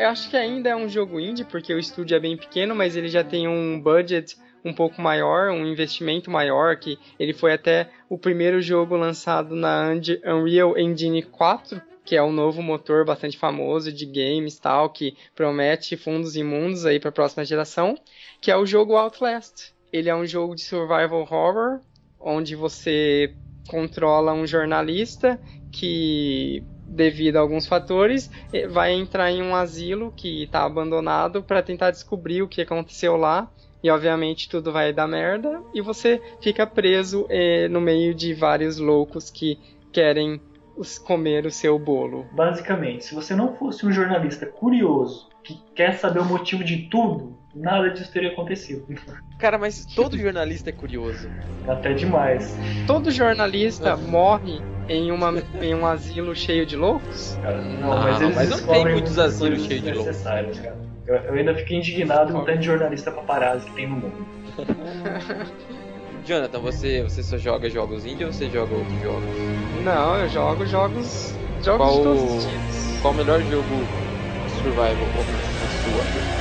Eu 0.00 0.08
acho 0.08 0.28
que 0.28 0.36
ainda 0.36 0.70
é 0.70 0.74
um 0.74 0.88
jogo 0.88 1.20
indie, 1.20 1.44
porque 1.44 1.72
o 1.72 1.78
estúdio 1.78 2.16
é 2.16 2.18
bem 2.18 2.36
pequeno, 2.36 2.74
mas 2.74 2.96
ele 2.96 3.08
já 3.08 3.22
tem 3.22 3.46
um 3.46 3.80
budget 3.80 4.36
um 4.64 4.74
pouco 4.74 5.00
maior, 5.00 5.52
um 5.52 5.64
investimento 5.64 6.28
maior, 6.28 6.74
que 6.74 6.98
ele 7.20 7.32
foi 7.32 7.52
até 7.52 7.88
o 8.08 8.18
primeiro 8.18 8.60
jogo 8.60 8.96
lançado 8.96 9.54
na 9.54 9.92
Unreal 10.26 10.76
Engine 10.76 11.22
4, 11.22 11.80
que 12.04 12.16
é 12.16 12.22
um 12.22 12.32
novo 12.32 12.60
motor 12.60 13.04
bastante 13.04 13.38
famoso 13.38 13.92
de 13.92 14.06
games 14.06 14.58
tal, 14.58 14.90
que 14.90 15.16
promete 15.36 15.96
fundos 15.96 16.34
imundos 16.34 16.84
aí 16.84 16.98
para 16.98 17.10
a 17.10 17.12
próxima 17.12 17.44
geração, 17.44 17.96
que 18.40 18.50
é 18.50 18.56
o 18.56 18.66
jogo 18.66 18.96
Outlast. 18.96 19.72
Ele 19.92 20.08
é 20.08 20.16
um 20.16 20.26
jogo 20.26 20.56
de 20.56 20.62
survival 20.62 21.20
horror, 21.20 21.78
onde 22.18 22.56
você 22.56 23.32
controla 23.66 24.32
um 24.32 24.46
jornalista 24.46 25.40
que, 25.70 26.64
devido 26.86 27.36
a 27.36 27.40
alguns 27.40 27.66
fatores, 27.66 28.30
eh, 28.52 28.66
vai 28.66 28.92
entrar 28.92 29.30
em 29.30 29.42
um 29.42 29.54
asilo 29.54 30.12
que 30.16 30.44
está 30.44 30.64
abandonado 30.64 31.42
para 31.42 31.62
tentar 31.62 31.90
descobrir 31.90 32.42
o 32.42 32.48
que 32.48 32.62
aconteceu 32.62 33.16
lá. 33.16 33.50
E 33.82 33.90
obviamente 33.90 34.48
tudo 34.48 34.72
vai 34.72 34.92
dar 34.92 35.06
merda 35.06 35.62
e 35.72 35.80
você 35.80 36.20
fica 36.40 36.66
preso 36.66 37.26
eh, 37.28 37.68
no 37.68 37.80
meio 37.80 38.14
de 38.14 38.34
vários 38.34 38.78
loucos 38.78 39.30
que 39.30 39.58
querem 39.92 40.40
comer 41.04 41.46
o 41.46 41.50
seu 41.50 41.78
bolo. 41.78 42.26
Basicamente, 42.32 43.04
se 43.04 43.14
você 43.14 43.34
não 43.34 43.54
fosse 43.54 43.86
um 43.86 43.92
jornalista 43.92 44.44
curioso 44.44 45.28
que 45.42 45.58
quer 45.74 45.94
saber 45.94 46.20
o 46.20 46.24
motivo 46.24 46.64
de 46.64 46.88
tudo, 46.90 47.38
nada 47.56 47.90
disso 47.90 48.12
teria 48.12 48.30
acontecido. 48.30 48.86
Cara, 49.38 49.58
mas 49.58 49.84
todo 49.84 50.16
jornalista 50.16 50.70
é 50.70 50.72
curioso. 50.72 51.28
Até 51.66 51.92
demais. 51.92 52.56
Todo 52.86 53.10
jornalista 53.10 53.96
morre 53.96 54.60
em, 54.88 55.10
uma, 55.10 55.34
em 55.60 55.74
um 55.74 55.86
asilo 55.86 56.34
cheio 56.34 56.64
de 56.64 56.76
loucos? 56.76 57.38
Cara, 57.42 57.60
não, 57.60 57.92
ah, 57.92 58.02
mas, 58.02 58.20
eles 58.20 58.34
mas 58.34 58.50
não 58.50 58.66
tem 58.66 58.84
muitos 58.92 59.18
asilos 59.18 59.64
cheios 59.64 59.82
de 59.82 59.92
loucos. 59.92 60.22
Cara. 60.22 60.48
Eu, 61.06 61.14
eu, 61.14 61.34
ainda 61.34 61.54
fiquei 61.54 61.78
indignado 61.78 62.32
com 62.32 62.40
o 62.40 62.44
tanto 62.44 62.58
de 62.58 62.66
jornalista 62.66 63.12
paparazzi 63.12 63.66
que 63.66 63.74
tem 63.74 63.88
no 63.88 63.96
mundo. 63.96 64.26
Jonathan, 66.26 66.58
você, 66.58 67.02
você 67.04 67.22
só 67.22 67.38
joga 67.38 67.70
jogos 67.70 68.04
indie 68.04 68.24
ou 68.24 68.32
você 68.32 68.50
joga 68.50 68.74
outros 68.74 69.00
jogos? 69.00 69.28
Não, 69.84 70.16
eu 70.16 70.28
jogo 70.28 70.66
jogos, 70.66 71.32
jogos 71.62 71.86
qual, 71.86 71.96
de 71.96 72.02
todos 72.02 72.22
os 72.22 72.44
tipos. 72.50 73.00
Qual 73.00 73.14
o 73.14 73.16
melhor 73.16 73.40
jogo 73.42 73.86
survival 74.60 75.06
na 75.62 75.68
sua 75.68 76.35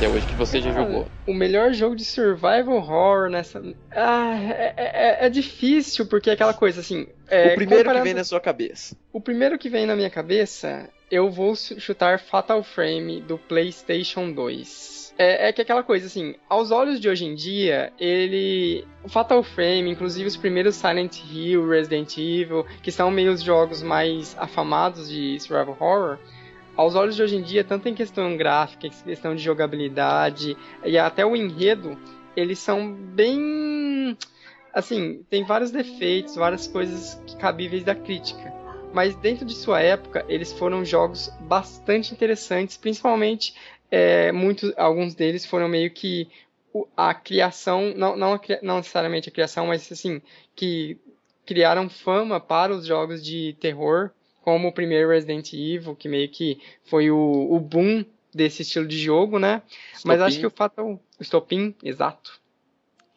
até 0.00 0.08
hoje 0.08 0.26
que 0.26 0.34
você 0.34 0.62
já 0.62 0.72
jogou? 0.72 1.10
O 1.26 1.34
melhor 1.34 1.74
jogo 1.74 1.94
de 1.94 2.06
survival 2.06 2.76
horror 2.76 3.28
nessa. 3.28 3.62
Ah, 3.90 4.34
é, 4.40 4.74
é, 4.76 5.26
é 5.26 5.28
difícil, 5.28 6.06
porque 6.06 6.30
é 6.30 6.32
aquela 6.32 6.54
coisa 6.54 6.80
assim. 6.80 7.06
É, 7.28 7.52
o 7.52 7.54
primeiro 7.54 7.84
comparando... 7.84 8.02
que 8.02 8.08
vem 8.08 8.14
na 8.14 8.24
sua 8.24 8.40
cabeça. 8.40 8.96
O 9.12 9.20
primeiro 9.20 9.58
que 9.58 9.68
vem 9.68 9.84
na 9.84 9.94
minha 9.94 10.08
cabeça, 10.08 10.88
eu 11.10 11.30
vou 11.30 11.54
chutar 11.54 12.18
Fatal 12.18 12.62
Frame 12.62 13.20
do 13.20 13.36
PlayStation 13.36 14.32
2. 14.32 15.14
É, 15.18 15.48
é, 15.48 15.52
que 15.52 15.60
aquela 15.60 15.82
coisa, 15.82 16.06
assim, 16.06 16.34
aos 16.48 16.70
olhos 16.70 16.98
de 16.98 17.06
hoje 17.06 17.26
em 17.26 17.34
dia, 17.34 17.92
ele. 18.00 18.86
O 19.04 19.08
Fatal 19.10 19.42
Frame, 19.42 19.90
inclusive 19.90 20.26
os 20.26 20.36
primeiros 20.36 20.76
Silent 20.76 21.18
Hill, 21.30 21.68
Resident 21.68 22.16
Evil, 22.16 22.64
que 22.82 22.90
são 22.90 23.10
meio 23.10 23.32
os 23.32 23.42
jogos 23.42 23.82
mais 23.82 24.34
afamados 24.38 25.10
de 25.10 25.38
survival 25.40 25.76
horror, 25.78 26.18
aos 26.80 26.94
olhos 26.94 27.14
de 27.14 27.22
hoje 27.22 27.36
em 27.36 27.42
dia, 27.42 27.62
tanto 27.62 27.88
em 27.90 27.94
questão 27.94 28.34
gráfica, 28.38 28.86
em 28.86 28.90
questão 28.90 29.34
de 29.34 29.42
jogabilidade 29.42 30.56
e 30.82 30.96
até 30.96 31.26
o 31.26 31.36
enredo, 31.36 31.98
eles 32.34 32.58
são 32.58 32.94
bem. 32.94 34.16
Assim, 34.72 35.22
tem 35.28 35.44
vários 35.44 35.70
defeitos, 35.70 36.36
várias 36.36 36.66
coisas 36.66 37.22
cabíveis 37.38 37.84
da 37.84 37.94
crítica. 37.94 38.50
Mas 38.94 39.14
dentro 39.16 39.44
de 39.44 39.54
sua 39.54 39.80
época, 39.80 40.24
eles 40.26 40.52
foram 40.54 40.82
jogos 40.82 41.30
bastante 41.40 42.14
interessantes, 42.14 42.78
principalmente 42.78 43.54
é, 43.90 44.32
muitos, 44.32 44.72
alguns 44.78 45.14
deles 45.14 45.44
foram 45.44 45.68
meio 45.68 45.90
que 45.90 46.28
a 46.96 47.12
criação, 47.12 47.92
não, 47.94 48.16
não, 48.16 48.40
não 48.62 48.76
necessariamente 48.78 49.28
a 49.28 49.32
criação, 49.32 49.66
mas 49.66 49.92
assim, 49.92 50.22
que 50.56 50.96
criaram 51.44 51.90
fama 51.90 52.40
para 52.40 52.72
os 52.72 52.86
jogos 52.86 53.22
de 53.22 53.54
terror 53.60 54.12
como 54.42 54.68
o 54.68 54.72
primeiro 54.72 55.10
Resident 55.10 55.52
Evil, 55.52 55.94
que 55.94 56.08
meio 56.08 56.28
que 56.28 56.60
foi 56.84 57.10
o, 57.10 57.48
o 57.50 57.58
boom 57.60 58.04
desse 58.34 58.62
estilo 58.62 58.86
de 58.86 58.98
jogo, 58.98 59.38
né? 59.38 59.62
Mas 60.04 60.20
acho 60.20 60.38
que 60.38 60.46
o 60.46 60.50
Fatal... 60.50 61.00
O 61.18 61.24
Stopin, 61.24 61.74
exato. 61.82 62.40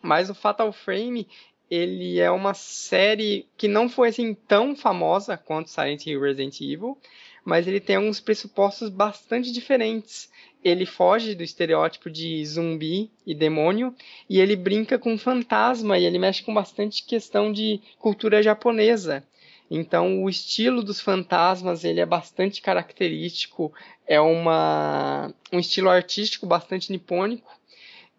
Mas 0.01 0.29
o 0.29 0.35
Fatal 0.35 0.71
Frame, 0.73 1.27
ele 1.69 2.19
é 2.19 2.29
uma 2.29 2.53
série 2.53 3.47
que 3.57 3.67
não 3.67 3.87
foi 3.87 4.09
assim 4.09 4.33
tão 4.33 4.75
famosa 4.75 5.37
quanto 5.37 5.69
Silent 5.69 6.05
Hill 6.05 6.21
Resident 6.21 6.59
Evil, 6.59 6.97
mas 7.45 7.67
ele 7.67 7.79
tem 7.79 7.95
alguns 7.95 8.19
pressupostos 8.19 8.89
bastante 8.89 9.51
diferentes. 9.51 10.29
Ele 10.63 10.85
foge 10.85 11.35
do 11.35 11.43
estereótipo 11.43 12.09
de 12.09 12.45
zumbi 12.45 13.11
e 13.25 13.35
demônio 13.35 13.93
e 14.29 14.39
ele 14.39 14.55
brinca 14.55 14.97
com 14.97 15.17
fantasma 15.17 15.97
e 15.97 16.05
ele 16.05 16.19
mexe 16.19 16.43
com 16.43 16.53
bastante 16.53 17.03
questão 17.03 17.51
de 17.51 17.81
cultura 17.99 18.41
japonesa. 18.41 19.25
Então, 19.69 20.23
o 20.23 20.29
estilo 20.29 20.83
dos 20.83 20.99
fantasmas 21.01 21.83
ele 21.83 21.99
é 21.99 22.05
bastante 22.05 22.61
característico, 22.61 23.73
é 24.05 24.19
uma, 24.19 25.33
um 25.51 25.59
estilo 25.59 25.89
artístico 25.89 26.45
bastante 26.45 26.91
nipônico 26.91 27.51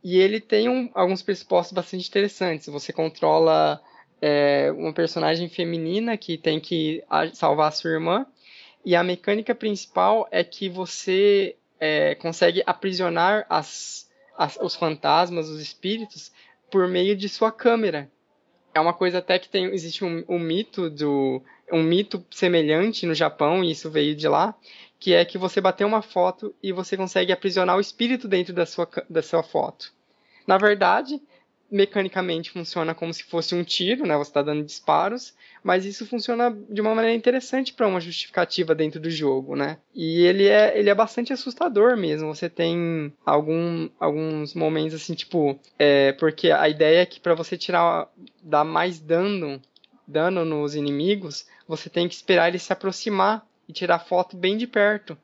e 0.03 0.19
ele 0.19 0.41
tem 0.41 0.69
um, 0.69 0.91
alguns 0.95 1.23
pressupostos 1.23 1.73
bastante 1.73 2.09
interessantes. 2.09 2.67
Você 2.67 2.93
controla 2.93 3.81
é, 4.21 4.73
uma 4.73 4.93
personagem 4.93 5.49
feminina 5.49 6.17
que 6.17 6.37
tem 6.37 6.59
que 6.59 7.03
salvar 7.35 7.69
a 7.69 7.73
sua 7.73 7.91
irmã 7.91 8.27
e 8.85 8.95
a 8.95 9.03
mecânica 9.03 9.55
principal 9.55 10.29
é 10.31 10.45
que 10.45 10.69
você 10.69 11.57
é, 11.81 12.15
consegue 12.17 12.63
aprisionar 12.67 13.47
as, 13.49 14.11
as, 14.37 14.59
os 14.61 14.75
fantasmas, 14.75 15.49
os 15.49 15.61
espíritos, 15.61 16.33
por 16.71 16.89
meio 16.89 17.17
de 17.17 17.29
sua 17.29 17.51
câmera. 17.51 18.11
É 18.75 18.81
uma 18.81 18.93
coisa 18.93 19.18
até 19.18 19.39
que 19.39 19.49
tem, 19.49 19.66
existe 19.66 20.05
um, 20.05 20.25
um 20.29 20.39
mito 20.39 20.91
do 20.91 21.41
um 21.72 21.83
mito 21.83 22.25
semelhante 22.31 23.07
no 23.07 23.14
Japão 23.14 23.64
e 23.64 23.70
isso 23.70 23.91
veio 23.91 24.14
de 24.14 24.29
lá, 24.29 24.55
que 24.99 25.14
é 25.14 25.25
que 25.25 25.39
você 25.39 25.61
bateu 25.61 25.87
uma 25.87 26.03
foto 26.03 26.55
e 26.62 26.72
você 26.72 26.97
consegue 26.97 27.33
aprisionar 27.33 27.77
o 27.77 27.81
espírito 27.81 28.27
dentro 28.27 28.53
da 28.53 28.66
sua, 28.66 28.89
da 29.09 29.22
sua 29.22 29.43
foto. 29.43 29.93
Na 30.47 30.59
verdade, 30.59 31.22
mecanicamente 31.71 32.51
funciona 32.51 32.95
como 32.95 33.12
se 33.12 33.25
fosse 33.25 33.55
um 33.55 33.65
tiro, 33.65 34.07
né? 34.07 34.17
Você 34.17 34.31
está 34.31 34.43
dando 34.43 34.65
disparos, 34.65 35.35
mas 35.62 35.85
isso 35.85 36.07
funciona 36.07 36.57
de 36.69 36.81
uma 36.81 36.95
maneira 36.95 37.17
interessante 37.17 37.73
para 37.73 37.89
uma 37.89 38.01
justificativa 38.01 38.75
dentro 38.75 39.01
do 39.01 39.11
jogo, 39.11 39.57
né? 39.57 39.79
E 39.95 40.23
ele 40.23 40.47
é, 40.47 40.79
ele 40.79 40.91
é 40.91 40.95
bastante 40.95 41.33
assustador 41.33 41.97
mesmo. 41.97 42.35
Você 42.35 42.49
tem 42.49 43.12
algum, 43.25 43.89
alguns 43.99 44.55
momentos 44.55 44.95
assim, 44.95 45.15
tipo, 45.15 45.59
é, 45.79 46.12
porque 46.12 46.51
a 46.51 46.69
ideia 46.69 47.03
é 47.03 47.07
que 47.07 47.19
para 47.19 47.35
você 47.35 47.57
tirar, 47.57 48.09
dar 48.43 48.65
mais 48.65 49.01
dano, 49.01 49.61
dano 50.07 50.45
nos 50.45 50.75
inimigos, 50.75 51.47
você 51.67 51.89
tem 51.89 52.09
que 52.09 52.15
esperar 52.15 52.49
ele 52.49 52.59
se 52.59 52.73
aproximar 52.73 53.47
e 53.69 53.73
tirar 53.73 53.99
foto 53.99 54.37
bem 54.37 54.57
de 54.57 54.67
perto. 54.67 55.17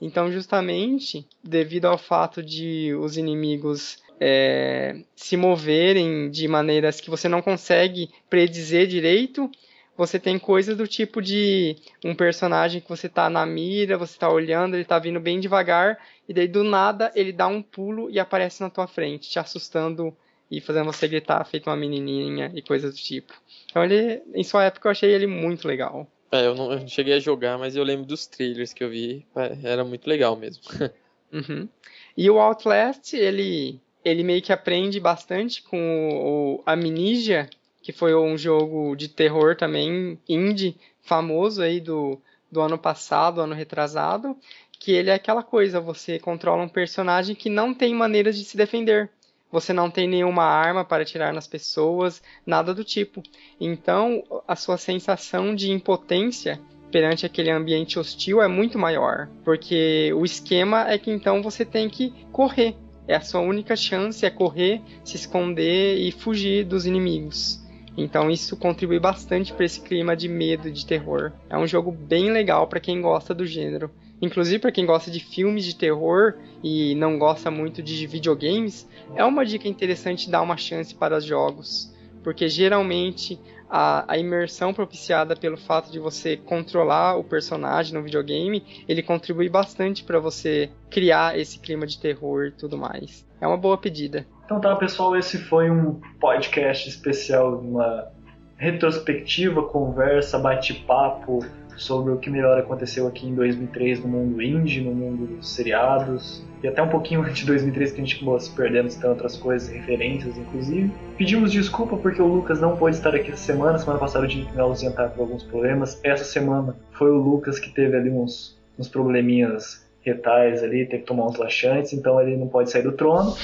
Então, 0.00 0.30
justamente 0.30 1.26
devido 1.42 1.86
ao 1.86 1.98
fato 1.98 2.42
de 2.42 2.94
os 2.94 3.16
inimigos 3.16 3.98
é, 4.20 4.96
se 5.14 5.36
moverem 5.36 6.30
de 6.30 6.46
maneiras 6.48 7.00
que 7.00 7.10
você 7.10 7.28
não 7.28 7.40
consegue 7.42 8.10
predizer 8.28 8.86
direito. 8.86 9.50
Você 9.96 10.18
tem 10.18 10.38
coisas 10.38 10.76
do 10.76 10.86
tipo 10.86 11.20
de 11.20 11.76
um 12.04 12.14
personagem 12.14 12.80
que 12.80 12.88
você 12.88 13.08
está 13.08 13.28
na 13.28 13.44
mira, 13.44 13.98
você 13.98 14.12
está 14.12 14.30
olhando, 14.30 14.74
ele 14.74 14.82
está 14.82 14.98
vindo 14.98 15.18
bem 15.18 15.40
devagar, 15.40 15.98
e 16.28 16.32
daí 16.32 16.46
do 16.46 16.62
nada 16.62 17.10
ele 17.16 17.32
dá 17.32 17.48
um 17.48 17.60
pulo 17.60 18.08
e 18.08 18.20
aparece 18.20 18.60
na 18.60 18.70
tua 18.70 18.86
frente, 18.86 19.28
te 19.28 19.40
assustando 19.40 20.16
e 20.48 20.60
fazendo 20.60 20.86
você 20.86 21.08
gritar 21.08 21.44
feito 21.44 21.68
uma 21.68 21.76
menininha 21.76 22.52
e 22.54 22.62
coisas 22.62 22.94
do 22.94 23.00
tipo. 23.00 23.34
Então 23.68 23.84
ele, 23.84 24.22
em 24.34 24.44
sua 24.44 24.64
época 24.64 24.86
eu 24.86 24.92
achei 24.92 25.10
ele 25.10 25.26
muito 25.26 25.66
legal. 25.66 26.06
É, 26.30 26.46
eu 26.46 26.54
não, 26.54 26.72
eu 26.72 26.80
não 26.80 26.88
cheguei 26.88 27.14
a 27.14 27.18
jogar, 27.18 27.58
mas 27.58 27.74
eu 27.74 27.82
lembro 27.82 28.06
dos 28.06 28.26
trailers 28.26 28.72
que 28.72 28.84
eu 28.84 28.90
vi, 28.90 29.26
era 29.64 29.84
muito 29.84 30.08
legal 30.08 30.36
mesmo. 30.36 30.62
uhum. 31.32 31.68
E 32.16 32.30
o 32.30 32.38
Outlast, 32.38 33.14
ele 33.14 33.80
ele 34.08 34.24
meio 34.24 34.42
que 34.42 34.52
aprende 34.52 34.98
bastante 34.98 35.62
com 35.62 36.58
o 36.58 36.62
Amnesia, 36.66 37.48
que 37.82 37.92
foi 37.92 38.14
um 38.14 38.36
jogo 38.36 38.94
de 38.96 39.08
terror 39.08 39.56
também 39.56 40.18
indie 40.28 40.76
famoso 41.02 41.62
aí 41.62 41.80
do, 41.80 42.20
do 42.50 42.60
ano 42.60 42.78
passado, 42.78 43.40
ano 43.40 43.54
retrasado, 43.54 44.36
que 44.78 44.92
ele 44.92 45.10
é 45.10 45.14
aquela 45.14 45.42
coisa, 45.42 45.80
você 45.80 46.18
controla 46.18 46.62
um 46.62 46.68
personagem 46.68 47.34
que 47.34 47.48
não 47.48 47.74
tem 47.74 47.94
maneiras 47.94 48.36
de 48.36 48.44
se 48.44 48.56
defender. 48.56 49.10
Você 49.50 49.72
não 49.72 49.90
tem 49.90 50.06
nenhuma 50.06 50.44
arma 50.44 50.84
para 50.84 51.02
atirar 51.02 51.32
nas 51.32 51.46
pessoas, 51.46 52.22
nada 52.44 52.74
do 52.74 52.84
tipo. 52.84 53.22
Então, 53.58 54.22
a 54.46 54.54
sua 54.54 54.76
sensação 54.76 55.54
de 55.54 55.72
impotência 55.72 56.60
perante 56.92 57.24
aquele 57.24 57.50
ambiente 57.50 57.98
hostil 57.98 58.42
é 58.42 58.48
muito 58.48 58.78
maior, 58.78 59.28
porque 59.44 60.12
o 60.14 60.24
esquema 60.24 60.88
é 60.90 60.98
que 60.98 61.10
então 61.10 61.42
você 61.42 61.64
tem 61.64 61.88
que 61.88 62.12
correr 62.32 62.76
é 63.08 63.16
a 63.16 63.20
sua 63.20 63.40
única 63.40 63.74
chance 63.74 64.24
é 64.24 64.30
correr, 64.30 64.82
se 65.02 65.16
esconder 65.16 65.96
e 65.96 66.12
fugir 66.12 66.64
dos 66.64 66.84
inimigos. 66.84 67.66
Então 67.96 68.30
isso 68.30 68.56
contribui 68.56 69.00
bastante 69.00 69.52
para 69.52 69.64
esse 69.64 69.80
clima 69.80 70.14
de 70.14 70.28
medo 70.28 70.70
de 70.70 70.86
terror. 70.86 71.32
É 71.50 71.58
um 71.58 71.66
jogo 71.66 71.90
bem 71.90 72.30
legal 72.30 72.68
para 72.68 72.78
quem 72.78 73.00
gosta 73.00 73.34
do 73.34 73.44
gênero. 73.44 73.90
Inclusive 74.20 74.58
para 74.58 74.72
quem 74.72 74.86
gosta 74.86 75.10
de 75.10 75.20
filmes 75.20 75.64
de 75.64 75.74
terror 75.74 76.34
e 76.62 76.94
não 76.94 77.18
gosta 77.18 77.50
muito 77.50 77.82
de 77.82 78.06
videogames, 78.06 78.88
é 79.16 79.24
uma 79.24 79.44
dica 79.44 79.66
interessante 79.66 80.30
dar 80.30 80.42
uma 80.42 80.56
chance 80.56 80.94
para 80.94 81.16
os 81.16 81.24
jogos, 81.24 81.92
porque 82.22 82.48
geralmente 82.48 83.38
a, 83.68 84.12
a, 84.12 84.18
imersão 84.18 84.72
propiciada 84.72 85.36
pelo 85.36 85.56
fato 85.56 85.90
de 85.90 85.98
você 85.98 86.36
controlar 86.36 87.16
o 87.16 87.24
personagem 87.24 87.94
no 87.94 88.02
videogame, 88.02 88.64
ele 88.88 89.02
contribui 89.02 89.48
bastante 89.48 90.02
para 90.04 90.18
você 90.18 90.70
criar 90.90 91.38
esse 91.38 91.58
clima 91.58 91.86
de 91.86 91.98
terror 91.98 92.46
e 92.46 92.52
tudo 92.52 92.78
mais. 92.78 93.26
É 93.40 93.46
uma 93.46 93.56
boa 93.56 93.76
pedida. 93.76 94.26
Então 94.44 94.60
tá, 94.60 94.74
pessoal, 94.76 95.16
esse 95.16 95.38
foi 95.38 95.70
um 95.70 96.00
podcast 96.18 96.88
especial, 96.88 97.58
uma 97.58 98.10
retrospectiva, 98.56 99.62
conversa, 99.62 100.38
bate-papo 100.38 101.40
sobre 101.76 102.12
o 102.12 102.18
que 102.18 102.28
melhor 102.28 102.58
aconteceu 102.58 103.06
aqui 103.06 103.26
em 103.26 103.34
2003 103.34 104.00
no 104.00 104.08
mundo 104.08 104.42
indie, 104.42 104.80
no 104.80 104.92
mundo 104.92 105.36
dos 105.36 105.50
seriados, 105.50 106.44
e 106.62 106.68
até 106.68 106.82
um 106.82 106.88
pouquinho 106.88 107.22
antes 107.22 107.38
de 107.38 107.46
2003 107.46 107.92
que 107.92 108.00
a 108.00 108.04
gente 108.04 108.16
acabou 108.16 108.38
se 108.40 108.50
perdendo 108.50 108.88
em 108.92 109.08
outras 109.08 109.36
coisas, 109.36 109.68
referências 109.68 110.36
inclusive. 110.36 110.90
Pedimos 111.16 111.52
desculpa 111.52 111.96
porque 111.96 112.20
o 112.20 112.26
Lucas 112.26 112.60
não 112.60 112.76
pôde 112.76 112.96
estar 112.96 113.14
aqui 113.14 113.30
essa 113.30 113.44
semana, 113.44 113.78
semana 113.78 113.98
passada 113.98 114.26
o 114.26 114.28
Jimmy 114.28 114.48
Mellos 114.54 114.82
ia 114.82 114.90
por 114.90 115.20
alguns 115.20 115.42
problemas, 115.44 116.00
essa 116.02 116.24
semana 116.24 116.76
foi 116.92 117.10
o 117.10 117.16
Lucas 117.16 117.58
que 117.58 117.70
teve 117.70 117.96
ali 117.96 118.10
uns, 118.10 118.58
uns 118.78 118.88
probleminhas 118.88 119.86
retais 120.00 120.62
ali, 120.62 120.86
teve 120.86 121.02
que 121.02 121.08
tomar 121.08 121.26
uns 121.26 121.36
laxantes, 121.36 121.92
então 121.92 122.20
ele 122.20 122.36
não 122.36 122.48
pode 122.48 122.70
sair 122.70 122.82
do 122.82 122.92
trono. 122.92 123.34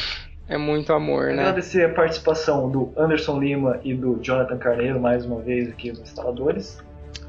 É 0.49 0.59
muito 0.59 0.93
amor, 0.93 1.33
né? 1.33 1.43
Agradecer 1.43 1.85
a 1.85 1.89
participação 1.89 2.71
do 2.71 2.93
Anderson 2.97 3.39
Lima 3.39 3.81
e 3.83 3.95
do 3.95 4.19
Jonathan 4.23 4.59
Carneiro 4.59 5.01
mais 5.01 5.25
uma 5.25 5.41
vez 5.41 5.69
aqui 5.69 5.89
nos 5.91 6.01
instaladores. 6.01 6.79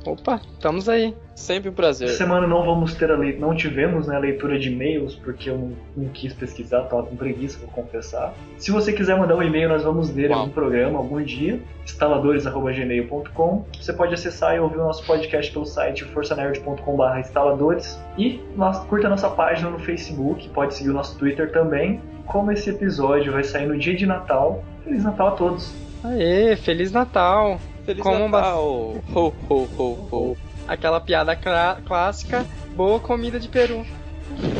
Opa, 0.05 0.39
estamos 0.53 0.88
aí. 0.88 1.15
Sempre 1.36 1.69
um 1.69 1.73
prazer. 1.73 2.07
Essa 2.07 2.19
semana 2.19 2.47
não 2.47 2.63
vamos 2.63 2.93
ter 2.93 3.11
a 3.11 3.15
le... 3.17 3.38
não 3.38 3.55
tivemos 3.55 4.07
né, 4.07 4.15
a 4.15 4.19
leitura 4.19 4.57
de 4.57 4.69
e-mails 4.69 5.15
porque 5.15 5.49
eu 5.49 5.57
não, 5.57 5.71
não 5.97 6.09
quis 6.09 6.33
pesquisar, 6.33 6.83
estava 6.83 7.03
com 7.03 7.15
preguiça, 7.15 7.59
vou 7.59 7.69
confessar. 7.69 8.33
Se 8.57 8.71
você 8.71 8.93
quiser 8.93 9.17
mandar 9.17 9.36
um 9.36 9.43
e-mail, 9.43 9.67
nós 9.67 9.83
vamos 9.83 10.13
ler 10.13 10.29
Uau. 10.29 10.39
algum 10.39 10.51
programa, 10.51 10.97
algum 10.97 11.21
dia, 11.21 11.59
instaladores@gmail.com. 11.83 13.65
Você 13.79 13.91
pode 13.91 14.13
acessar 14.13 14.55
e 14.55 14.59
ouvir 14.59 14.77
o 14.77 14.83
nosso 14.83 15.05
podcast 15.05 15.51
pelo 15.51 15.65
site 15.65 16.05
forçanerd.com/instaladores 16.05 17.99
e 18.17 18.39
nossa, 18.55 18.86
curta 18.86 19.07
a 19.07 19.09
nossa 19.09 19.29
página 19.29 19.69
no 19.69 19.79
Facebook, 19.79 20.47
pode 20.49 20.75
seguir 20.75 20.91
o 20.91 20.93
nosso 20.93 21.17
Twitter 21.17 21.51
também. 21.51 21.99
Como 22.25 22.51
esse 22.51 22.69
episódio 22.69 23.33
vai 23.33 23.43
sair 23.43 23.67
no 23.67 23.77
dia 23.77 23.95
de 23.95 24.05
Natal, 24.05 24.63
Feliz 24.83 25.03
Natal 25.03 25.27
a 25.27 25.31
todos. 25.31 25.73
Aê, 26.03 26.55
Feliz 26.55 26.91
Natal! 26.91 27.59
Feliz 27.86 28.01
Como 28.01 28.27
Natal! 28.27 28.95
Ba... 29.07 29.19
Ho, 29.19 29.33
ho, 29.49 29.67
ho, 29.77 30.07
ho. 30.11 30.38
Aquela 30.67 30.99
piada 30.99 31.36
clássica, 31.36 32.45
boa 32.75 32.99
comida 32.99 33.39
de 33.39 33.47
peru. 33.47 33.86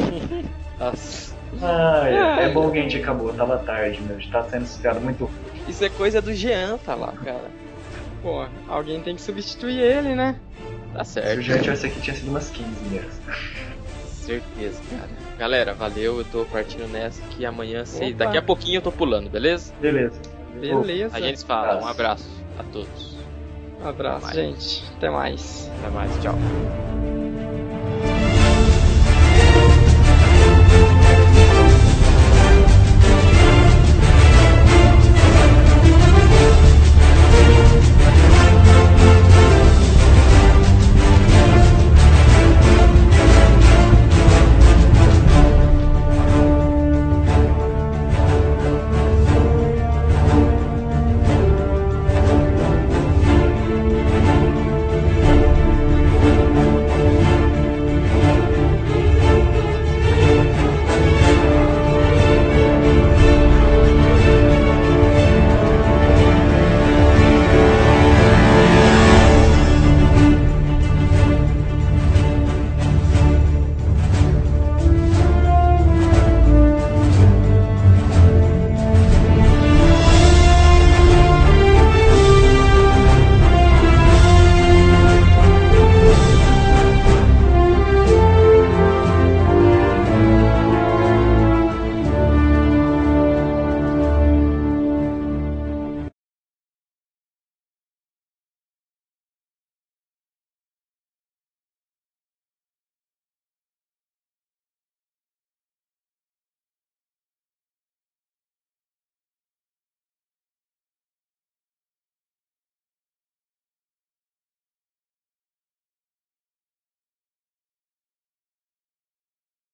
Nossa. 0.80 1.34
Ah, 1.61 2.03
é, 2.05 2.45
é, 2.45 2.49
bom 2.49 2.69
que 2.69 2.80
a 2.80 2.82
gente 2.82 2.97
acabou, 2.97 3.34
tava 3.34 3.57
tarde, 3.59 4.01
meu. 4.01 4.17
Tá 4.30 4.43
sendo 4.43 4.67
piada 4.80 4.99
muito. 4.99 5.30
Isso 5.67 5.84
é 5.84 5.89
coisa 5.89 6.21
do 6.21 6.34
Jean, 6.34 6.78
tá 6.78 6.93
lá, 6.93 7.13
cara. 7.13 7.49
Pô, 8.21 8.45
alguém 8.67 9.01
tem 9.01 9.15
que 9.15 9.21
substituir 9.21 9.80
ele, 9.80 10.13
né? 10.13 10.36
Tá 10.93 11.03
certo. 11.03 11.39
O 11.39 11.41
Jean 11.41 11.59
tivesse 11.59 11.88
aqui 11.88 12.01
tinha 12.01 12.15
sido 12.15 12.30
umas 12.30 12.49
15 12.49 12.67
mesmo. 12.91 13.09
Certeza, 14.07 14.82
cara. 14.89 15.09
Galera, 15.38 15.73
valeu, 15.73 16.17
eu 16.19 16.26
tô 16.26 16.45
partindo 16.45 16.88
nessa 16.88 17.21
que 17.30 17.45
amanhã, 17.45 17.86
se... 17.86 18.13
daqui 18.13 18.38
a 18.38 18.41
pouquinho 18.41 18.78
eu 18.78 18.82
tô 18.82 18.91
pulando, 18.91 19.30
beleza? 19.30 19.73
Beleza. 19.80 20.19
Beleza. 20.59 21.15
A 21.15 21.21
gente 21.21 21.45
fala, 21.45 21.82
um 21.84 21.88
abraço 21.88 22.30
a 22.57 22.63
todos. 22.63 23.14
Um 23.86 23.89
abraço, 23.89 24.33
gente. 24.33 24.83
Até 24.97 25.11
mais. 25.11 25.69
Até 25.77 25.89
mais, 25.91 26.17
tchau. 26.19 26.33